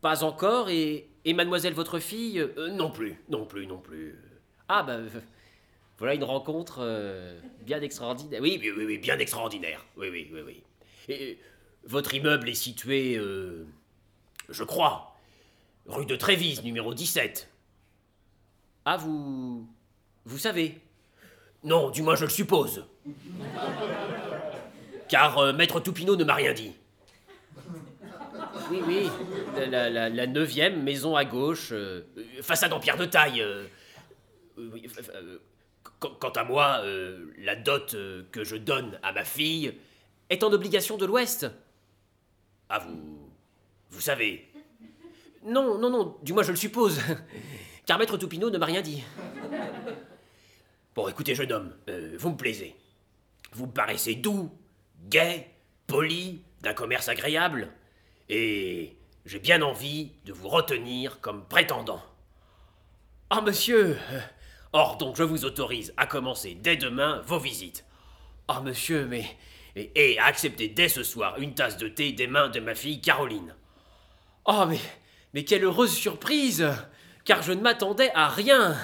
Pas 0.01 0.23
encore, 0.23 0.71
et, 0.71 1.07
et 1.25 1.33
mademoiselle 1.35 1.75
votre 1.75 1.99
fille 1.99 2.39
euh, 2.39 2.51
Euh, 2.57 2.69
Non 2.71 2.89
plus, 2.89 3.21
non 3.29 3.45
plus, 3.45 3.67
non 3.67 3.77
plus. 3.77 4.17
Ah, 4.67 4.81
bah. 4.81 4.93
euh, 4.93 5.09
voilà 5.99 6.15
une 6.15 6.23
rencontre 6.23 6.79
euh, 6.79 7.39
bien 7.61 7.79
extraordinaire. 7.83 8.41
Oui, 8.41 8.57
Oui, 8.59 8.71
oui, 8.75 8.85
oui, 8.85 8.97
bien 8.97 9.19
extraordinaire. 9.19 9.85
Oui, 9.95 10.09
oui, 10.09 10.31
oui, 10.33 10.41
oui. 10.43 10.63
Et 11.09 11.33
euh, 11.33 11.35
votre 11.83 12.15
immeuble 12.15 12.49
est 12.49 12.55
situé, 12.55 13.15
euh, 13.15 13.63
je 14.49 14.63
crois, 14.63 15.15
rue 15.85 16.07
de 16.07 16.15
Trévise, 16.15 16.63
numéro 16.63 16.95
17. 16.95 17.47
ah, 18.85 18.97
vous. 18.97 19.67
Vous 20.25 20.39
savez. 20.39 20.81
Non, 21.63 21.89
du 21.89 22.01
moins 22.01 22.15
je 22.15 22.25
le 22.25 22.29
suppose. 22.29 22.85
Car 25.09 25.37
euh, 25.37 25.53
Maître 25.53 25.79
Toupineau 25.79 26.15
ne 26.15 26.23
m'a 26.23 26.33
rien 26.35 26.53
dit. 26.53 26.73
Oui, 28.69 28.79
oui, 28.87 29.09
la, 29.69 30.27
neuvième 30.27 30.81
maison 30.83 31.15
à 31.15 31.25
gauche. 31.25 31.69
euh, 31.71 32.01
Façade 32.41 32.73
en 32.73 32.79
pierre 32.79 32.97
de 32.97 33.05
taille. 33.05 33.41
euh, 33.41 33.65
euh, 34.57 34.69
euh, 35.15 35.37
Quant 35.99 36.31
à 36.31 36.43
moi, 36.43 36.81
euh, 36.83 37.31
la 37.37 37.55
dot 37.55 37.93
euh, 37.93 38.23
que 38.31 38.43
je 38.43 38.55
donne 38.57 38.99
à 39.03 39.13
ma 39.13 39.23
fille 39.23 39.73
est 40.29 40.43
en 40.43 40.51
obligation 40.51 40.97
de 40.97 41.05
l'Ouest. 41.05 41.47
Ah, 42.69 42.79
vous. 42.79 43.29
Vous 43.89 44.01
savez. 44.01 44.49
Non, 45.45 45.77
non, 45.77 45.89
non, 45.89 46.17
du 46.23 46.33
moins 46.33 46.43
je 46.43 46.51
le 46.51 46.57
suppose. 46.57 46.99
Car 47.85 47.99
Maître 47.99 48.17
Toupineau 48.17 48.49
ne 48.49 48.57
m'a 48.57 48.65
rien 48.65 48.81
dit. 48.81 49.03
Bon, 50.95 51.07
écoutez, 51.07 51.33
jeune 51.33 51.51
homme, 51.51 51.73
euh, 51.89 52.15
vous 52.19 52.29
me 52.29 52.37
plaisez. 52.37 52.75
Vous 53.53 53.65
me 53.65 53.71
paraissez 53.71 54.13
doux, 54.13 54.51
gai, 55.09 55.47
poli, 55.87 56.43
d'un 56.61 56.75
commerce 56.75 57.09
agréable, 57.09 57.69
et 58.29 58.95
j'ai 59.25 59.39
bien 59.39 59.63
envie 59.63 60.11
de 60.25 60.33
vous 60.33 60.49
retenir 60.49 61.19
comme 61.19 61.47
prétendant. 61.47 62.01
Ah, 63.31 63.41
monsieur 63.41 63.97
euh, 64.11 64.19
Or, 64.71 64.97
donc, 64.97 65.15
je 65.15 65.23
vous 65.23 65.45
autorise 65.45 65.93
à 65.97 66.05
commencer 66.05 66.55
dès 66.61 66.77
demain 66.77 67.23
vos 67.25 67.39
visites. 67.39 67.85
Ah, 68.47 68.61
monsieur, 68.61 69.07
mais. 69.07 69.25
Et, 69.75 69.91
et 69.95 70.19
à 70.19 70.25
accepter 70.25 70.67
dès 70.67 70.89
ce 70.89 71.01
soir 71.01 71.39
une 71.39 71.55
tasse 71.55 71.77
de 71.77 71.87
thé 71.87 72.11
des 72.11 72.27
mains 72.27 72.49
de 72.49 72.59
ma 72.59 72.75
fille 72.75 73.01
Caroline. 73.01 73.55
Ah, 74.45 74.67
mais. 74.69 74.79
Mais 75.33 75.43
quelle 75.43 75.63
heureuse 75.63 75.95
surprise 75.95 76.67
Car 77.25 77.41
je 77.41 77.53
ne 77.53 77.61
m'attendais 77.61 78.11
à 78.13 78.29
rien 78.29 78.77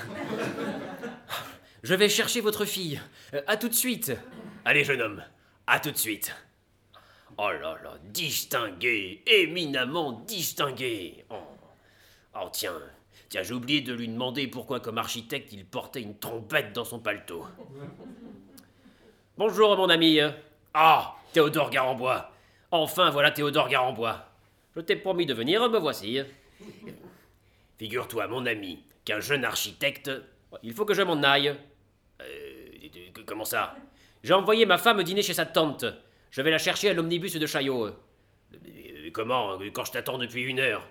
Je 1.83 1.95
vais 1.95 2.09
chercher 2.09 2.41
votre 2.41 2.65
fille. 2.65 2.99
Euh, 3.33 3.41
à 3.47 3.57
tout 3.57 3.69
de 3.69 3.73
suite 3.73 4.11
Allez, 4.65 4.83
jeune 4.83 5.01
homme, 5.01 5.23
à 5.67 5.79
tout 5.79 5.91
de 5.91 5.97
suite. 5.97 6.35
Oh 7.37 7.49
là 7.49 7.77
là, 7.83 7.97
distingué, 8.03 9.23
éminemment 9.25 10.11
distingué. 10.27 11.25
Oh, 11.29 11.35
Oh, 12.35 12.47
tiens, 12.51 12.73
tiens, 13.29 13.41
j'ai 13.43 13.53
oublié 13.53 13.81
de 13.81 13.93
lui 13.93 14.07
demander 14.07 14.47
pourquoi, 14.47 14.79
comme 14.79 14.97
architecte, 14.97 15.51
il 15.51 15.65
portait 15.65 16.01
une 16.01 16.17
trompette 16.19 16.73
dans 16.73 16.85
son 16.85 16.99
paletot. 16.99 17.47
Bonjour, 19.37 19.75
mon 19.77 19.89
ami. 19.89 20.19
Ah, 20.73 21.15
Théodore 21.33 21.69
Garambois. 21.69 22.31
Enfin, 22.71 23.09
voilà 23.09 23.31
Théodore 23.31 23.67
Garambois. 23.69 24.25
Je 24.75 24.81
t'ai 24.81 24.95
promis 24.95 25.25
de 25.25 25.33
venir, 25.33 25.67
me 25.69 25.79
voici. 25.79 26.19
Figure-toi, 27.79 28.27
mon 28.27 28.45
ami, 28.45 28.83
qu'un 29.05 29.19
jeune 29.21 29.43
architecte. 29.45 30.11
Il 30.63 30.73
faut 30.73 30.85
que 30.85 30.93
je 30.93 31.01
m'en 31.01 31.21
aille. 31.23 31.55
Euh, 32.21 32.25
comment 33.25 33.45
ça? 33.45 33.75
J'ai 34.23 34.33
envoyé 34.33 34.65
ma 34.65 34.77
femme 34.77 35.01
dîner 35.03 35.21
chez 35.21 35.33
sa 35.33 35.45
tante. 35.45 35.85
Je 36.31 36.41
vais 36.41 36.51
la 36.51 36.57
chercher 36.57 36.89
à 36.89 36.93
l'omnibus 36.93 37.35
de 37.35 37.45
Chaillot. 37.45 37.85
Euh, 37.87 39.09
Comment? 39.13 39.57
Quand 39.73 39.85
je 39.85 39.91
t'attends 39.91 40.17
depuis 40.17 40.43
une 40.43 40.59
heure 40.59 40.87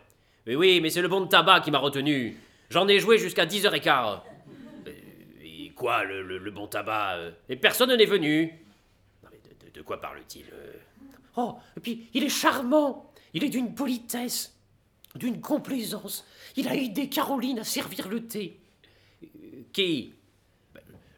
Oui, 0.46 0.54
oui, 0.56 0.80
mais 0.80 0.90
c'est 0.90 1.02
le 1.02 1.08
bon 1.08 1.26
tabac 1.26 1.60
qui 1.60 1.70
m'a 1.70 1.78
retenu. 1.78 2.36
J'en 2.70 2.88
ai 2.88 2.98
joué 2.98 3.18
jusqu'à 3.18 3.46
10h15. 3.46 4.20
Et 5.42 5.70
quoi, 5.70 6.04
le, 6.04 6.50
bon 6.50 6.66
tabac? 6.66 7.16
Euh 7.16 7.30
Et 7.48 7.56
personne 7.56 7.94
n'est 7.94 8.04
venu. 8.06 8.52
Mais 9.30 9.38
de, 9.66 9.70
de- 9.78 9.82
quoi 9.82 10.00
parle-t-il 10.00 10.46
euh? 10.52 10.72
Oh, 11.36 11.56
et 11.76 11.80
puis 11.80 12.08
il 12.14 12.24
est 12.24 12.28
charmant. 12.28 13.12
Il 13.34 13.44
est 13.44 13.48
d'une 13.50 13.74
politesse, 13.74 14.56
d'une 15.14 15.40
complaisance. 15.40 16.26
Il 16.56 16.66
a 16.66 16.74
aidé 16.74 17.08
Caroline 17.08 17.60
à 17.60 17.64
servir 17.64 18.08
le 18.08 18.26
thé. 18.26 18.58
Qui? 19.78 20.12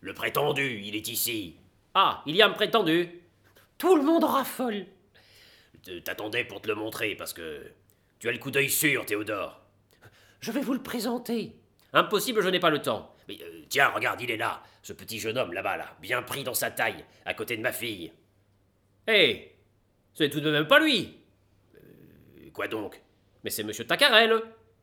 Le 0.02 0.12
prétendu, 0.12 0.82
il 0.84 0.94
est 0.94 1.08
ici. 1.08 1.56
Ah, 1.94 2.22
il 2.26 2.36
y 2.36 2.42
a 2.42 2.46
un 2.46 2.50
prétendu. 2.50 3.08
Tout 3.78 3.96
le 3.96 4.02
monde 4.02 4.22
en 4.22 4.26
raffole. 4.26 4.84
T'attendais 6.04 6.44
pour 6.44 6.60
te 6.60 6.68
le 6.68 6.74
montrer 6.74 7.14
parce 7.14 7.32
que 7.32 7.72
tu 8.18 8.28
as 8.28 8.32
le 8.32 8.36
coup 8.36 8.50
d'œil 8.50 8.68
sûr, 8.68 9.06
Théodore. 9.06 9.62
Je 10.40 10.52
vais 10.52 10.60
vous 10.60 10.74
le 10.74 10.82
présenter. 10.82 11.56
Impossible, 11.94 12.42
je 12.42 12.50
n'ai 12.50 12.60
pas 12.60 12.68
le 12.68 12.82
temps. 12.82 13.16
Mais 13.28 13.38
euh, 13.40 13.62
tiens, 13.70 13.88
regarde, 13.88 14.20
il 14.20 14.30
est 14.30 14.36
là, 14.36 14.62
ce 14.82 14.92
petit 14.92 15.18
jeune 15.18 15.38
homme 15.38 15.54
là-bas, 15.54 15.78
là, 15.78 15.96
bien 16.02 16.20
pris 16.20 16.44
dans 16.44 16.52
sa 16.52 16.70
taille, 16.70 17.02
à 17.24 17.32
côté 17.32 17.56
de 17.56 17.62
ma 17.62 17.72
fille. 17.72 18.12
Hé 19.08 19.56
C'est 20.12 20.28
tout 20.28 20.40
de 20.42 20.50
même 20.50 20.66
pas 20.66 20.80
lui. 20.80 21.16
Euh, 21.76 22.50
Quoi 22.52 22.68
donc? 22.68 23.00
Mais 23.42 23.48
c'est 23.48 23.64
monsieur 23.64 23.86
Tacarel, 23.86 24.34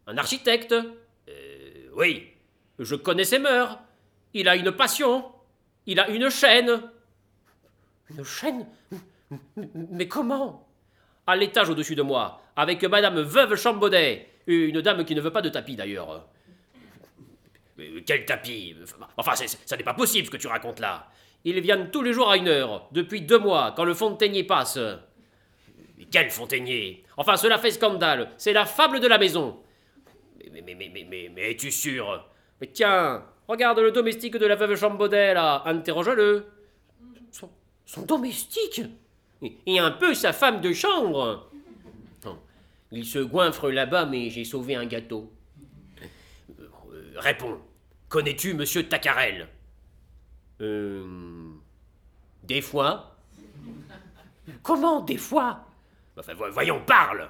un 0.07 0.17
architecte. 0.17 0.71
Euh, 0.73 1.89
Oui, 1.93 2.34
Je 2.80 2.95
connais 2.95 3.23
ses 3.23 3.39
mœurs. 3.39 3.80
Il 4.34 4.47
a 4.47 4.55
une 4.55 4.71
passion. 4.71 5.25
Il 5.86 5.99
a 5.99 6.09
une 6.09 6.30
chaîne. 6.30 6.82
Une 8.09 8.23
chaîne? 8.23 8.67
Mais 9.73 10.07
comment? 10.07 10.67
À 11.25 11.36
l'étage 11.36 11.69
au-dessus 11.69 11.95
de 11.95 12.01
moi, 12.01 12.41
avec 12.55 12.84
madame 12.84 13.19
Veuve 13.21 13.55
Chambaudet. 13.55 14.30
Une 14.47 14.82
dame 14.82 15.03
qui 15.03 15.13
ne 15.13 15.21
veut 15.21 15.32
pas 15.32 15.41
de 15.41 15.49
tapis 15.49 15.75
d'ailleurs. 15.75 16.25
Quel 18.05 18.25
tapis? 18.25 18.75
Enfin, 19.17 19.36
ça 19.36 19.75
n'est 19.75 19.84
pas 19.84 19.93
possible 19.93 20.28
ce 20.28 20.32
que 20.32 20.38
tu 20.38 20.47
racontes 20.47 20.80
là. 20.80 21.09
Ils 21.43 21.59
viennent 21.59 21.91
tous 21.91 22.01
les 22.01 22.13
jours 22.13 22.32
à 22.32 22.38
une 22.38 22.47
heure, 22.47 22.88
depuis 22.91 23.21
deux 23.21 23.38
mois, 23.39 23.73
quand 23.75 23.84
le 23.84 23.93
fontainier 23.93 24.43
passe. 24.43 24.80
Quel 26.09 26.30
fontainier? 26.30 27.03
Enfin, 27.17 27.36
cela 27.36 27.57
fait 27.57 27.71
scandale. 27.71 28.32
C'est 28.38 28.53
la 28.53 28.65
fable 28.65 28.99
de 28.99 29.07
la 29.07 29.17
maison. 29.17 29.61
Mais, 30.51 30.61
mais, 30.61 30.75
mais, 30.75 30.89
mais, 30.93 31.05
mais, 31.09 31.32
mais 31.34 31.51
es-tu 31.51 31.71
sûr? 31.71 32.25
Mais 32.62 32.68
tiens, 32.68 33.24
regarde 33.47 33.80
le 33.80 33.91
domestique 33.91 34.36
de 34.38 34.45
la 34.45 34.55
veuve 34.55 34.76
Chambaudet. 34.76 35.36
Interroge-le. 35.36 36.45
son, 37.32 38.01
domestique? 38.03 38.82
Et- 39.66 39.80
un 39.80 39.91
peu 39.91 40.14
sa 40.14 40.34
femme 40.34 40.62
de 40.62 40.74
chambre. 40.74 41.49
Il 42.91 43.05
se 43.05 43.20
goinfre 43.20 43.70
là-bas, 43.70 44.05
mais 44.05 44.30
j'ai 44.30 44.45
sauvé 44.45 44.76
un 44.76 44.86
gâteau. 44.86 45.32
Euh, 46.60 46.70
Réponds. 47.18 47.60
Connais-tu 48.08 48.53
monsieur 48.53 48.88
Tacarel? 48.88 49.49
Euh. 50.62 51.05
Des 52.43 52.62
fois. 52.62 53.16
Comment, 54.64 55.01
des 55.01 55.18
fois? 55.18 55.66
Enfin, 56.18 56.34
vo- 56.34 56.49
voyons, 56.51 56.82
parle 56.86 57.30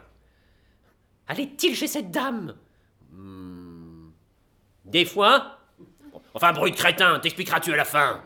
Allait-il 1.27 1.75
chez 1.75 1.87
cette 1.87 2.11
dame? 2.11 2.55
Des 4.87 5.05
fois. 5.05 5.59
Enfin, 6.33 6.53
bruit 6.53 6.71
de 6.71 6.75
crétin, 6.75 7.19
t'expliqueras-tu 7.19 7.73
à 7.73 7.77
la 7.77 7.85
fin? 7.85 8.21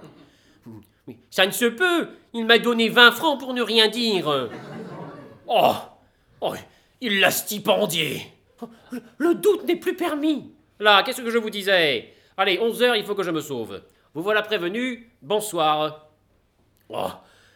Ça 1.29 1.45
ne 1.45 1.51
se 1.51 1.65
peut. 1.65 2.09
Il 2.33 2.45
m'a 2.45 2.59
donné 2.59 2.89
20 2.89 3.11
francs 3.11 3.39
pour 3.39 3.53
ne 3.53 3.61
rien 3.61 3.87
dire. 3.87 4.49
Oh 5.47 5.73
Oh 6.39 6.53
Il 7.01 7.19
l'a 7.19 7.31
stipendié 7.31 8.31
le, 9.17 9.35
doute 9.35 9.65
n'est 9.65 9.75
plus 9.75 9.95
permis. 9.95 10.53
Là, 10.79 11.03
qu'est-ce 11.03 11.21
que 11.21 11.31
je 11.31 11.37
vous 11.37 11.49
disais? 11.49 12.13
Allez, 12.37 12.59
11 12.59 12.83
heures, 12.83 12.95
il 12.95 13.05
faut 13.05 13.15
que 13.15 13.23
je 13.23 13.31
me 13.31 13.41
sauve. 13.41 13.81
Vous 14.13 14.23
voilà 14.23 14.41
prévenu. 14.41 15.11
Bonsoir. 15.21 16.09
Oh 16.89 17.09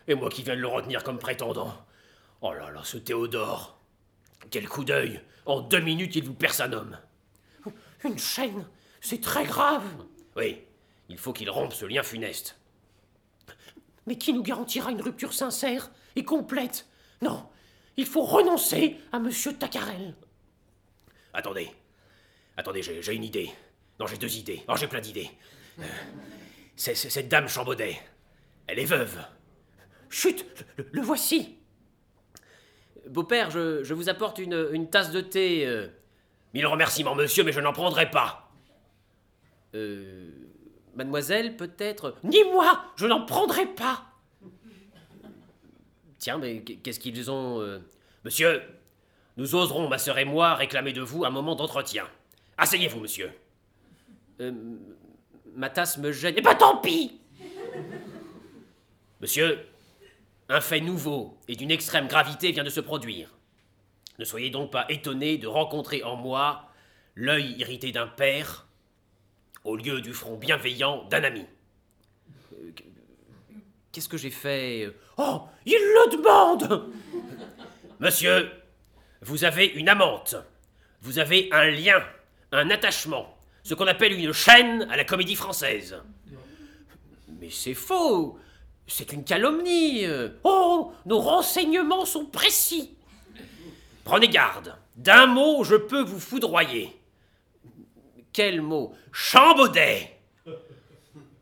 Et 0.07 0.15
moi 0.15 0.29
qui 0.29 0.43
viens 0.43 0.55
de 0.55 0.61
le 0.61 0.67
retenir 0.67 1.03
comme 1.03 1.19
prétendant 1.19 1.73
Oh 2.41 2.53
là 2.53 2.71
là, 2.71 2.81
ce 2.83 2.97
Théodore 2.97 3.79
Quel 4.49 4.67
coup 4.67 4.83
d'œil 4.83 5.21
En 5.45 5.61
deux 5.61 5.79
minutes, 5.79 6.15
il 6.15 6.23
vous 6.23 6.33
perce 6.33 6.59
un 6.59 6.71
homme 6.73 6.97
Une 8.03 8.17
chaîne, 8.17 8.65
c'est 9.05 9.21
très 9.21 9.45
grave. 9.45 9.83
Oui, 10.35 10.63
il 11.09 11.17
faut 11.17 11.31
qu'il 11.31 11.49
rompe 11.49 11.73
ce 11.73 11.85
lien 11.85 12.03
funeste. 12.03 12.59
Mais 14.07 14.17
qui 14.17 14.33
nous 14.33 14.43
garantira 14.43 14.91
une 14.91 15.01
rupture 15.01 15.33
sincère 15.33 15.91
et 16.15 16.25
complète? 16.25 16.87
Non, 17.21 17.47
il 17.97 18.05
faut 18.05 18.23
renoncer 18.23 18.97
à 19.11 19.19
Monsieur 19.19 19.53
Tacarel. 19.53 20.15
Attendez. 21.33 21.69
Attendez, 22.57 22.81
j'ai 22.81 23.13
une 23.13 23.23
idée. 23.23 23.51
Non, 23.99 24.07
j'ai 24.07 24.17
deux 24.17 24.35
idées. 24.37 24.63
Oh, 24.67 24.73
j'ai 24.75 24.87
plein 24.87 25.01
d'idées. 25.01 25.29
Euh, 25.79 25.83
c'est 26.75 26.95
cette 26.95 27.29
dame 27.29 27.47
Chambaudet. 27.47 27.99
Elle 28.67 28.79
est 28.79 28.85
veuve. 28.85 29.19
Chut, 30.09 30.45
le, 30.77 30.87
le 30.91 31.01
voici. 31.01 31.57
Beau-père, 33.07 33.51
je, 33.51 33.83
je 33.83 33.93
vous 33.93 34.09
apporte 34.09 34.39
une, 34.39 34.69
une 34.71 34.89
tasse 34.89 35.11
de 35.11 35.21
thé. 35.21 35.65
euh, 35.67 35.87
Mille 36.53 36.65
remerciements, 36.67 37.15
monsieur, 37.15 37.43
mais 37.43 37.51
je 37.51 37.59
n'en 37.59 37.73
prendrai 37.73 38.09
pas. 38.09 38.44
Euh, 39.75 40.29
mademoiselle, 40.95 41.55
peut-être? 41.57 42.15
Ni 42.23 42.43
moi, 42.45 42.83
je 42.95 43.05
n'en 43.05 43.25
prendrai 43.25 43.65
pas. 43.67 44.05
Tiens, 46.17 46.37
mais 46.37 46.61
qu'est-ce 46.63 46.99
qu'ils 46.99 47.29
ont 47.29 47.61
euh, 47.61 47.79
Monsieur, 48.23 48.61
nous 49.37 49.53
oserons, 49.53 49.87
ma 49.89 49.97
sœur 49.97 50.17
et 50.17 50.25
moi, 50.25 50.55
réclamer 50.55 50.93
de 50.93 51.01
vous 51.01 51.25
un 51.25 51.29
moment 51.29 51.55
d'entretien. 51.55 52.07
Asseyez-vous, 52.57 52.99
monsieur. 53.01 53.31
euh, 54.41 54.51
Ma 55.55 55.69
tasse 55.69 55.97
me 55.97 56.11
gêne. 56.11 56.33
Eh 56.37 56.41
ben 56.41 56.55
tant 56.55 56.77
pis. 56.77 57.19
Monsieur, 59.21 59.59
un 60.49 60.61
fait 60.61 60.81
nouveau 60.81 61.37
et 61.47 61.55
d'une 61.55 61.71
extrême 61.71 62.07
gravité 62.07 62.51
vient 62.51 62.63
de 62.63 62.69
se 62.69 62.79
produire. 62.81 63.29
Ne 64.19 64.25
soyez 64.25 64.49
donc 64.49 64.71
pas 64.71 64.85
étonné 64.89 65.37
de 65.37 65.47
rencontrer 65.47 66.03
en 66.03 66.15
moi 66.15 66.69
l'œil 67.15 67.55
irrité 67.57 67.91
d'un 67.91 68.07
père 68.07 68.64
au 69.65 69.75
lieu 69.75 69.99
du 69.99 70.13
front 70.13 70.37
bienveillant 70.37 71.03
d'un 71.09 71.23
ami. 71.23 71.45
Qu'est-ce 73.91 74.07
que 74.07 74.17
j'ai 74.17 74.29
fait 74.29 74.89
Oh, 75.17 75.41
il 75.65 75.73
le 75.73 76.17
demande. 76.17 76.93
Monsieur, 77.99 78.51
vous 79.21 79.43
avez 79.43 79.65
une 79.65 79.89
amante. 79.89 80.35
Vous 81.01 81.19
avez 81.19 81.49
un 81.51 81.69
lien, 81.71 82.03
un 82.51 82.69
attachement, 82.69 83.37
ce 83.63 83.73
qu'on 83.73 83.87
appelle 83.87 84.13
une 84.13 84.33
chaîne 84.33 84.87
à 84.91 84.97
la 84.97 85.03
comédie 85.03 85.35
française. 85.35 85.95
Mais 87.39 87.49
c'est 87.49 87.73
faux 87.73 88.37
C'est 88.87 89.11
une 89.13 89.23
calomnie 89.23 90.05
euh. 90.05 90.29
Oh 90.43 90.93
Nos 91.05 91.19
renseignements 91.19 92.05
sont 92.05 92.25
précis 92.25 92.95
Prenez 94.03 94.29
garde. 94.29 94.75
D'un 94.95 95.25
mot, 95.25 95.63
je 95.63 95.75
peux 95.75 96.03
vous 96.03 96.19
foudroyer. 96.19 96.95
Quel 98.35 98.61
mot? 98.61 98.93
Chambaudet 99.13 100.19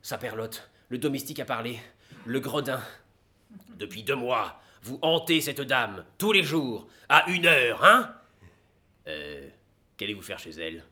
Saperlotte, 0.03 0.69
le 0.89 0.99
domestique 0.99 1.39
a 1.39 1.45
parlé. 1.45 1.79
Le 2.23 2.39
gredin. 2.39 2.83
Depuis 3.79 4.03
deux 4.03 4.15
mois, 4.15 4.61
vous 4.83 4.99
hantez 5.01 5.41
cette 5.41 5.61
dame, 5.61 6.05
tous 6.19 6.31
les 6.31 6.43
jours, 6.43 6.87
à 7.09 7.27
une 7.31 7.47
heure, 7.47 7.83
hein? 7.83 8.13
Euh. 9.07 9.49
Qu'allez-vous 9.97 10.21
faire 10.21 10.37
chez 10.37 10.51
elle? 10.51 10.83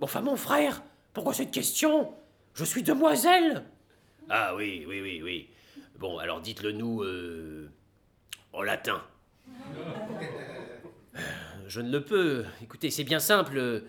Enfin, 0.00 0.20
mon 0.20 0.36
frère, 0.36 0.84
pourquoi 1.12 1.34
cette 1.34 1.50
question? 1.50 2.14
Je 2.54 2.64
suis 2.64 2.84
demoiselle 2.84 3.64
Ah 4.30 4.54
oui, 4.54 4.84
oui, 4.86 5.00
oui, 5.00 5.20
oui. 5.20 5.48
Bon, 5.98 6.18
alors 6.18 6.40
dites-le 6.40 6.70
nous 6.70 7.02
euh, 7.02 7.68
en 8.52 8.62
latin. 8.62 9.02
Je 11.66 11.80
ne 11.80 11.90
le 11.90 12.04
peux. 12.04 12.44
Écoutez, 12.62 12.92
c'est 12.92 13.02
bien 13.02 13.18
simple. 13.18 13.82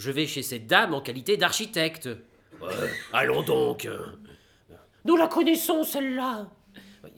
Je 0.00 0.10
vais 0.10 0.26
chez 0.26 0.42
cette 0.42 0.66
dame 0.66 0.94
en 0.94 1.02
qualité 1.02 1.36
d'architecte. 1.36 2.08
Ouais, 2.62 2.68
allons 3.12 3.42
donc. 3.42 3.86
Nous 5.04 5.14
la 5.14 5.28
connaissons, 5.28 5.84
celle-là 5.84 6.48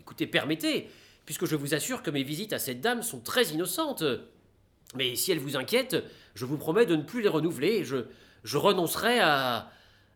Écoutez, 0.01 0.27
permettez, 0.27 0.89
puisque 1.25 1.47
je 1.47 1.55
vous 1.55 1.75
assure 1.75 2.03
que 2.03 2.11
mes 2.11 2.25
visites 2.25 2.53
à 2.53 2.59
cette 2.59 2.81
dame 2.81 3.03
sont 3.05 3.21
très 3.21 3.45
innocentes. 3.51 4.03
Mais 4.97 5.15
si 5.15 5.31
elle 5.31 5.39
vous 5.39 5.57
inquiète, 5.57 5.97
je 6.35 6.45
vous 6.45 6.59
promets 6.59 6.85
de 6.85 6.97
ne 6.97 7.03
plus 7.03 7.23
les 7.23 7.29
renouveler. 7.29 7.85
Je, 7.85 7.99
je 8.43 8.59
renoncerai 8.59 9.21
à, 9.21 9.71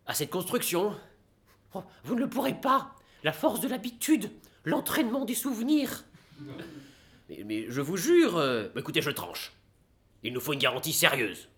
à 0.06 0.14
cette 0.14 0.30
construction. 0.30 0.92
Oh, 1.72 1.84
vous 2.02 2.16
ne 2.16 2.20
le 2.20 2.28
pourrez 2.28 2.54
pas 2.60 2.96
La 3.22 3.32
force 3.32 3.60
de 3.60 3.68
l'habitude, 3.68 4.28
l'entraînement 4.64 5.24
des 5.24 5.36
souvenirs. 5.36 6.02
Mais, 7.28 7.44
mais 7.44 7.66
je 7.68 7.80
vous 7.80 7.96
jure. 7.96 8.36
euh, 8.38 8.66
Écoutez, 8.76 9.02
je 9.02 9.10
tranche. 9.12 9.52
Il 10.24 10.32
nous 10.32 10.40
faut 10.40 10.52
une 10.52 10.58
garantie 10.58 10.92
sérieuse. 10.92 11.48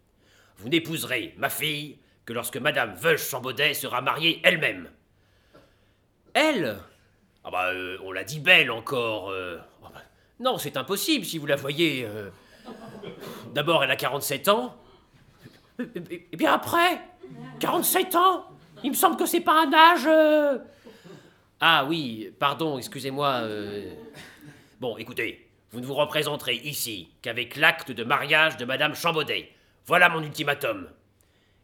Vous 0.59 0.68
n'épouserez 0.68 1.34
ma 1.38 1.48
fille 1.48 1.98
que 2.24 2.32
lorsque 2.32 2.56
Madame 2.56 2.94
Veuche 2.94 3.28
Chambaudet 3.28 3.74
sera 3.74 4.00
mariée 4.00 4.40
elle-même. 4.44 4.90
Elle? 6.34 6.78
Ah 7.44 7.50
bah, 7.50 7.68
euh, 7.72 7.96
on 8.04 8.12
l'a 8.12 8.24
dit 8.24 8.40
belle 8.40 8.70
encore. 8.70 9.30
euh. 9.30 9.59
Oh, 9.82 9.86
bah, 9.92 10.02
Non, 10.40 10.59
c'est 10.59 10.76
impossible 10.76 11.24
si 11.24 11.38
vous 11.38 11.46
la 11.46 11.56
voyez. 11.56 12.04
euh. 12.04 12.30
D'abord, 13.54 13.82
elle 13.84 13.90
a 13.90 13.96
47 13.96 14.48
ans. 14.48 14.76
Et 15.78 16.36
bien 16.36 16.52
après 16.52 17.00
47 17.61 18.14
ans? 18.16 18.44
Il 18.84 18.90
me 18.90 18.96
semble 18.96 19.16
que 19.16 19.26
c'est 19.26 19.40
pas 19.40 19.64
un 19.64 19.72
âge. 19.72 20.61
Ah 21.61 21.84
oui, 21.86 22.32
pardon, 22.38 22.78
excusez-moi. 22.78 23.42
Bon, 24.80 24.96
écoutez, 24.98 25.48
vous 25.72 25.80
ne 25.80 25.86
vous 25.86 25.94
représenterez 25.94 26.54
ici 26.56 27.11
qu'avec 27.22 27.56
l'acte 27.56 27.90
de 27.90 28.04
mariage 28.04 28.56
de 28.56 28.64
Madame 28.64 28.94
Chambaudet. 28.94 29.50
Voilà 29.89 30.11
mon 30.11 30.22
ultimatum. 30.22 30.86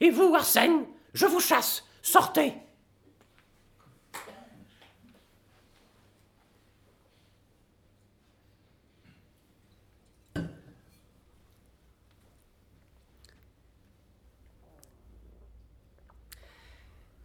Et 0.00 0.08
vous, 0.08 0.34
Arsène 0.34 0.86
Je 1.12 1.26
vous 1.26 1.40
chasse 1.40 1.84
Sortez 2.00 2.54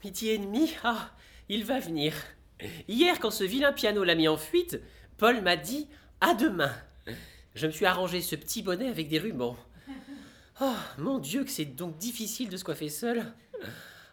Midi 0.04 0.30
et 0.30 0.38
demi 0.38 0.76
Ah, 0.84 1.12
il 1.48 1.64
va 1.64 1.80
venir. 1.80 2.14
Hier, 2.90 3.22
quand 3.22 3.32
ce 3.32 3.46
vilain 3.46 3.72
piano 3.72 4.04
l'a 4.04 4.16
mis 4.16 4.28
en 4.28 4.36
fuite, 4.36 4.82
Paul 5.18 5.42
m'a 5.42 5.56
dit 5.56 5.88
à 6.20 6.34
demain. 6.34 6.74
Je 7.56 7.68
me 7.68 7.72
suis 7.72 7.86
arrangé 7.86 8.20
ce 8.20 8.36
petit 8.36 8.62
bonnet 8.62 8.90
avec 8.90 9.08
des 9.08 9.20
rubans. 9.20 9.56
Oh, 10.62 10.76
mon 10.98 11.20
Dieu, 11.20 11.46
que 11.46 11.50
c'est 11.50 11.64
donc 11.64 11.98
difficile 11.98 12.50
de 12.50 12.58
se 12.58 12.66
coiffer 12.66 12.90
seul. 12.90 13.24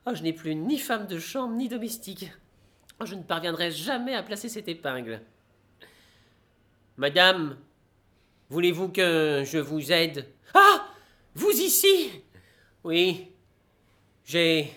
Oh, 0.06 0.14
je 0.14 0.22
n'ai 0.22 0.32
plus 0.32 0.54
ni 0.54 0.78
femme 0.78 1.08
de 1.08 1.18
chambre 1.18 1.54
ni 1.54 1.68
domestique. 1.68 2.30
Oh, 3.00 3.04
je 3.04 3.16
ne 3.16 3.22
parviendrai 3.24 3.72
jamais 3.72 4.14
à 4.14 4.22
placer 4.22 4.48
cette 4.48 4.68
épingle. 4.68 5.20
Madame, 6.96 7.58
voulez-vous 8.48 8.90
que 8.90 9.42
je 9.44 9.58
vous 9.58 9.90
aide? 9.90 10.28
Ah 10.54 10.86
Vous 11.34 11.50
ici? 11.50 12.12
Oui. 12.84 13.32
J'ai 14.24 14.72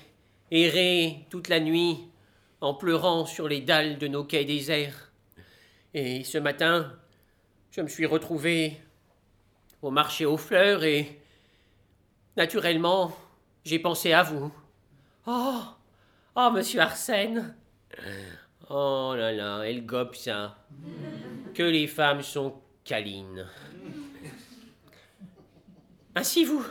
erré 0.49 1.28
toute 1.30 1.49
la 1.49 1.59
nuit 1.59 1.99
en 2.61 2.74
pleurant 2.74 3.28
sur 3.28 3.47
les 3.47 3.61
dalles 3.61 3.99
de 3.99 4.07
nos 4.07 4.24
quais 4.24 4.43
déserts. 4.43 5.11
Et 5.93 6.24
ce 6.24 6.39
matin, 6.39 6.91
je 7.70 7.82
me 7.82 7.88
suis 7.88 8.07
retrouvé 8.07 8.82
au 9.84 9.91
marché 9.91 10.26
aux 10.26 10.38
fleurs 10.38 10.84
et, 10.84 11.20
naturellement, 12.38 13.15
j'ai 13.63 13.80
pensé 13.80 14.13
à 14.13 14.23
vous. 14.23 14.51
Oh 15.27 15.61
Oh, 16.36 16.49
monsieur 16.51 16.80
Arsène 16.80 17.55
Oh 18.69 19.13
là 19.17 19.32
là, 19.32 19.61
elle 19.63 19.86
gobe 19.86 20.15
ça. 20.15 20.57
Que 21.53 21.63
les 21.63 21.88
femmes 21.88 22.21
sont 22.21 22.55
câlines. 22.84 23.47
Ainsi 26.15 26.45
vous 26.45 26.65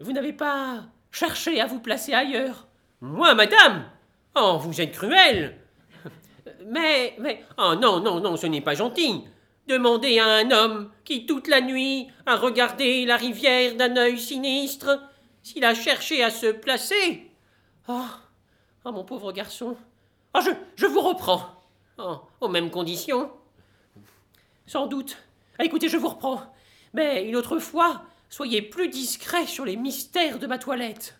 Vous 0.00 0.12
n'avez 0.12 0.32
pas 0.32 0.84
cherché 1.10 1.60
à 1.60 1.66
vous 1.66 1.80
placer 1.80 2.12
ailleurs 2.12 2.66
Moi, 3.00 3.34
madame 3.34 3.84
Oh, 4.34 4.58
vous 4.60 4.80
êtes 4.80 4.92
cruelle 4.92 5.58
Mais, 6.66 7.14
mais, 7.18 7.44
Oh 7.56 7.74
non, 7.80 8.00
non, 8.00 8.20
non, 8.20 8.36
ce 8.36 8.46
n'est 8.46 8.60
pas 8.60 8.74
gentil. 8.74 9.24
Demandez 9.66 10.18
à 10.20 10.26
un 10.26 10.50
homme 10.52 10.90
qui, 11.04 11.26
toute 11.26 11.48
la 11.48 11.60
nuit, 11.60 12.08
a 12.24 12.36
regardé 12.36 13.04
la 13.04 13.16
rivière 13.16 13.74
d'un 13.74 13.96
œil 13.96 14.18
sinistre, 14.18 15.00
s'il 15.42 15.64
a 15.64 15.74
cherché 15.74 16.22
à 16.22 16.30
se 16.30 16.46
placer. 16.52 17.30
oh, 17.88 18.04
oh, 18.84 18.92
mon 18.92 19.04
pauvre 19.04 19.32
garçon, 19.32 19.76
Oh, 20.34 20.40
je, 20.76 20.86
vous 20.86 21.00
reprends. 21.00 21.40
Oh, 21.96 22.18
aux 22.42 22.48
mêmes 22.48 22.70
conditions. 22.70 23.30
sans 24.66 24.86
doute. 24.86 25.16
Ah, 25.58 25.64
écoutez, 25.64 25.88
je 25.88 25.96
vous 25.96 26.08
reprends. 26.08 26.42
Mais 26.92 27.26
une 27.26 27.36
autre 27.36 27.58
fois, 27.58 28.02
soyez 28.28 28.60
plus 28.60 28.88
discret 28.88 29.46
sur 29.46 29.64
les 29.64 29.76
mystères 29.76 30.38
de 30.38 30.46
ma 30.46 30.58
toilette. 30.58 31.18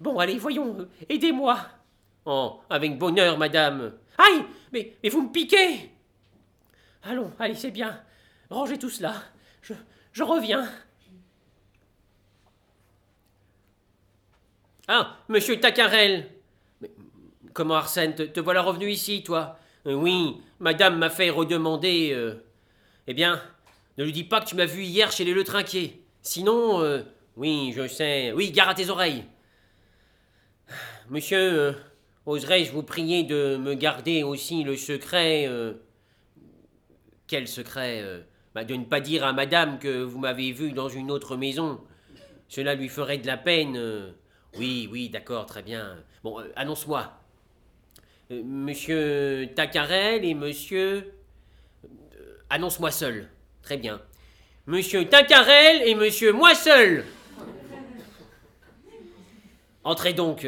Bon, 0.00 0.18
allez, 0.20 0.38
voyons, 0.38 0.88
aidez-moi. 1.08 1.58
Oh, 2.24 2.60
avec 2.70 2.96
bonheur, 2.96 3.38
madame. 3.38 3.92
Aïe 4.18 4.44
mais, 4.72 4.96
mais 5.02 5.08
vous 5.08 5.22
me 5.22 5.32
piquez 5.32 5.90
Allons, 7.02 7.32
allez, 7.38 7.54
c'est 7.54 7.70
bien. 7.70 8.00
Rangez 8.50 8.78
tout 8.78 8.90
cela. 8.90 9.14
Je, 9.62 10.22
reviens. 10.22 10.68
Ah, 14.88 15.16
monsieur 15.28 15.58
Tacarel. 15.58 16.28
Comment, 17.54 17.74
Arsène, 17.74 18.14
te, 18.14 18.40
voilà 18.40 18.62
revenu 18.62 18.90
ici, 18.90 19.22
toi? 19.22 19.58
Euh, 19.86 19.94
Oui, 19.94 20.40
madame 20.60 20.98
m'a 20.98 21.10
fait 21.10 21.30
redemander. 21.30 22.12
euh. 22.12 22.34
Eh 23.08 23.14
bien, 23.14 23.42
ne 23.98 24.04
lui 24.04 24.12
dis 24.12 24.24
pas 24.24 24.40
que 24.40 24.46
tu 24.46 24.54
m'as 24.54 24.64
vu 24.66 24.82
hier 24.84 25.10
chez 25.10 25.24
les 25.24 25.32
Le. 25.34 25.44
Sinon, 26.22 26.80
euh, 26.82 27.02
oui, 27.36 27.72
je 27.76 27.88
sais. 27.88 28.32
Oui, 28.32 28.52
gare 28.52 28.68
à 28.68 28.74
tes 28.74 28.90
oreilles. 28.90 29.24
Monsieur, 31.10 31.76
oserais-je 32.26 32.70
vous 32.72 32.84
prier 32.84 33.24
de 33.24 33.56
me 33.56 33.74
garder 33.74 34.22
aussi 34.22 34.62
le 34.62 34.76
secret 34.76 35.46
Quel 37.26 37.48
secret 37.48 38.00
euh 38.02 38.20
Bah, 38.54 38.64
De 38.64 38.74
ne 38.74 38.84
pas 38.84 39.00
dire 39.00 39.24
à 39.24 39.32
madame 39.32 39.78
que 39.78 40.02
vous 40.02 40.18
m'avez 40.18 40.52
vu 40.52 40.72
dans 40.72 40.88
une 40.88 41.10
autre 41.10 41.36
maison. 41.36 41.80
Cela 42.48 42.74
lui 42.74 42.88
ferait 42.88 43.18
de 43.18 43.26
la 43.26 43.36
peine. 43.36 43.76
euh. 43.76 44.10
Oui, 44.58 44.88
oui, 44.92 45.08
d'accord, 45.08 45.46
très 45.46 45.62
bien. 45.62 45.96
Bon, 46.22 46.38
euh, 46.40 46.52
annonce-moi. 46.56 47.12
Monsieur 48.30 49.48
Tacarel 49.54 50.24
et 50.24 50.34
monsieur. 50.34 51.12
Annonce-moi 52.50 52.90
seul. 52.90 53.28
Très 53.62 53.76
bien. 53.76 54.00
Monsieur 54.66 55.08
Tacarel 55.08 55.82
et 55.86 55.94
monsieur 55.94 56.32
moi 56.32 56.54
seul. 56.54 57.04
Entrez 59.84 60.12
donc. 60.12 60.46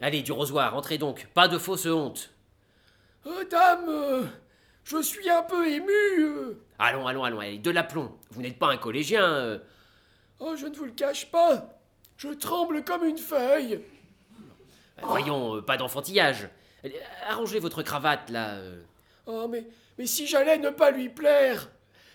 allez, 0.00 0.22
du 0.22 0.32
rosoir, 0.32 0.76
entrez 0.76 0.98
donc. 0.98 1.26
Pas 1.34 1.48
de 1.48 1.58
fausse 1.58 1.86
honte. 1.86 2.30
Dame, 3.50 4.30
je 4.86 5.02
suis 5.02 5.28
un 5.28 5.42
peu 5.42 5.68
ému. 5.68 5.90
euh. 6.20 6.54
Allons, 6.78 7.06
allons, 7.06 7.24
allons, 7.24 7.40
allez, 7.40 7.58
de 7.58 7.70
l'aplomb. 7.70 8.16
Vous 8.30 8.40
n'êtes 8.42 8.58
pas 8.58 8.68
un 8.72 8.76
collégien. 8.78 9.24
euh. 9.24 9.58
Oh, 10.38 10.54
je 10.56 10.66
ne 10.66 10.74
vous 10.74 10.84
le 10.86 10.92
cache 10.92 11.30
pas. 11.30 11.78
Je 12.16 12.28
tremble 12.28 12.82
comme 12.84 13.04
une 13.04 13.18
feuille. 13.18 13.80
Voyons, 15.02 15.56
euh, 15.56 15.62
pas 15.62 15.76
d'enfantillage. 15.76 16.48
Arrangez 17.28 17.58
votre 17.58 17.82
cravate, 17.82 18.30
là. 18.30 18.54
euh. 18.56 18.82
Oh, 19.26 19.48
mais, 19.48 19.66
mais 19.98 20.06
si 20.06 20.26
j'allais 20.26 20.58
ne 20.58 20.70
pas 20.70 20.90
lui 20.90 21.08
plaire. 21.08 21.68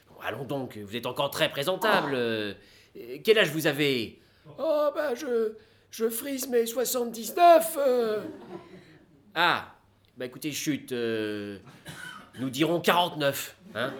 Bon, 0.09 0.15
allons 0.23 0.43
donc, 0.45 0.77
vous 0.77 0.95
êtes 0.95 1.05
encore 1.05 1.29
très 1.29 1.49
présentable. 1.49 2.13
Euh, 2.15 2.53
quel 3.23 3.37
âge 3.37 3.49
vous 3.49 3.67
avez? 3.67 4.19
Oh, 4.57 4.89
bah, 4.95 5.13
je. 5.15 5.53
Je 5.91 6.09
frise 6.09 6.47
mes 6.47 6.65
79. 6.65 7.75
euh. 7.77 8.21
Ah, 9.35 9.75
bah 10.15 10.25
écoutez, 10.25 10.53
chut, 10.53 10.89
euh, 10.93 11.59
nous 12.39 12.49
dirons 12.49 12.79
49, 12.79 13.55
hein 13.75 13.93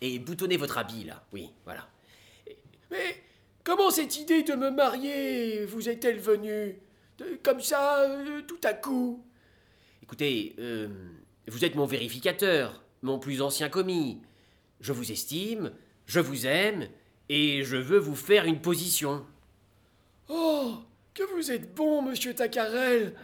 Et 0.00 0.18
boutonnez 0.18 0.56
votre 0.56 0.78
habit, 0.78 1.04
là, 1.04 1.22
oui, 1.32 1.50
voilà. 1.64 1.88
Mais 2.90 3.22
comment 3.64 3.90
cette 3.90 4.18
idée 4.18 4.42
de 4.42 4.54
me 4.54 4.70
marier 4.70 5.64
vous 5.66 5.88
est-elle 5.88 6.18
venue? 6.18 6.78
De- 7.18 7.38
Comme 7.42 7.60
ça, 7.60 8.00
euh, 8.02 8.42
tout 8.42 8.60
à 8.64 8.74
coup? 8.74 9.24
Écoutez, 10.02 10.54
euh, 10.58 10.88
vous 11.48 11.64
êtes 11.64 11.74
mon 11.74 11.86
vérificateur, 11.86 12.82
mon 13.02 13.18
plus 13.18 13.40
ancien 13.42 13.68
commis. 13.68 14.20
Je 14.80 14.92
vous 14.92 15.10
estime, 15.12 15.72
je 16.06 16.20
vous 16.20 16.46
aime, 16.46 16.88
et 17.28 17.62
je 17.64 17.76
veux 17.76 17.98
vous 17.98 18.16
faire 18.16 18.44
une 18.44 18.60
position. 18.60 19.24
Oh, 20.28 20.74
que 21.14 21.22
vous 21.34 21.50
êtes 21.50 21.74
bon, 21.74 22.02
monsieur 22.02 22.34
Tacarel 22.34 23.14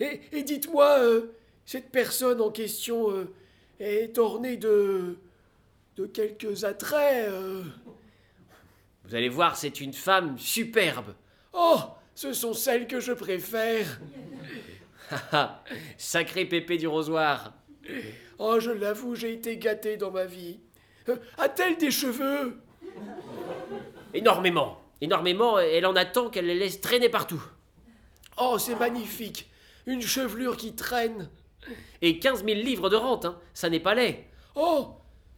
Et, 0.00 0.20
et 0.32 0.42
dites-moi, 0.42 0.98
euh, 1.00 1.34
cette 1.66 1.90
personne 1.90 2.40
en 2.40 2.50
question 2.50 3.10
euh, 3.10 3.32
est 3.80 4.18
ornée 4.18 4.56
de. 4.56 5.16
de 5.96 6.06
quelques 6.06 6.64
attraits. 6.64 7.28
euh. 7.28 7.62
Vous 9.04 9.14
allez 9.14 9.28
voir, 9.28 9.56
c'est 9.56 9.80
une 9.80 9.92
femme 9.92 10.38
superbe. 10.38 11.14
Oh, 11.52 11.78
ce 12.14 12.32
sont 12.32 12.54
celles 12.54 12.86
que 12.86 13.00
je 13.00 13.12
préfère. 13.12 14.00
Ah, 15.32 15.62
Sacré 15.98 16.46
Pépé 16.46 16.78
du 16.78 16.86
Rosoir. 16.88 17.52
Oh, 18.38 18.58
je 18.58 18.70
l'avoue, 18.70 19.14
j'ai 19.14 19.34
été 19.34 19.58
gâté 19.58 19.96
dans 19.98 20.10
ma 20.10 20.24
vie. 20.24 20.58
Euh, 21.10 21.16
A-t-elle 21.36 21.76
des 21.76 21.90
cheveux? 21.90 22.56
Énormément, 24.14 24.80
énormément, 25.00 25.58
elle 25.58 25.84
en 25.86 25.94
a 25.96 26.04
tant 26.04 26.30
qu'elle 26.30 26.46
les 26.46 26.54
laisse 26.54 26.80
traîner 26.80 27.08
partout. 27.10 27.42
Oh, 28.38 28.56
c'est 28.58 28.74
magnifique. 28.76 29.50
Une 29.86 30.00
chevelure 30.02 30.56
qui 30.56 30.74
traîne. 30.74 31.28
Et 32.02 32.18
15 32.18 32.44
000 32.44 32.60
livres 32.60 32.90
de 32.90 32.96
rente, 32.96 33.24
hein, 33.24 33.38
ça 33.54 33.70
n'est 33.70 33.80
pas 33.80 33.94
laid. 33.94 34.24
Oh, 34.54 34.88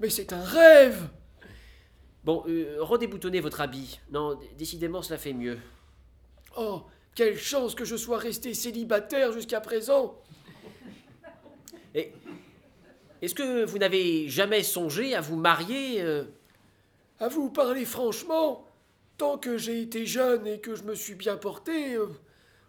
mais 0.00 0.10
c'est 0.10 0.32
un 0.32 0.42
rêve. 0.42 1.08
Bon, 2.24 2.44
euh, 2.48 2.78
redéboutonnez 2.80 3.40
votre 3.40 3.60
habit. 3.60 4.00
Non, 4.10 4.38
décidément, 4.58 5.00
cela 5.00 5.18
fait 5.18 5.32
mieux. 5.32 5.58
Oh, 6.56 6.82
quelle 7.14 7.38
chance 7.38 7.74
que 7.74 7.84
je 7.84 7.96
sois 7.96 8.18
resté 8.18 8.52
célibataire 8.52 9.32
jusqu'à 9.32 9.60
présent. 9.60 10.20
Et 11.94 12.12
est-ce 13.22 13.34
que 13.34 13.64
vous 13.64 13.78
n'avez 13.78 14.28
jamais 14.28 14.62
songé 14.62 15.14
à 15.14 15.20
vous 15.20 15.36
marier 15.36 16.02
euh, 16.02 16.24
À 17.20 17.28
vous 17.28 17.48
parler 17.48 17.84
franchement, 17.84 18.66
tant 19.16 19.38
que 19.38 19.56
j'ai 19.56 19.80
été 19.80 20.04
jeune 20.04 20.46
et 20.46 20.60
que 20.60 20.74
je 20.74 20.82
me 20.82 20.94
suis 20.94 21.14
bien 21.14 21.36
porté, 21.36 21.94
euh, 21.94 22.06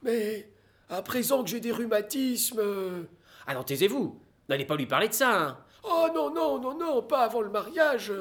mais 0.03 0.49
à 0.89 1.01
présent 1.01 1.43
que 1.43 1.49
j'ai 1.49 1.59
des 1.59 1.71
rhumatismes. 1.71 3.07
Ah 3.47 3.53
non, 3.53 3.63
taisez-vous. 3.63 4.19
N'allez 4.49 4.65
pas 4.65 4.75
lui 4.75 4.85
parler 4.85 5.07
de 5.07 5.13
ça. 5.13 5.41
hein. 5.41 5.57
Oh 5.83 6.07
non, 6.13 6.33
non, 6.33 6.59
non, 6.59 6.77
non, 6.77 7.01
pas 7.01 7.23
avant 7.25 7.41
le 7.41 7.49
mariage. 7.49 8.11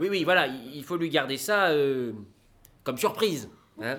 Oui, 0.00 0.08
oui, 0.10 0.24
voilà, 0.24 0.46
il 0.46 0.76
il 0.76 0.84
faut 0.84 0.96
lui 0.96 1.08
garder 1.08 1.36
ça 1.36 1.68
euh, 1.68 2.12
comme 2.84 2.98
surprise. 2.98 3.48
hein. 3.80 3.98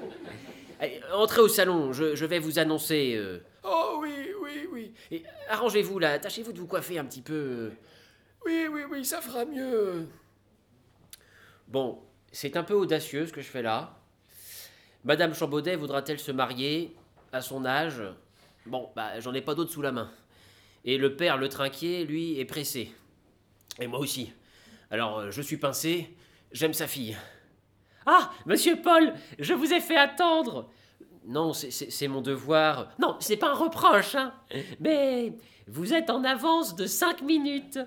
Allez, 0.80 1.01
entrez 1.13 1.41
au 1.41 1.47
salon, 1.47 1.91
je, 1.93 2.15
je 2.15 2.26
vais 2.26 2.39
vous 2.39 2.59
annoncer. 2.59 3.15
euh, 3.17 3.39
Oh 3.63 3.97
oui, 4.01 4.30
oui, 4.41 4.67
oui. 4.72 4.93
et 5.11 5.24
arrangez-vous 5.49 5.99
là, 5.99 6.17
tâchez-vous 6.20 6.53
de 6.53 6.59
vous 6.59 6.67
coiffer 6.67 6.97
un 6.99 7.05
petit 7.05 7.22
peu. 7.22 7.34
euh. 7.34 7.70
Oui, 8.45 8.67
oui, 8.72 8.82
oui, 8.89 9.03
ça 9.05 9.20
fera 9.22 9.43
mieux. 9.45 10.07
Bon, 11.67 11.99
c'est 12.32 12.55
un 12.57 12.63
peu 12.63 12.74
audacieux 12.74 13.26
ce 13.28 13.34
que 13.34 13.41
je 13.41 13.47
fais 13.49 13.61
là. 13.61 13.97
Madame 15.03 15.34
Chambaudet 15.34 15.76
voudra-t-elle 15.76 16.20
se 16.20 16.32
marier 16.32 16.95
à 17.32 17.41
son 17.41 17.65
âge? 17.65 18.01
Bon, 18.66 18.89
bah 18.95 19.20
j'en 19.20 19.34
ai 19.34 19.41
pas 19.41 19.55
d'autres 19.55 19.72
sous 19.72 19.82
la 19.82 19.91
main. 19.91 20.10
Et 20.86 20.97
le 20.97 21.16
père, 21.16 21.38
le 21.38 21.49
trinquier, 21.49 22.05
lui, 22.05 22.39
est 22.39 22.45
pressé. 22.45 22.91
Et 23.80 23.88
moi 23.88 23.99
aussi. 23.99 24.32
Alors, 24.91 25.20
euh, 25.20 25.32
je 25.32 25.41
suis 25.41 25.57
pincé, 25.57 26.16
j'aime 26.51 26.74
sa 26.74 26.88
fille. 26.88 27.18
Ah, 28.05 28.32
monsieur 28.45 28.82
Paul, 28.82 29.14
je 29.38 29.53
vous 29.53 29.72
ai 29.74 29.80
fait 29.82 29.97
attendre. 29.97 30.70
Non, 31.26 31.53
c'est- 31.53 32.07
mon 32.07 32.22
devoir. 32.22 32.89
Non, 32.97 33.18
c'est 33.20 33.38
pas 33.38 33.49
un 33.51 33.55
reproche, 33.55 34.16
hein. 34.16 34.34
Mais 34.80 35.34
vous 35.68 35.93
êtes 35.93 36.10
en 36.10 36.24
avance 36.24 36.76
de 36.76 36.86
cinq 36.88 37.22
minutes. 37.22 37.78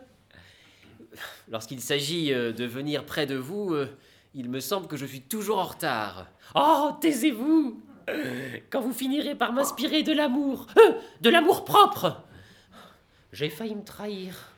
Lorsqu'il 1.48 1.80
s'agit 1.80 2.32
euh, 2.32 2.52
de 2.52 2.64
venir 2.64 3.04
près 3.04 3.26
de 3.26 3.34
vous, 3.34 3.74
euh, 3.74 3.88
il 4.34 4.48
me 4.48 4.60
semble 4.60 4.86
que 4.86 4.96
je 4.96 5.04
suis 5.06 5.22
toujours 5.22 5.58
en 5.58 5.64
retard. 5.64 6.26
Oh, 6.54 6.92
taisez-vous. 7.00 7.80
Quand 8.70 8.80
vous 8.80 8.92
finirez 8.92 9.34
par 9.34 9.52
m'inspirer 9.52 10.02
de 10.02 10.12
l'amour, 10.12 10.66
euh, 10.78 10.92
de 11.20 11.30
l'amour 11.30 11.64
propre. 11.64 12.22
J'ai 13.32 13.48
failli 13.48 13.74
me 13.74 13.84
trahir. 13.84 14.52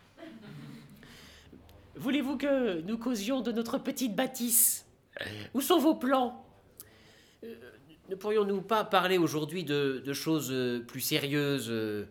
Voulez-vous 1.96 2.36
que 2.36 2.80
nous 2.80 2.98
causions 2.98 3.40
de 3.40 3.52
notre 3.52 3.78
petite 3.78 4.14
bâtisse? 4.16 4.86
Où 5.54 5.60
sont 5.60 5.78
vos 5.78 5.94
plans? 5.94 6.44
Ne 8.08 8.16
pourrions-nous 8.16 8.62
pas 8.62 8.84
parler 8.84 9.16
aujourd'hui 9.16 9.64
de, 9.64 10.02
de 10.04 10.12
choses 10.12 10.50
euh, 10.50 10.80
plus 10.80 11.00
sérieuses, 11.00 11.70
euh, 11.70 12.06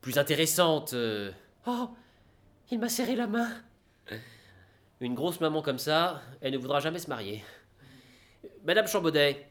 plus 0.00 0.18
intéressantes 0.18 0.92
euh? 0.92 1.32
Oh, 1.66 1.90
il 2.70 2.78
m'a 2.78 2.88
serré 2.88 3.16
la 3.16 3.26
main. 3.26 3.48
Une 5.00 5.14
grosse 5.14 5.40
maman 5.40 5.62
comme 5.62 5.78
ça, 5.78 6.22
elle 6.40 6.52
ne 6.52 6.58
voudra 6.58 6.78
jamais 6.80 6.98
se 6.98 7.08
marier. 7.08 7.42
Madame 8.64 8.86
Chambaudet, 8.86 9.49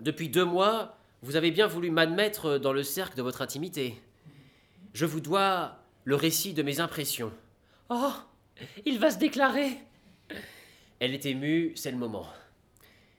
depuis 0.00 0.28
deux 0.28 0.44
mois, 0.44 0.96
vous 1.22 1.36
avez 1.36 1.50
bien 1.50 1.66
voulu 1.66 1.90
m'admettre 1.90 2.58
dans 2.58 2.72
le 2.72 2.82
cercle 2.82 3.16
de 3.16 3.22
votre 3.22 3.42
intimité. 3.42 4.00
Je 4.92 5.06
vous 5.06 5.20
dois 5.20 5.78
le 6.04 6.14
récit 6.14 6.54
de 6.54 6.62
mes 6.62 6.80
impressions. 6.80 7.32
Oh, 7.88 8.12
il 8.84 8.98
va 8.98 9.10
se 9.10 9.18
déclarer. 9.18 9.78
Elle 11.00 11.14
est 11.14 11.26
émue, 11.26 11.72
c'est 11.76 11.90
le 11.90 11.96
moment. 11.96 12.26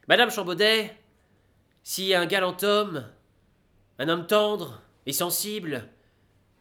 Madame 0.08 0.32
Chambaudet, 0.32 0.96
si 1.84 2.14
un 2.14 2.26
galant 2.26 2.58
homme, 2.64 3.06
un 4.00 4.10
homme 4.10 4.28
tendre 4.28 4.82
et 5.06 5.14
sensible, 5.14 5.88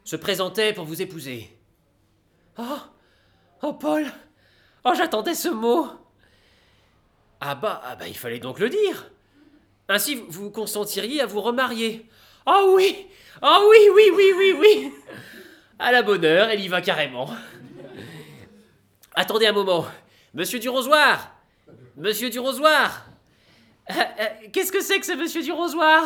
se 0.03 0.15
présentait 0.15 0.73
pour 0.73 0.85
vous 0.85 1.01
épouser, 1.01 1.55
Oh, 2.57 2.79
oh 3.61 3.73
Paul. 3.73 4.05
Oh, 4.83 4.91
j'attendais 4.95 5.33
ce 5.35 5.47
mot. 5.47 5.87
ah 7.39 7.55
bah, 7.55 7.81
ah 7.85 7.95
bah 7.95 8.07
il 8.07 8.17
fallait 8.17 8.39
donc 8.39 8.59
le 8.59 8.69
dire. 8.69 9.09
Ainsi, 9.89 10.15
vous- 10.29 10.51
consentiriez 10.51 11.21
à 11.21 11.25
vous 11.25 11.41
remarier. 11.41 12.05
Oh 12.45 12.73
oui, 12.75 13.07
oh 13.41 13.67
oui, 13.69 13.89
oui, 13.93 14.03
oui, 14.15 14.31
oui, 14.37 14.55
oui. 14.59 14.93
À 15.79 15.91
la 15.91 16.03
bonne 16.03 16.23
heure, 16.25 16.49
elle 16.49 16.61
y 16.61 16.67
va 16.67 16.81
carrément. 16.81 17.29
Attendez 19.15 19.47
un 19.47 19.51
moment. 19.51 19.85
Monsieur 20.33 20.59
du 20.59 20.69
Rosoir 20.69 21.35
Monsieur 21.97 22.29
du 22.29 22.39
Rosoir 22.39 23.05
Euh, 23.89 23.93
euh, 24.19 24.25
Qu'est-ce 24.53 24.71
que 24.71 24.81
c'est 24.81 24.99
que 24.99 25.05
ce 25.07 25.13
monsieur 25.13 25.41
du 25.41 25.51
rosoir 25.51 26.05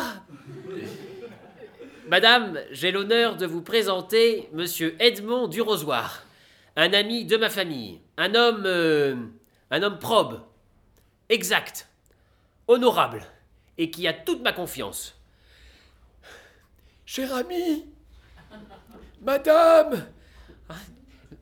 Madame, 2.08 2.58
j'ai 2.70 2.90
l'honneur 2.90 3.36
de 3.36 3.44
vous 3.46 3.60
présenter 3.60 4.48
Monsieur 4.52 4.96
Edmond 4.98 5.48
du 5.48 5.60
Rosoir, 5.60 6.22
un 6.76 6.92
ami 6.94 7.26
de 7.26 7.36
ma 7.36 7.50
famille, 7.50 8.00
un 8.16 8.34
homme, 8.34 8.64
euh, 8.66 9.14
un 9.70 9.82
homme 9.82 9.98
probe, 9.98 10.40
exact, 11.28 11.88
honorable, 12.68 13.22
et 13.78 13.90
qui 13.90 14.06
a 14.06 14.12
toute 14.12 14.42
ma 14.42 14.52
confiance. 14.52 15.18
Cher 17.06 17.34
ami, 17.34 17.86
madame, 19.20 20.06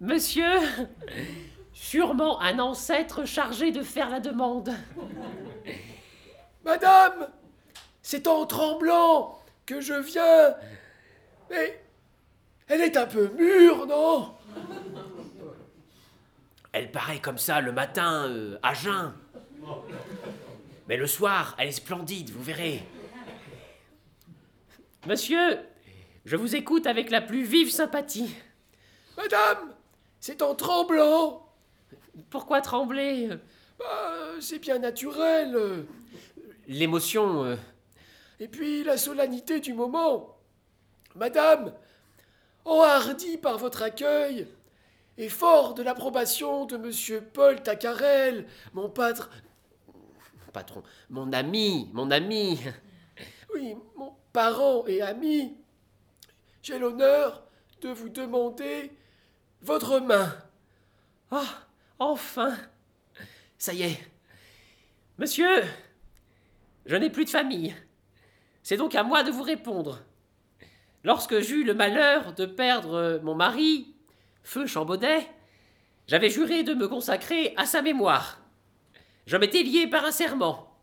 Monsieur 0.01 0.59
Sûrement 1.73 2.41
un 2.41 2.59
ancêtre 2.59 3.25
chargé 3.25 3.71
de 3.71 3.83
faire 3.83 4.11
la 4.11 4.19
demande. 4.19 4.71
madame, 6.65 7.29
c'est 8.03 8.27
en 8.27 8.47
tremblant 8.47 9.41
que 9.65 9.81
je 9.81 9.95
viens. 9.95 10.55
Mais 11.51 11.85
elle 12.67 12.81
est 12.81 12.97
un 12.97 13.07
peu 13.07 13.29
mûre, 13.39 13.87
non? 13.87 14.35
Elle 16.73 16.91
paraît 16.91 17.21
comme 17.21 17.39
ça 17.39 17.61
le 17.61 17.73
matin, 17.73 18.27
euh, 18.29 18.59
à 18.63 18.75
jeun. 18.75 19.13
Mais 20.93 20.99
le 20.99 21.07
soir, 21.07 21.55
elle 21.57 21.69
est 21.69 21.73
splendide, 21.73 22.29
vous 22.29 22.43
verrez. 22.43 22.87
Monsieur, 25.07 25.59
je 26.27 26.37
vous 26.37 26.55
écoute 26.55 26.87
avec 26.87 27.09
la 27.09 27.23
plus 27.23 27.45
vive 27.45 27.71
sympathie. 27.71 28.35
Madame, 29.17 29.73
c'est 30.21 30.43
en 30.43 30.55
tremblant. 30.55 31.51
Pourquoi 32.29 32.61
trembler? 32.61 33.31
Bah, 33.79 34.13
c'est 34.39 34.59
bien 34.59 34.81
naturel. 34.81 35.87
L'émotion, 36.69 37.43
euh, 37.43 37.57
Et 38.39 38.47
puis 38.47 38.85
la 38.85 38.99
solennité 38.99 39.61
du 39.61 39.73
moment. 39.73 40.37
Madame, 41.15 41.73
enhardie 42.67 43.39
par 43.39 43.57
votre 43.57 43.81
accueil, 43.81 44.47
et 45.17 45.31
fort 45.31 45.73
de 45.73 45.83
l'approbation 45.83 46.67
de 46.67 46.77
monsieur 46.77 47.23
Paul 47.23 47.63
Tacarel, 47.63 48.47
mon 48.75 48.91
patre. 48.91 49.31
Patron, 50.53 50.83
mon 51.11 51.33
ami, 51.33 51.91
mon 51.93 52.11
ami. 52.11 52.61
Oui, 53.55 53.75
mon 53.97 54.15
parent 54.33 54.87
et 54.87 55.03
ami, 55.03 55.57
j'ai 56.63 56.79
l'honneur 56.79 57.43
de 57.81 57.91
vous 57.91 58.09
demander 58.09 58.93
votre 59.61 60.01
main. 60.01 60.35
Ah, 61.31 61.67
enfin 61.99 62.57
Ça 63.59 63.73
y 63.73 63.83
est, 63.83 63.99
Monsieur, 65.19 65.63
je 66.87 66.97
n'ai 66.97 67.11
plus 67.11 67.25
de 67.25 67.31
famille. 67.31 67.75
C'est 68.63 68.77
donc 68.77 68.95
à 68.95 69.03
moi 69.03 69.23
de 69.23 69.31
vous 69.31 69.43
répondre. 69.43 70.03
Lorsque 71.05 71.41
j'eus 71.41 71.65
le 71.65 71.75
malheur 71.75 72.33
de 72.35 72.47
perdre 72.47 73.21
mon 73.23 73.35
mari, 73.35 73.95
Feu 74.45 74.67
Chambaudet, 74.67 75.27
j'avais 76.07 76.31
juré 76.31 76.63
de 76.63 76.75
me 76.75 76.89
consacrer 76.89 77.55
à 77.57 77.67
sa 77.67 77.83
mémoire. 77.83 78.42
Je 79.27 79.37
m'étais 79.37 79.63
lié 79.63 79.87
par 79.87 80.05
un 80.05 80.13
serment. 80.13 80.77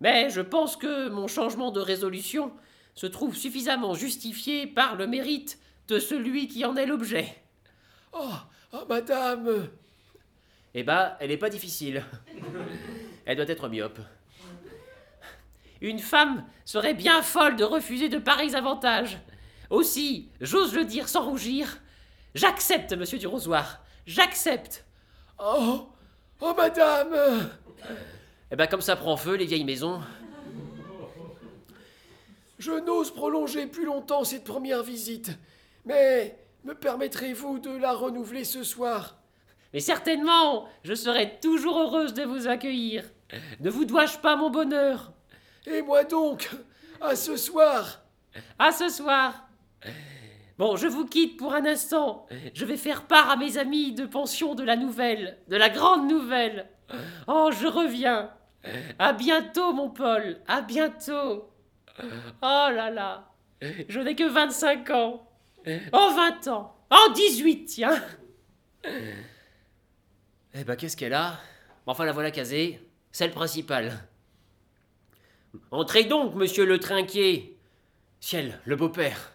Mais 0.00 0.30
je 0.30 0.40
pense 0.40 0.76
que 0.76 1.08
mon 1.08 1.28
changement 1.28 1.70
de 1.70 1.80
résolution 1.80 2.52
se 2.94 3.06
trouve 3.06 3.36
suffisamment 3.36 3.94
justifié 3.94 4.66
par 4.66 4.96
le 4.96 5.06
mérite 5.06 5.58
de 5.88 5.98
celui 5.98 6.48
qui 6.48 6.64
en 6.64 6.76
est 6.76 6.86
l'objet. 6.86 7.34
Oh, 8.12 8.32
oh, 8.72 8.84
madame, 8.88 9.68
eh 10.74 10.82
ben, 10.82 11.16
elle 11.20 11.30
n'est 11.30 11.36
pas 11.36 11.50
difficile. 11.50 12.04
Elle 13.26 13.36
doit 13.36 13.48
être 13.48 13.68
myope. 13.68 13.98
Une 15.80 15.98
femme 15.98 16.44
serait 16.64 16.94
bien 16.94 17.22
folle 17.22 17.56
de 17.56 17.64
refuser 17.64 18.08
de 18.08 18.18
pareils 18.18 18.54
avantages. 18.54 19.18
Aussi, 19.70 20.30
j'ose 20.40 20.74
le 20.74 20.84
dire 20.84 21.08
sans 21.08 21.24
rougir, 21.24 21.78
j'accepte, 22.34 22.92
monsieur 22.92 23.18
du 23.18 23.26
Rosoir, 23.26 23.82
j'accepte. 24.06 24.84
oh, 25.38 25.88
oh, 26.40 26.54
madame, 26.56 27.50
Eh 28.50 28.56
ben, 28.56 28.66
comme 28.66 28.80
ça 28.80 28.96
prend 28.96 29.16
feu, 29.16 29.34
les 29.36 29.46
vieilles 29.46 29.64
maisons. 29.64 30.00
je 32.58 32.72
n'ose 32.72 33.10
prolonger 33.10 33.66
plus 33.66 33.84
longtemps 33.86 34.24
cette 34.24 34.44
première 34.44 34.82
visite, 34.82 35.30
mais 35.86 36.36
me 36.64 36.74
permettrez-vous 36.74 37.58
de 37.58 37.70
la 37.76 37.92
renouveler 37.92 38.44
ce 38.44 38.62
soir? 38.62 39.16
Mais 39.72 39.80
certainement, 39.80 40.68
je 40.82 40.94
serai 40.94 41.38
toujours 41.40 41.78
heureuse 41.78 42.12
de 42.12 42.24
vous 42.24 42.48
accueillir. 42.48 43.04
Ne 43.60 43.70
vous 43.70 43.84
dois-je 43.84 44.18
pas 44.18 44.34
mon 44.36 44.50
bonheur? 44.50 45.12
Et 45.66 45.80
moi 45.82 46.02
donc, 46.04 46.50
à 47.00 47.14
ce 47.14 47.36
soir? 47.36 48.00
À 48.58 48.72
ce 48.72 48.88
soir. 48.88 49.46
Bon, 50.60 50.76
je 50.76 50.86
vous 50.86 51.06
quitte 51.06 51.38
pour 51.38 51.54
un 51.54 51.64
instant. 51.64 52.26
Je 52.52 52.66
vais 52.66 52.76
faire 52.76 53.06
part 53.06 53.30
à 53.30 53.36
mes 53.36 53.56
amis 53.56 53.92
de 53.92 54.04
pension 54.04 54.54
de 54.54 54.62
la 54.62 54.76
nouvelle, 54.76 55.38
de 55.48 55.56
la 55.56 55.70
grande 55.70 56.06
nouvelle. 56.06 56.68
Oh, 57.28 57.48
je 57.50 57.66
reviens. 57.66 58.30
À 58.98 59.14
bientôt, 59.14 59.72
mon 59.72 59.88
Paul. 59.88 60.36
À 60.46 60.60
bientôt. 60.60 61.50
Oh 61.98 62.02
là 62.42 62.90
là. 62.90 63.32
Je 63.88 64.00
n'ai 64.00 64.14
que 64.14 64.28
25 64.28 64.90
ans. 64.90 65.26
Oh, 65.94 66.10
20 66.14 66.48
ans. 66.48 66.76
Oh, 66.90 67.10
18, 67.14 67.64
tiens. 67.64 67.98
Eh 68.84 70.64
ben, 70.64 70.76
qu'est-ce 70.76 70.98
qu'elle 70.98 71.14
a? 71.14 71.40
Enfin, 71.86 72.04
la 72.04 72.12
voilà 72.12 72.30
casée. 72.30 72.86
C'est 73.12 73.26
le 73.26 73.32
principal. 73.32 73.92
Entrez 75.70 76.04
donc, 76.04 76.34
monsieur 76.34 76.66
le 76.66 76.78
trinquier. 76.78 77.56
Ciel, 78.20 78.60
le 78.66 78.76
beau-père. 78.76 79.32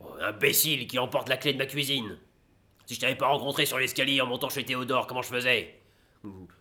Oh, 0.00 0.14
imbécile 0.20 0.86
qui 0.86 0.98
emporte 0.98 1.28
la 1.28 1.36
clé 1.36 1.52
de 1.52 1.58
ma 1.58 1.66
cuisine. 1.66 2.18
Si 2.86 2.94
je 2.94 3.00
t'avais 3.00 3.16
pas 3.16 3.26
rencontré 3.26 3.66
sur 3.66 3.78
l'escalier 3.78 4.20
en 4.20 4.26
montant 4.26 4.48
chez 4.48 4.64
Théodore, 4.64 5.06
comment 5.06 5.22
je 5.22 5.28
faisais? 5.28 5.74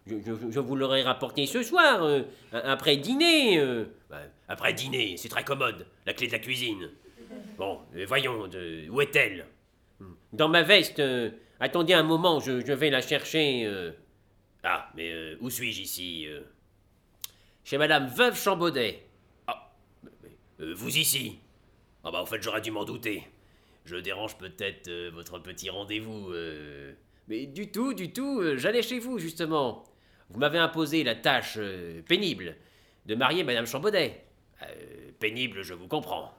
Je, 0.06 0.60
vous 0.60 0.76
l'aurais 0.76 1.02
rapporté 1.02 1.46
ce 1.46 1.64
soir, 1.64 2.04
euh, 2.04 2.24
après 2.52 2.98
dîner. 2.98 3.58
euh. 3.60 3.86
Après 4.48 4.74
dîner, 4.74 5.18
c'est 5.18 5.30
très 5.30 5.44
commode, 5.44 5.88
la 6.06 6.14
clé 6.14 6.28
de 6.28 6.32
la 6.34 6.40
cuisine. 6.40 6.90
Bon, 7.58 7.80
euh, 7.96 8.06
voyons, 8.08 8.48
où 8.90 9.02
est-elle? 9.02 9.46
Dans 10.32 10.48
ma 10.50 10.64
veste. 10.64 11.02
attendez 11.60 11.94
un 11.94 12.04
moment, 12.04 12.40
je, 12.40 12.52
vais 12.72 12.90
la 12.90 13.02
chercher. 13.02 13.68
Ah, 14.64 14.92
mais 14.96 15.36
où 15.42 15.50
suis-je 15.50 15.82
ici 15.82 16.28
chez 17.68 17.78
madame 17.78 18.08
Veuve 18.08 18.42
Chambaudet. 18.42 19.04
Euh, 20.62 20.74
Vous 20.74 20.98
ici 20.98 21.38
Ah 22.08 22.12
bah, 22.12 22.22
en 22.22 22.26
fait, 22.26 22.42
j'aurais 22.42 22.62
dû 22.62 22.72
m'en 22.72 22.86
douter. 22.86 23.28
Je 23.84 23.98
dérange 23.98 24.38
peut-être 24.38 24.88
euh, 24.88 25.12
votre 25.14 25.40
petit 25.40 25.70
rendez-vous. 25.70 26.32
euh. 26.32 26.94
Mais 27.28 27.46
du 27.48 27.70
tout, 27.70 27.94
du 27.94 28.14
tout, 28.14 28.40
euh, 28.40 28.56
j'allais 28.56 28.82
chez 28.82 28.98
vous, 28.98 29.20
justement. 29.20 29.84
Vous 30.30 30.40
m'avez 30.40 30.58
imposé 30.58 31.04
la 31.04 31.16
tâche 31.16 31.60
pénible 32.08 32.56
de 33.08 33.16
marier 33.16 33.44
madame 33.44 33.66
Chambaudet. 33.66 34.24
Pénible, 35.20 35.64
je 35.64 35.74
vous 35.74 35.88
comprends. 35.88 36.34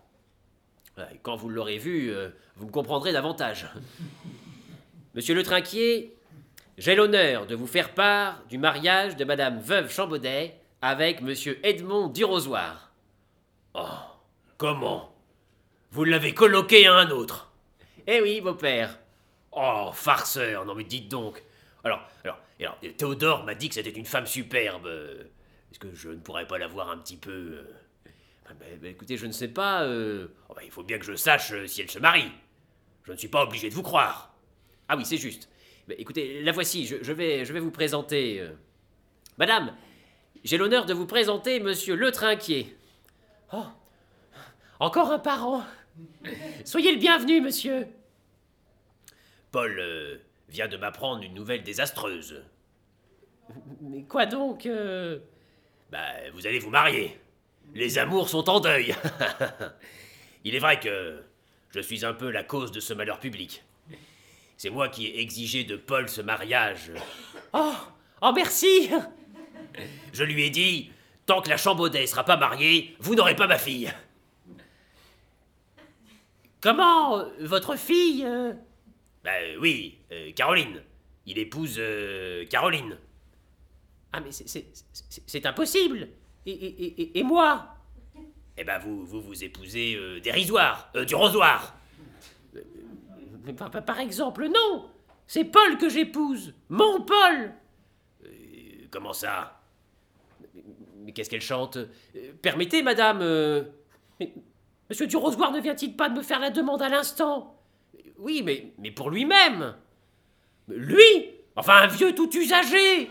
Ouais, 0.97 1.21
Quand 1.23 1.37
vous 1.37 1.49
l'aurez 1.49 1.79
vu, 1.79 2.13
vous 2.57 2.67
me 2.67 2.71
comprendrez 2.71 3.13
davantage. 3.13 3.67
Monsieur 5.15 5.35
le 5.35 5.43
Trinquier, 5.43 6.15
j'ai 6.77 6.95
l'honneur 6.95 7.47
de 7.47 7.55
vous 7.55 7.67
faire 7.67 7.95
part 7.95 8.43
du 8.51 8.59
mariage 8.59 9.17
de 9.17 9.25
Madame 9.25 9.59
Veuve 9.59 9.91
Chambaudet 9.91 10.55
avec 10.83 11.23
Monsieur 11.23 11.59
Edmond 11.67 12.09
Durosoir. 12.09 12.93
Comment? 14.59 15.18
Vous 15.91 16.05
l'avez 16.05 16.35
colloqué 16.35 16.87
à 16.87 16.95
un 16.95 17.11
autre 17.11 17.51
Eh 18.07 18.21
oui, 18.21 18.41
beau-père. 18.41 18.99
Oh, 19.53 19.91
farceur, 19.93 20.65
non 20.65 20.75
mais 20.75 20.85
dites 20.85 21.09
donc. 21.09 21.43
Alors, 21.85 22.01
alors, 22.25 22.39
alors 22.61 22.79
Théodore 22.97 23.45
m'a 23.45 23.55
dit 23.55 23.69
que 23.69 23.75
c'était 23.75 23.91
une 23.91 24.05
femme 24.05 24.27
superbe. 24.27 24.87
Est-ce 25.71 25.79
que 25.79 25.95
je 25.95 26.11
ne 26.11 26.17
pourrais 26.17 26.47
pas 26.47 26.59
la 26.59 26.67
voir 26.69 26.91
un 26.91 26.99
petit 26.99 27.17
peu 27.17 27.65
bah, 28.49 28.65
bah, 28.81 28.89
écoutez, 28.89 29.19
je 29.19 29.27
ne 29.27 29.33
sais 29.33 29.49
pas. 29.49 29.83
euh, 29.83 30.29
Oh, 30.49 30.55
bah, 30.55 30.63
Il 30.65 30.71
faut 30.71 30.83
bien 30.83 30.99
que 30.99 31.05
je 31.05 31.15
sache 31.15 31.53
euh, 31.53 31.67
si 31.67 31.83
elle 31.83 31.91
se 31.91 31.99
marie. 31.99 32.31
Je 33.05 33.13
ne 33.13 33.17
suis 33.19 33.29
pas 33.29 33.43
obligé 33.43 33.69
de 33.69 33.75
vous 33.75 33.83
croire. 33.83 34.33
Ah 34.89 34.97
oui, 34.97 35.05
c'est 35.05 35.19
juste. 35.19 35.51
Bah, 35.87 35.95
écoutez, 35.99 36.43
la 36.43 36.53
voici, 36.53 36.87
je, 36.87 36.97
je 37.03 37.13
vais, 37.13 37.45
je 37.45 37.53
vais 37.53 37.61
vous 37.61 37.71
présenter. 37.71 38.41
euh. 38.41 38.51
Madame, 39.37 39.77
j'ai 40.45 40.57
l'honneur 40.57 40.87
de 40.87 40.95
vous 40.95 41.07
présenter 41.07 41.61
Monsieur 41.61 41.95
Le 41.95 42.11
Trinquier. 42.11 42.75
Encore 44.81 45.11
un 45.11 45.19
parent. 45.19 45.63
Soyez 46.65 46.93
le 46.93 46.99
bienvenu, 46.99 47.41
monsieur. 47.41 47.87
Paul 49.51 49.79
euh, 49.79 50.19
vient 50.49 50.69
de 50.69 50.77
m'apprendre 50.77 51.23
une 51.23 51.35
nouvelle 51.35 51.63
désastreuse. 51.63 52.43
Mais 53.81 54.03
quoi 54.03 54.27
donc 54.27 54.67
euh, 54.67 55.19
Bah, 55.91 56.05
vous 56.35 56.47
allez 56.47 56.59
vous 56.59 56.71
marier. 56.71 57.19
Les 57.75 57.99
amours 57.99 58.29
sont 58.29 58.49
en 58.49 58.61
deuil. 58.61 58.95
Il 60.45 60.55
est 60.55 60.59
vrai 60.59 60.81
que 60.81 61.23
je 61.71 61.81
suis 61.81 62.05
un 62.05 62.15
peu 62.15 62.31
la 62.31 62.43
cause 62.43 62.73
de 62.73 62.81
ce 62.81 62.95
malheur 62.95 63.19
public. 63.21 63.65
C'est 64.57 64.71
moi 64.71 64.89
qui 64.89 65.07
ai 65.07 65.21
exigé 65.21 65.65
de 65.65 65.77
Paul 65.77 66.09
ce 66.09 66.21
mariage. 66.21 66.91
Oh, 67.53 67.75
oh 68.23 68.33
merci 68.35 68.91
Je 70.13 70.25
lui 70.25 70.45
ai 70.45 70.51
dit 70.51 70.91
tant 71.27 71.43
que 71.43 71.51
la 71.51 71.57
Chambaudet 71.57 72.07
sera 72.07 72.25
pas 72.25 72.37
mariée, 72.37 72.97
vous 73.01 73.15
n'aurez 73.15 73.37
pas 73.37 73.47
ma 73.47 73.59
fille. 73.59 73.93
Comment 76.61 77.19
euh, 77.19 77.25
Votre 77.41 77.77
fille 77.77 78.25
euh, 78.25 78.53
euh, 79.27 79.57
oui, 79.61 79.99
euh, 80.13 80.33
Caroline. 80.33 80.83
Il 81.27 81.39
épouse 81.39 81.79
Caroline. 82.49 82.97
Ah, 84.13 84.21
mais 84.21 84.33
c'est- 84.33 85.47
impossible 85.47 86.09
et, 86.47 87.23
moi? 87.23 87.69
Eh 88.57 88.65
ben 88.65 88.79
vous, 88.79 89.05
vous 89.05 89.45
épousez 89.45 90.21
dérisoire, 90.23 90.91
du 91.07 91.15
rosoir. 91.15 91.77
Par, 93.85 94.01
exemple, 94.01 94.49
non 94.49 94.89
C'est 95.27 95.45
Paul 95.45 95.77
que 95.77 95.91
j'épouse 95.91 96.55
Mon 96.71 97.03
Paul 97.03 97.53
comment 98.91 99.13
ça? 99.13 99.61
Mais 101.01 101.13
qu'est-ce 101.13 101.31
qu'elle 101.31 101.41
chante? 101.43 101.79
Permettez, 102.43 102.83
madame. 102.83 103.23
Monsieur 104.91 105.07
Durosoir 105.07 105.53
ne 105.53 105.61
vient-il 105.61 105.97
pas 105.97 106.09
de 106.09 106.17
me 106.17 106.23
faire 106.23 106.41
la 106.41 106.51
demande 106.51 106.81
à 106.83 106.89
l'instant? 106.89 107.55
Oui, 108.19 108.43
mais, 108.45 108.73
mais 108.79 108.91
pour 108.91 109.11
lui-même. 109.11 109.75
Lui 110.69 111.31
Enfin, 111.57 111.83
un 111.83 111.87
vieux 111.89 112.15
tout 112.15 112.31
usagé 112.37 113.11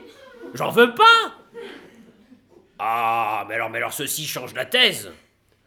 J'en 0.54 0.70
veux 0.72 0.94
pas 0.96 1.36
Ah, 2.80 3.46
mais 3.48 3.56
alors, 3.56 3.70
mais 3.70 3.78
alors 3.78 3.94
ceci 3.94 4.26
change 4.26 4.54
la 4.54 4.66
thèse. 4.66 5.12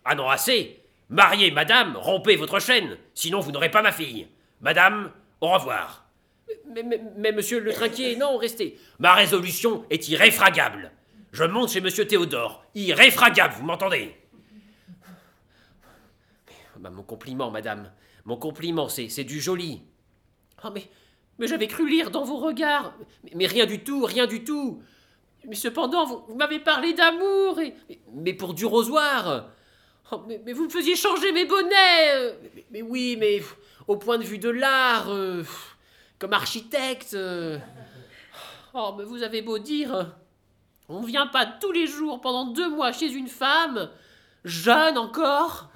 Ah 0.04 0.14
non, 0.14 0.28
assez. 0.28 0.80
Mariez, 1.10 1.50
madame, 1.50 1.96
rompez 1.96 2.36
votre 2.36 2.58
chaîne, 2.60 2.96
sinon 3.14 3.40
vous 3.40 3.52
n'aurez 3.52 3.70
pas 3.70 3.82
ma 3.82 3.92
fille. 3.92 4.28
Madame, 4.60 5.12
au 5.40 5.48
revoir. 5.48 6.06
Mais, 6.72 6.82
mais, 6.82 7.00
mais 7.16 7.32
monsieur 7.32 7.60
le 7.60 7.72
trinquier, 7.72 8.16
non, 8.16 8.36
restez. 8.36 8.78
Ma 8.98 9.12
résolution 9.14 9.84
est 9.90 10.08
irréfragable. 10.08 10.90
Je 11.32 11.44
monte 11.44 11.70
chez 11.70 11.80
monsieur 11.80 12.06
Théodore. 12.06 12.64
Irréfragable, 12.74 13.54
vous 13.58 13.64
m'entendez? 13.64 14.16
Bah, 16.80 16.88
mon 16.88 17.02
compliment, 17.02 17.50
madame. 17.50 17.92
Mon 18.24 18.36
compliment, 18.36 18.88
c'est 18.88 19.24
du 19.24 19.38
joli. 19.38 19.82
Oh, 20.64 20.68
mais, 20.72 20.88
mais 21.38 21.46
j'avais 21.46 21.68
cru 21.68 21.88
lire 21.88 22.10
dans 22.10 22.24
vos 22.24 22.38
regards. 22.38 22.94
Mais, 23.34 23.46
rien 23.46 23.66
du 23.66 23.84
tout, 23.84 24.04
rien 24.04 24.26
du 24.26 24.44
tout. 24.44 24.82
Mais 25.46 25.54
cependant, 25.54 26.06
vous, 26.06 26.34
m'avez 26.34 26.58
parlé 26.58 26.94
d'amour. 26.94 27.60
Mais, 28.14 28.32
pour 28.32 28.54
du 28.54 28.64
rosoir 28.64 29.50
Oh, 30.12 30.22
mais, 30.26 30.52
vous 30.52 30.64
me 30.64 30.70
faisiez 30.70 30.96
changer 30.96 31.30
mes 31.30 31.44
bonnets 31.44 32.34
mais, 32.72 32.82
oui, 32.82 33.16
mais 33.20 33.40
au 33.86 33.96
point 33.96 34.18
de 34.18 34.24
vue 34.24 34.38
de 34.38 34.48
l'art, 34.48 35.08
euh, 35.10 35.44
comme 36.18 36.32
architecte. 36.32 37.14
euh, 37.14 37.58
Oh, 38.74 38.94
mais 38.96 39.04
vous 39.04 39.22
avez 39.22 39.42
beau 39.42 39.58
dire. 39.58 40.16
On 40.88 41.02
vient 41.02 41.26
pas 41.26 41.46
tous 41.46 41.72
les 41.72 41.86
jours 41.86 42.20
pendant 42.20 42.46
deux 42.46 42.68
mois 42.70 42.90
chez 42.92 43.12
une 43.12 43.28
femme, 43.28 43.90
jeune 44.44 44.98
encore, 44.98 45.69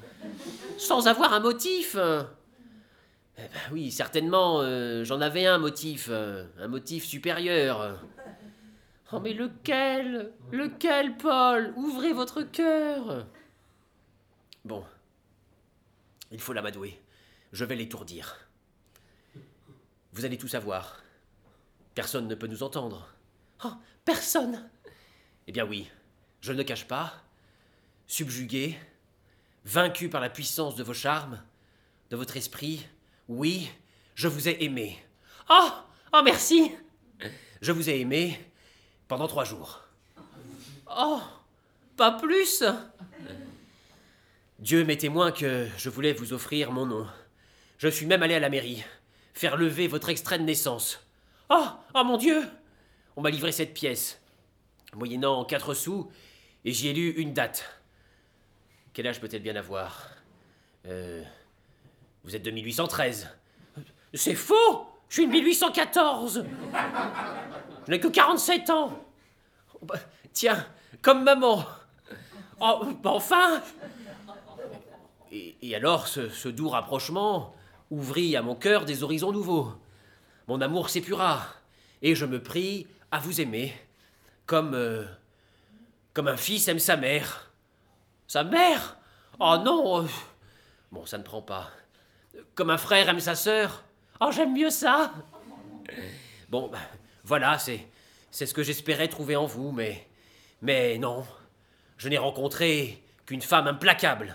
sans 0.79 1.07
avoir 1.07 1.33
un 1.33 1.41
motif. 1.41 1.95
eh 1.95 3.43
ben 3.43 3.49
oui, 3.73 3.91
certainement, 3.91 4.61
euh, 4.63 5.05
j'en 5.05 5.21
avais 5.21 5.47
un 5.47 5.59
motif, 5.59 6.09
euh, 6.11 6.47
un 6.59 6.69
motif 6.69 7.05
supérieur. 7.05 8.01
Oh, 9.13 9.21
mais 9.21 9.33
lequel 9.33 10.33
Lequel, 10.51 11.17
Paul? 11.17 11.73
Ouvrez 11.77 12.13
votre 12.13 12.43
cœur. 12.43 13.27
Bon, 14.65 14.85
il 16.33 16.41
faut 16.41 16.53
l'amadouer. 16.53 17.01
Je 17.53 17.65
vais 17.65 17.77
l'étourdir. 17.77 18.49
Vous 20.13 20.25
allez 20.25 20.39
tout 20.39 20.49
savoir. 20.49 21.03
Personne 21.95 22.27
ne 22.27 22.35
peut 22.35 22.47
nous 22.49 22.63
entendre. 22.63 23.09
Oh, 23.65 23.73
personne. 24.05 24.69
Eh 25.47 25.53
bien 25.53 25.65
oui, 25.65 25.89
je 26.41 26.53
ne 26.53 26.59
le 26.59 26.65
cache 26.65 26.87
pas. 26.89 27.13
Subjugué, 28.07 28.77
vaincu 29.65 30.09
par 30.09 30.21
la 30.21 30.31
puissance 30.31 30.77
de 30.77 30.83
vos 30.83 30.95
charmes, 30.95 31.43
de 32.11 32.17
votre 32.17 32.37
esprit, 32.37 32.87
oui, 33.29 33.71
je 34.15 34.29
vous 34.29 34.49
ai 34.49 34.63
aimé. 34.65 34.99
Oh, 35.49 35.69
oh, 36.13 36.23
merci. 36.25 36.73
Je 37.61 37.73
vous 37.73 37.89
ai 37.89 38.01
aimé 38.01 38.39
pendant 39.09 39.29
trois 39.29 39.45
jours. 39.45 39.81
Oh, 40.97 41.21
pas 41.97 42.13
plus. 42.13 42.63
Dieu 44.59 44.85
m'est 44.85 44.97
témoin 44.97 45.33
que 45.33 45.69
je 45.77 45.91
voulais 45.91 46.13
vous 46.13 46.33
offrir 46.33 46.71
mon 46.73 46.87
nom. 46.87 47.07
Je 47.79 47.89
suis 47.89 48.07
même 48.07 48.23
allé 48.23 48.35
à 48.35 48.41
la 48.41 48.51
mairie, 48.51 48.85
faire 49.33 49.57
lever 49.57 49.89
votre 49.89 50.09
extrait 50.09 50.39
de 50.39 50.45
naissance. 50.45 51.01
Oh, 51.51 51.67
oh 51.95 52.05
mon 52.05 52.17
Dieu. 52.17 52.43
On 53.17 53.23
m'a 53.23 53.31
livré 53.31 53.53
cette 53.53 53.75
pièce, 53.75 54.21
moyennant 54.95 55.45
quatre 55.45 55.75
sous, 55.75 56.11
et 56.65 56.73
j'y 56.73 56.89
ai 56.89 56.93
lu 56.93 57.11
une 57.11 57.33
date. 57.33 57.65
Quel 58.95 59.07
âge 59.09 59.21
peut-elle 59.21 59.43
bien 59.43 59.57
avoir? 59.57 60.09
Euh. 60.87 61.23
Vous 62.23 62.35
êtes 62.35 62.43
de 62.43 62.51
1813. 62.51 63.29
C'est 64.15 64.35
faux. 64.35 64.87
Je 65.09 65.15
suis 65.15 65.27
de 65.27 65.33
1814. 65.33 66.47
Je 67.87 67.91
n'ai 67.91 68.01
que 68.01 68.09
47 68.09 68.71
ans. 68.71 68.99
Oh, 69.75 69.79
bah, 69.83 69.99
tiens, 70.33 70.67
comme 71.03 71.23
maman. 71.25 71.67
Oh, 72.61 72.87
bah 73.03 73.11
enfin. 73.11 73.61
Et, 75.31 75.75
alors, 75.75 76.07
ce, 76.07 76.49
doux 76.49 76.69
rapprochement 76.69 77.55
ouvrit 77.91 78.37
à 78.37 78.43
mon 78.43 78.55
cœur 78.55 78.87
des 78.87 79.03
horizons 79.03 79.33
nouveaux. 79.33 79.73
Mon 80.47 80.61
amour 80.61 80.89
s'épura, 80.89 81.47
et 82.01 82.15
je 82.15 82.25
me 82.25 82.43
pris 82.43 82.87
à 83.11 83.19
vous 83.19 83.41
aimer, 83.41 83.75
comme. 84.47 84.75
euh, 84.75 85.05
comme 86.15 86.29
un 86.29 86.37
fils 86.37 86.69
aime 86.69 86.79
sa 86.79 86.97
mère. 86.97 87.51
Sa 88.35 88.43
mère? 88.43 88.97
Oh 89.39 89.59
non. 89.65 90.03
euh, 90.03 90.09
Bon, 90.91 91.07
ça 91.07 91.19
ne 91.19 91.23
prend 91.23 91.41
pas. 91.41 91.71
Comme 92.57 92.71
un 92.71 92.79
frère 92.79 93.09
aime 93.09 93.21
sa 93.21 93.37
sœur. 93.37 93.85
Oh, 94.21 94.33
j'aime 94.33 94.55
mieux 94.55 94.71
ça. 94.71 95.13
Bon, 96.49 96.67
bah, 96.67 96.81
voilà, 97.23 97.61
c'est. 97.61 97.87
c'est 98.33 98.47
ce 98.47 98.53
que 98.53 98.65
j'espérais 98.65 99.07
trouver 99.07 99.37
en 99.37 99.47
vous, 99.47 99.71
mais. 99.71 100.09
Mais 100.63 100.99
non. 100.99 101.25
Je 101.97 102.09
n'ai 102.09 102.19
rencontré 102.19 103.01
qu'une 103.25 103.41
femme 103.41 103.69
implacable. 103.69 104.35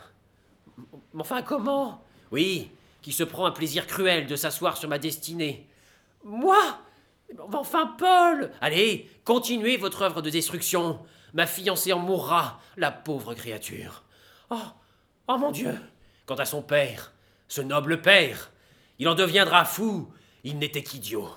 Mais 1.13 1.19
enfin, 1.19 1.41
comment? 1.41 2.01
Oui, 2.31 2.71
qui 3.01 3.11
se 3.11 3.23
prend 3.25 3.47
un 3.47 3.51
plaisir 3.51 3.85
cruel 3.85 4.27
de 4.27 4.37
s'asseoir 4.37 4.77
sur 4.77 4.87
ma 4.87 4.97
destinée. 4.97 5.67
Moi? 6.23 6.79
Enfin, 7.51 7.95
Paul 7.97 8.49
Allez, 8.61 9.11
continuez 9.25 9.75
votre 9.75 10.03
œuvre 10.03 10.21
de 10.21 10.29
destruction. 10.29 11.05
Ma 11.33 11.45
fiancée 11.45 11.93
en 11.93 11.99
mourra, 11.99 12.59
la 12.77 12.91
pauvre 12.91 13.33
créature. 13.33 14.03
Oh, 14.49 14.57
oh 15.27 15.37
mon 15.37 15.51
Dieu 15.51 15.79
Quant 16.25 16.35
à 16.35 16.45
son 16.45 16.61
père, 16.61 17.11
ce 17.47 17.61
noble 17.61 18.01
père, 18.01 18.51
il 18.99 19.07
en 19.07 19.15
deviendra 19.15 19.65
fou. 19.65 20.11
Il 20.43 20.57
n'était 20.57 20.83
qu'idiot. 20.83 21.29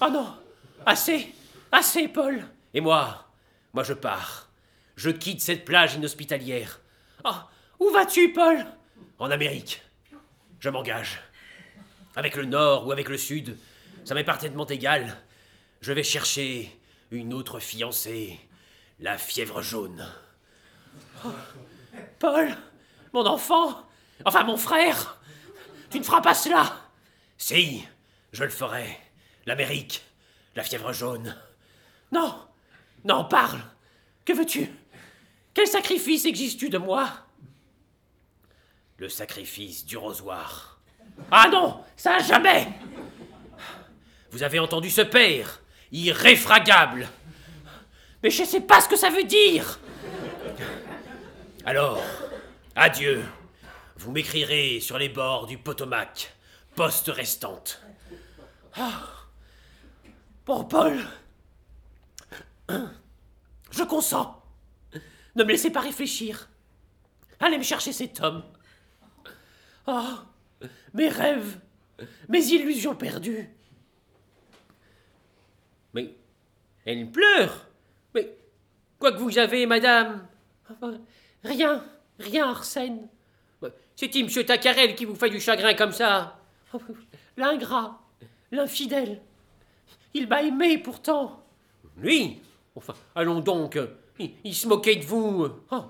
Oh 0.00 0.08
non 0.10 0.34
Assez 0.84 1.32
Assez, 1.72 2.08
Paul 2.08 2.44
Et 2.74 2.80
moi, 2.80 3.26
moi 3.72 3.82
je 3.82 3.92
pars. 3.92 4.48
Je 4.96 5.10
quitte 5.10 5.40
cette 5.40 5.64
plage 5.64 5.94
inhospitalière. 5.94 6.80
Oh, 7.24 7.30
où 7.80 7.90
vas-tu, 7.90 8.32
Paul? 8.32 8.64
En 9.18 9.30
Amérique. 9.30 9.82
Je 10.60 10.70
m'engage. 10.70 11.20
Avec 12.14 12.36
le 12.36 12.46
Nord 12.46 12.86
ou 12.86 12.92
avec 12.92 13.08
le 13.08 13.18
Sud, 13.18 13.58
ça 14.04 14.14
m'est 14.14 14.24
parfaitement 14.24 14.66
égal. 14.66 15.16
Je 15.82 15.92
vais 15.92 16.02
chercher 16.02 16.74
une 17.16 17.34
autre 17.34 17.58
fiancée, 17.58 18.38
la 19.00 19.18
fièvre 19.18 19.62
jaune. 19.62 20.06
Paul 22.18 22.54
Mon 23.12 23.26
enfant 23.26 23.82
Enfin, 24.24 24.44
mon 24.44 24.56
frère 24.56 25.20
Tu 25.90 25.98
ne 25.98 26.04
feras 26.04 26.20
pas 26.20 26.34
cela 26.34 26.80
Si, 27.38 27.84
je 28.32 28.44
le 28.44 28.50
ferai. 28.50 28.98
L'Amérique, 29.46 30.02
la 30.54 30.62
fièvre 30.62 30.92
jaune. 30.92 31.36
Non 32.12 32.34
Non, 33.04 33.24
parle 33.24 33.60
Que 34.24 34.32
veux-tu? 34.32 34.70
Quel 35.54 35.66
sacrifice 35.66 36.26
exiges-tu 36.26 36.68
de 36.68 36.78
moi? 36.78 37.08
Le 38.98 39.08
sacrifice 39.08 39.84
du 39.84 39.96
rosoir. 39.96 40.80
Ah 41.30 41.48
non 41.50 41.82
Ça 41.96 42.18
jamais 42.18 42.68
Vous 44.30 44.42
avez 44.42 44.58
entendu 44.58 44.90
ce 44.90 45.02
père? 45.02 45.60
Irréfragable. 45.92 47.08
Mais 48.22 48.30
je 48.30 48.44
sais 48.44 48.60
pas 48.60 48.80
ce 48.80 48.88
que 48.88 48.96
ça 48.96 49.10
veut 49.10 49.24
dire. 49.24 49.78
Alors, 51.64 52.02
adieu. 52.74 53.24
Vous 53.98 54.12
m'écrirez 54.12 54.80
sur 54.80 54.98
les 54.98 55.08
bords 55.08 55.46
du 55.46 55.58
Potomac, 55.58 56.34
poste 56.74 57.08
restante. 57.08 57.82
Bon, 60.44 60.64
Paul. 60.64 60.98
Je 62.68 63.82
consens. 63.82 64.42
Ne 65.34 65.44
me 65.44 65.50
laissez 65.50 65.70
pas 65.70 65.80
réfléchir. 65.80 66.48
Allez 67.40 67.58
me 67.58 67.62
chercher 67.62 67.92
cet 67.92 68.20
homme. 68.20 68.44
Oh 69.86 70.18
Mes 70.94 71.08
rêves 71.08 71.58
Mes 72.28 72.44
illusions 72.46 72.94
perdues 72.94 73.48
Mais 75.96 76.14
elle 76.84 77.10
pleure. 77.10 77.66
Mais 78.14 78.36
quoi 78.98 79.12
que 79.12 79.16
vous 79.16 79.38
avez, 79.38 79.64
madame. 79.64 80.28
Rien 81.42 81.82
Rien, 82.18 82.50
Arsène. 82.50 83.08
C'est-il 83.94 84.24
monsieur 84.24 84.44
Tacarel 84.44 84.94
qui 84.94 85.06
vous 85.06 85.14
fait 85.14 85.30
du 85.30 85.40
chagrin 85.40 85.72
comme 85.72 85.92
ça? 85.92 86.38
L'ingrat 87.38 87.98
L'infidèle. 88.52 89.22
Il 90.12 90.28
m'a 90.28 90.42
aimé 90.42 90.76
pourtant. 90.76 91.42
Lui? 91.96 92.42
Enfin, 92.74 92.94
allons 93.14 93.40
donc. 93.40 93.78
Il, 94.18 94.32
il 94.44 94.54
se 94.54 94.68
moquait 94.68 94.96
de 94.96 95.04
vous. 95.04 95.48
Oh, 95.70 95.84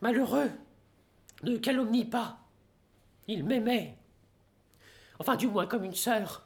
malheureux. 0.00 0.50
Ne 1.44 1.56
calomnie 1.58 2.04
pas. 2.04 2.38
Il 3.28 3.44
m'aimait. 3.44 3.96
Enfin, 5.20 5.36
du 5.36 5.46
moins 5.46 5.66
comme 5.66 5.84
une 5.84 5.94
sœur 5.94 6.44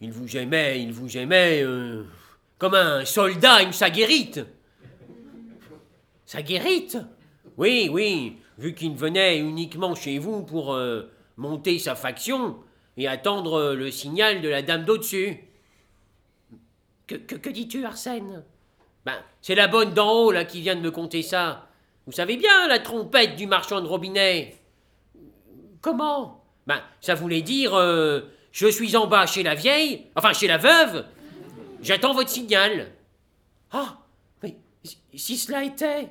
Il 0.00 0.12
vous 0.12 0.36
aimait, 0.36 0.82
il 0.82 0.92
vous 0.92 1.16
aimait. 1.16 1.62
euh, 1.62 2.04
comme 2.58 2.74
un 2.74 3.04
soldat 3.04 3.62
aime 3.62 3.72
sa 3.72 3.90
guérite. 3.90 4.40
Sa 6.26 6.42
guérite 6.42 6.98
Oui, 7.56 7.88
oui, 7.90 8.36
vu 8.58 8.74
qu'il 8.74 8.94
venait 8.94 9.38
uniquement 9.38 9.94
chez 9.94 10.18
vous 10.18 10.42
pour 10.42 10.74
euh, 10.74 11.10
monter 11.36 11.78
sa 11.78 11.94
faction 11.94 12.58
et 12.96 13.08
attendre 13.08 13.54
euh, 13.54 13.74
le 13.74 13.90
signal 13.90 14.42
de 14.42 14.48
la 14.48 14.62
dame 14.62 14.84
d'au-dessus. 14.84 15.38
Que, 17.06 17.16
que, 17.16 17.34
que 17.34 17.50
dis-tu, 17.50 17.84
Arsène? 17.84 18.44
Ben, 19.04 19.16
c'est 19.40 19.54
la 19.54 19.66
bonne 19.68 19.94
d'en 19.94 20.12
haut, 20.12 20.30
là, 20.30 20.44
qui 20.44 20.60
vient 20.60 20.76
de 20.76 20.80
me 20.80 20.90
conter 20.90 21.22
ça. 21.22 21.66
Vous 22.06 22.12
savez 22.12 22.36
bien, 22.36 22.68
la 22.68 22.78
trompette 22.78 23.36
du 23.36 23.46
marchand 23.46 23.80
de 23.80 23.86
robinet. 23.86 24.56
Comment? 25.80 26.44
Ben, 26.66 26.80
ça 27.00 27.14
voulait 27.14 27.42
dire, 27.42 27.72
je 28.52 28.66
suis 28.68 28.96
en 28.96 29.06
bas 29.06 29.26
chez 29.26 29.42
la 29.42 29.54
vieille, 29.54 30.06
enfin 30.16 30.32
chez 30.32 30.46
la 30.48 30.58
veuve, 30.58 31.04
j'attends 31.82 32.14
votre 32.14 32.28
signal. 32.30 32.92
Ah 33.72 33.98
Mais 34.42 34.56
si- 35.14 35.36
cela 35.38 35.64
était 35.64 36.08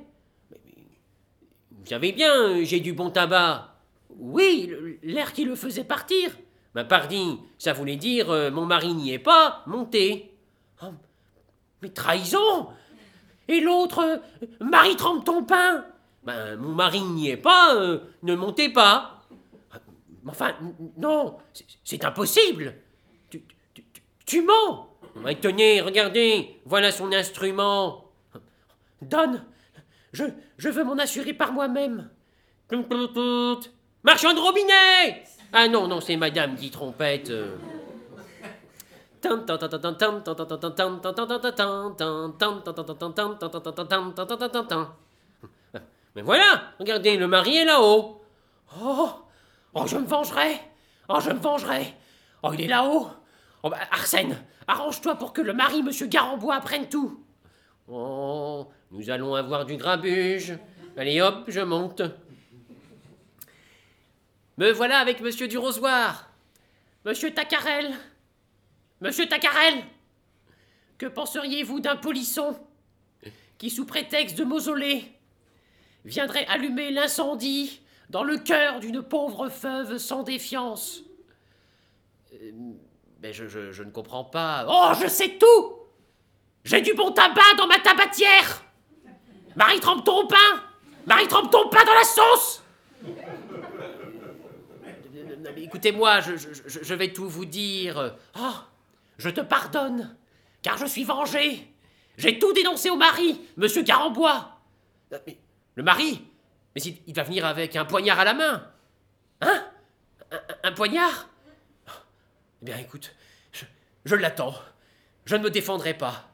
Vous 0.52 1.86
savez 1.86 2.12
bien, 2.12 2.64
j'ai 2.64 2.80
du 2.80 2.94
bon 2.94 3.10
tabac. 3.10 3.76
Oui, 4.18 4.74
l'air 5.04 5.34
qui 5.34 5.46
le 5.46 5.56
faisait 5.56 5.84
partir 5.84 6.32
Ma 6.76 6.84
pardi, 6.84 7.38
ça 7.58 7.74
voulait 7.74 7.96
dire 7.96 8.30
euh, 8.30 8.52
mon 8.52 8.66
mari 8.66 8.94
n'y 8.94 9.12
est 9.14 9.20
pas, 9.20 9.64
montez. 9.66 10.32
Oh, 10.84 10.88
mais 11.82 11.90
trahison 11.90 12.68
Et 13.48 13.60
l'autre, 13.60 14.00
euh, 14.04 14.18
Marie 14.60 14.96
trempe 14.96 15.26
ton 15.26 15.44
pain 15.44 15.86
Ben, 16.24 16.56
mon 16.58 16.74
mari 16.76 17.02
n'y 17.02 17.30
est 17.30 17.38
pas, 17.38 17.76
euh, 17.76 18.00
ne 18.24 18.36
montez 18.36 18.70
pas. 18.70 19.19
Enfin, 20.28 20.54
non, 20.98 21.38
c'est- 21.54 21.66
impossible 22.06 22.76
tu, 23.30 23.44
tu- 23.74 23.84
tu- 23.94 24.04
tu 24.26 24.42
mens 24.42 24.88
tenez, 25.42 25.82
regardez, 25.82 26.60
voilà 26.66 26.92
son 26.92 27.12
instrument. 27.12 28.06
Donne 29.02 29.44
je, 30.12 30.26
je 30.58 30.70
veux 30.70 30.84
m'en 30.84 30.98
assurer 30.98 31.34
par 31.34 31.52
moi-même. 31.54 32.10
Marchand 34.04 34.34
de 34.34 34.40
robinet 34.40 35.24
Ah 35.54 35.68
non, 35.68 35.88
non, 35.88 36.00
c'est 36.02 36.16
madame 36.18 36.56
qui 36.56 36.70
trompette. 36.72 37.30
euh. 37.30 37.56
Mais 46.16 46.22
voilà, 46.24 46.64
regardez, 46.80 47.18
le 47.18 47.28
mari 47.28 47.58
est 47.58 47.66
là-haut. 47.66 48.22
Oh 48.82 49.10
Oh, 49.74 49.86
je 49.88 49.98
me 49.98 50.06
vengerai 50.06 50.60
Oh, 51.08 51.20
je 51.20 51.30
me 51.32 51.40
vengerai 51.40 51.94
Oh, 52.44 52.52
il 52.54 52.62
est 52.62 52.68
là-haut 52.68 53.10
Oh, 53.64 53.70
bah, 53.70 53.80
Arsène, 53.92 54.42
arrange-toi 54.68 55.16
pour 55.16 55.34
que 55.34 55.42
le 55.42 55.54
mari, 55.54 55.84
monsieur 55.84 56.08
Garambois, 56.08 56.56
apprenne 56.56 56.88
tout 56.88 57.24
Oh, 57.88 58.68
nous 58.92 59.10
allons 59.10 59.34
avoir 59.36 59.66
du 59.66 59.76
grabuge. 59.76 60.54
Allez 60.96 61.22
hop, 61.22 61.46
je 61.48 61.62
monte. 61.62 62.02
Me 64.58 64.72
voilà 64.72 65.00
avec 65.00 65.22
monsieur 65.22 65.48
du 65.48 65.58
Rosoir. 65.58 66.30
Monsieur 67.06 67.34
Tacarel 67.34 67.92
Monsieur 69.02 69.26
Tacarel 69.28 69.84
Que 70.98 71.06
penseriez-vous 71.06 71.80
d'un 71.80 71.96
polisson 71.96 72.58
qui, 73.58 73.70
sous 73.70 73.86
prétexte 73.86 74.38
de 74.38 74.44
mausolée, 74.44 75.06
viendrait 76.06 76.46
allumer 76.48 76.92
l'incendie 76.92 77.82
dans 78.10 78.24
le 78.24 78.38
cœur 78.38 78.80
d'une 78.80 79.01
pauvre 79.01 79.47
veuve 79.47 79.97
sans 79.97 80.24
défiance 80.24 81.03
Mais 83.22 83.34
je, 83.34 83.84
ne 83.84 83.91
comprends 83.91 84.26
pas. 84.26 84.66
Oh, 84.68 84.91
je 85.01 85.07
sais 85.07 85.38
tout 85.39 85.76
J'ai 86.64 86.82
du 86.82 86.93
bon 86.93 87.12
tabac 87.12 87.53
dans 87.57 87.68
ma 87.68 87.80
tabatière 87.80 88.64
Marie 89.55 89.80
trempe 89.80 90.03
ton 90.03 90.28
pain 90.28 90.64
Marie 91.05 91.28
trempe 91.28 91.51
ton 91.51 91.70
pain 91.70 91.84
dans 91.86 91.93
la 91.93 92.03
sauce 92.03 92.64
Écoutez-moi, 95.57 96.20
je, 96.20 96.93
vais 96.93 97.14
tout 97.14 97.28
vous 97.28 97.45
dire. 97.45 98.16
Oh, 98.38 98.53
je 99.18 99.30
te 99.30 99.41
pardonne, 99.41 100.16
car 100.62 100.78
je 100.78 100.86
suis 100.86 101.03
vengé. 101.03 101.68
J'ai 102.18 102.38
tout 102.39 102.51
dénoncé 102.53 102.89
au 102.89 102.97
mari, 102.97 103.39
monsieur 103.55 103.82
Garambois. 103.82 104.49
Euh, 105.14 105.20
mais 105.26 105.38
le 105.76 105.84
mari 105.84 106.22
Mais 106.80 106.96
il, 107.08 107.14
va 107.14 107.24
venir 107.24 107.46
avec 107.46 107.76
un 107.76 107.84
poignard 107.84 108.22
à 108.22 108.24
la 108.24 108.34
main. 108.34 108.66
Hein? 109.42 109.66
Un, 110.64 110.72
poignard? 110.72 111.28
Eh 112.62 112.66
bien, 112.66 112.78
écoute, 112.78 113.14
je, 114.06 114.16
l'attends. 114.16 114.56
Je 115.26 115.36
ne 115.36 115.44
me 115.44 115.50
défendrai 115.50 115.94
pas. 115.94 116.30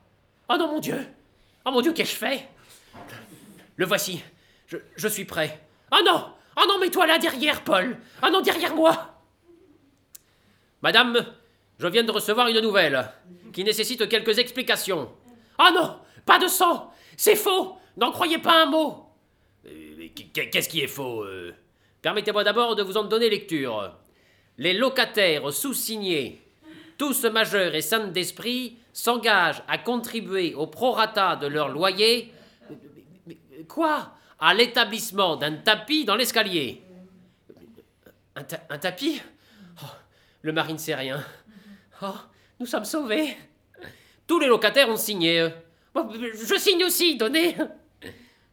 Oh 0.48 0.56
non, 0.56 0.68
mon 0.68 0.80
Dieu 0.80 1.04
Oh 1.66 1.72
mon 1.72 1.82
Dieu, 1.82 1.94
qu'ai-je 1.94 2.16
fait? 2.16 2.48
Le 3.76 3.88
voici. 3.88 4.22
Je, 4.68 5.08
suis 5.08 5.26
prêt. 5.26 5.60
Oh 5.92 6.02
non 6.06 6.32
Oh 6.58 6.66
non, 6.68 6.78
mets-toi 6.78 7.08
là 7.08 7.18
derrière, 7.18 7.64
Paul 7.64 7.98
Oh 8.22 8.30
non, 8.32 8.42
derrière 8.42 8.76
moi 8.76 9.16
Madame, 10.84 11.26
je 11.80 11.88
viens 11.88 12.04
de 12.04 12.12
recevoir 12.12 12.50
une 12.50 12.60
nouvelle 12.60 13.12
qui 13.52 13.64
nécessite 13.64 14.08
quelques 14.08 14.38
explications. 14.38 15.12
Oh 15.58 15.70
non 15.74 16.00
Pas 16.24 16.38
de 16.38 16.48
sang 16.48 16.94
C'est 17.18 17.36
faux 17.36 17.80
N'en 17.98 18.12
croyez 18.12 18.38
pas 18.38 18.62
un 18.62 18.68
mot 18.68 19.05
Qu'est-ce 20.34 20.70
qui 20.70 20.82
est 20.82 20.88
faux 20.88 21.24
euh? 21.24 21.54
Permettez-moi 22.02 22.44
d'abord 22.44 22.76
de 22.76 22.84
vous 22.84 22.98
en 22.98 23.04
donner 23.04 23.30
lecture. 23.30 23.94
Les 24.58 24.74
locataires 24.74 25.52
sous-signés, 25.52 26.42
tous 26.98 27.24
majeurs 27.26 27.74
et 27.76 27.82
sains 27.82 28.08
d'esprit, 28.08 28.78
s'engagent 28.94 29.64
à 29.68 29.78
contribuer 29.78 30.54
au 30.54 30.68
prorata 30.68 31.36
de 31.36 31.48
leur 31.48 31.70
loyer. 31.70 32.32
Quoi? 33.68 34.12
À 34.40 34.54
l'établissement 34.54 35.36
d'un 35.36 35.54
tapis 35.58 36.06
dans 36.06 36.16
l'escalier. 36.16 36.82
Un, 38.36 38.44
ta- 38.44 38.62
un 38.70 38.78
tapis? 38.78 39.22
Oh, 39.82 39.88
Le 40.42 40.52
mari 40.54 40.74
ne 40.74 40.78
sait 40.78 40.96
rien. 40.96 41.24
Oh, 42.02 42.16
nous 42.60 42.66
sommes 42.66 42.86
sauvés 42.86 43.36
Tous 44.28 44.40
les 44.40 44.48
locataires 44.48 44.90
ont 44.90 44.98
signé. 44.98 45.50
Je 45.96 46.56
signe 46.58 46.84
aussi, 46.84 47.16
donnez 47.18 47.56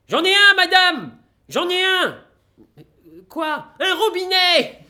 J'en 0.09 0.23
ai 0.25 0.35
un, 0.35 0.55
madame 0.57 1.19
J'en 1.49 1.69
ai 1.69 1.83
un 1.85 2.19
Quoi? 3.29 3.67
Un 3.81 3.95
robinet 3.95 4.85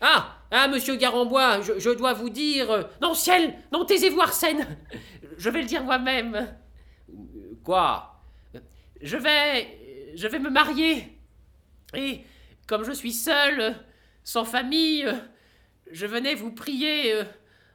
Ah 0.00 0.36
Ah, 0.50 0.68
monsieur 0.68 0.96
Garambois, 0.96 1.60
je, 1.62 1.90
dois 1.90 2.12
vous 2.12 2.30
dire. 2.30 2.88
Non, 3.00 3.14
ciel 3.14 3.54
Non, 3.72 3.84
taisez-vous, 3.84 4.20
Arsène 4.20 4.78
Je 5.36 5.50
vais 5.50 5.60
le 5.60 5.66
dire 5.66 5.82
moi-même. 5.84 6.54
Quoi? 7.64 8.20
Je 9.00 9.16
vais. 9.16 10.12
Je 10.14 10.28
vais 10.28 10.38
me 10.38 10.50
marier. 10.50 11.18
Et 11.94 12.20
comme 12.66 12.84
je 12.84 12.92
suis 12.92 13.12
seul, 13.12 13.74
sans 14.22 14.44
famille, 14.44 15.06
je 15.90 16.06
venais 16.06 16.34
vous 16.34 16.52
prier, 16.52 17.14
euh, 17.14 17.24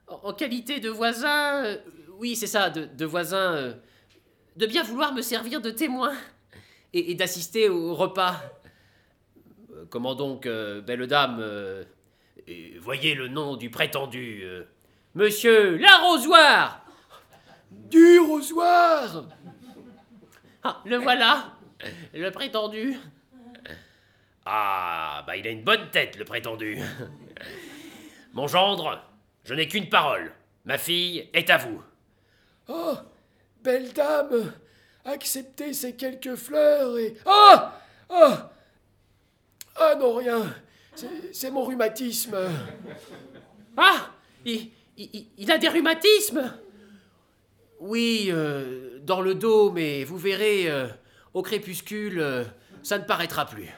en 0.08 0.34
qualité 0.34 0.80
de 0.80 0.90
voisin, 0.90 1.64
euh, 1.66 1.78
Oui, 2.18 2.36
c'est 2.36 2.48
ça, 2.48 2.70
de, 2.70 3.06
voisins. 3.06 3.56
euh, 3.56 3.74
de 4.56 4.66
bien 4.66 4.84
vouloir 4.84 5.14
me 5.14 5.22
servir 5.22 5.62
de 5.62 5.70
témoin. 5.70 6.14
Et, 6.94 7.12
et 7.12 7.16
d'assister 7.16 7.70
au 7.70 7.96
repas. 7.96 8.42
Euh, 9.74 9.86
Comment 9.90 10.16
donc, 10.16 10.46
euh, 10.46 10.82
belle 10.82 11.06
dame 11.08 11.38
euh, 11.40 11.84
euh, 12.48 12.54
Voyez 12.80 13.16
le 13.16 13.28
nom 13.28 13.56
du 13.56 13.70
prétendu. 13.70 14.42
euh, 14.44 14.64
Monsieur 15.16 15.78
Larrosoir 15.78 16.86
Du 17.72 18.20
rosoir 18.20 19.26
Ah, 20.64 20.82
le 20.86 20.98
voilà, 20.98 21.54
le 22.14 22.30
prétendu. 22.32 22.96
Ah, 24.46 25.24
bah 25.28 25.38
il 25.38 25.46
a 25.48 25.52
une 25.52 25.64
bonne 25.64 25.90
tête, 25.92 26.18
le 26.18 26.26
prétendu. 26.26 26.80
Mon 28.34 28.48
gendre, 28.48 29.02
je 29.44 29.54
n'ai 29.54 29.68
qu'une 29.68 29.90
parole. 29.90 30.32
Ma 30.66 30.78
fille 30.78 31.30
est 31.34 31.50
à 31.50 31.58
vous. 31.58 31.82
Oh, 32.68 32.94
belle 33.64 33.92
dame, 33.94 34.54
acceptez 35.10 35.74
ces 35.74 35.93
quelques 35.95 36.36
fleurs 36.36 36.97
et... 36.97 37.16
Ah 37.26 37.80
Ah 38.10 38.51
Ah 39.76 39.95
non, 39.99 40.16
rien. 40.16 40.41
C'est- 40.95 41.34
C'est 41.34 41.51
mon 41.51 41.64
rhumatisme. 41.64 42.38
Ah, 43.78 44.12
il, 44.45 44.70
il- 44.97 45.28
il 45.38 45.51
a 45.51 45.57
des 45.57 45.70
rhumatismes. 45.70 46.53
Oui, 47.80 48.28
euh, 48.30 48.99
dans 49.03 49.22
le 49.22 49.36
dos, 49.36 49.72
mais 49.72 50.03
vous 50.03 50.18
verrez, 50.18 50.70
euh, 50.70 50.88
au 51.34 51.41
crépuscule, 51.41 52.20
euh, 52.20 52.43
ça 52.84 52.97
ne 52.97 53.03
paraîtra 53.05 53.45
plus. 53.45 53.70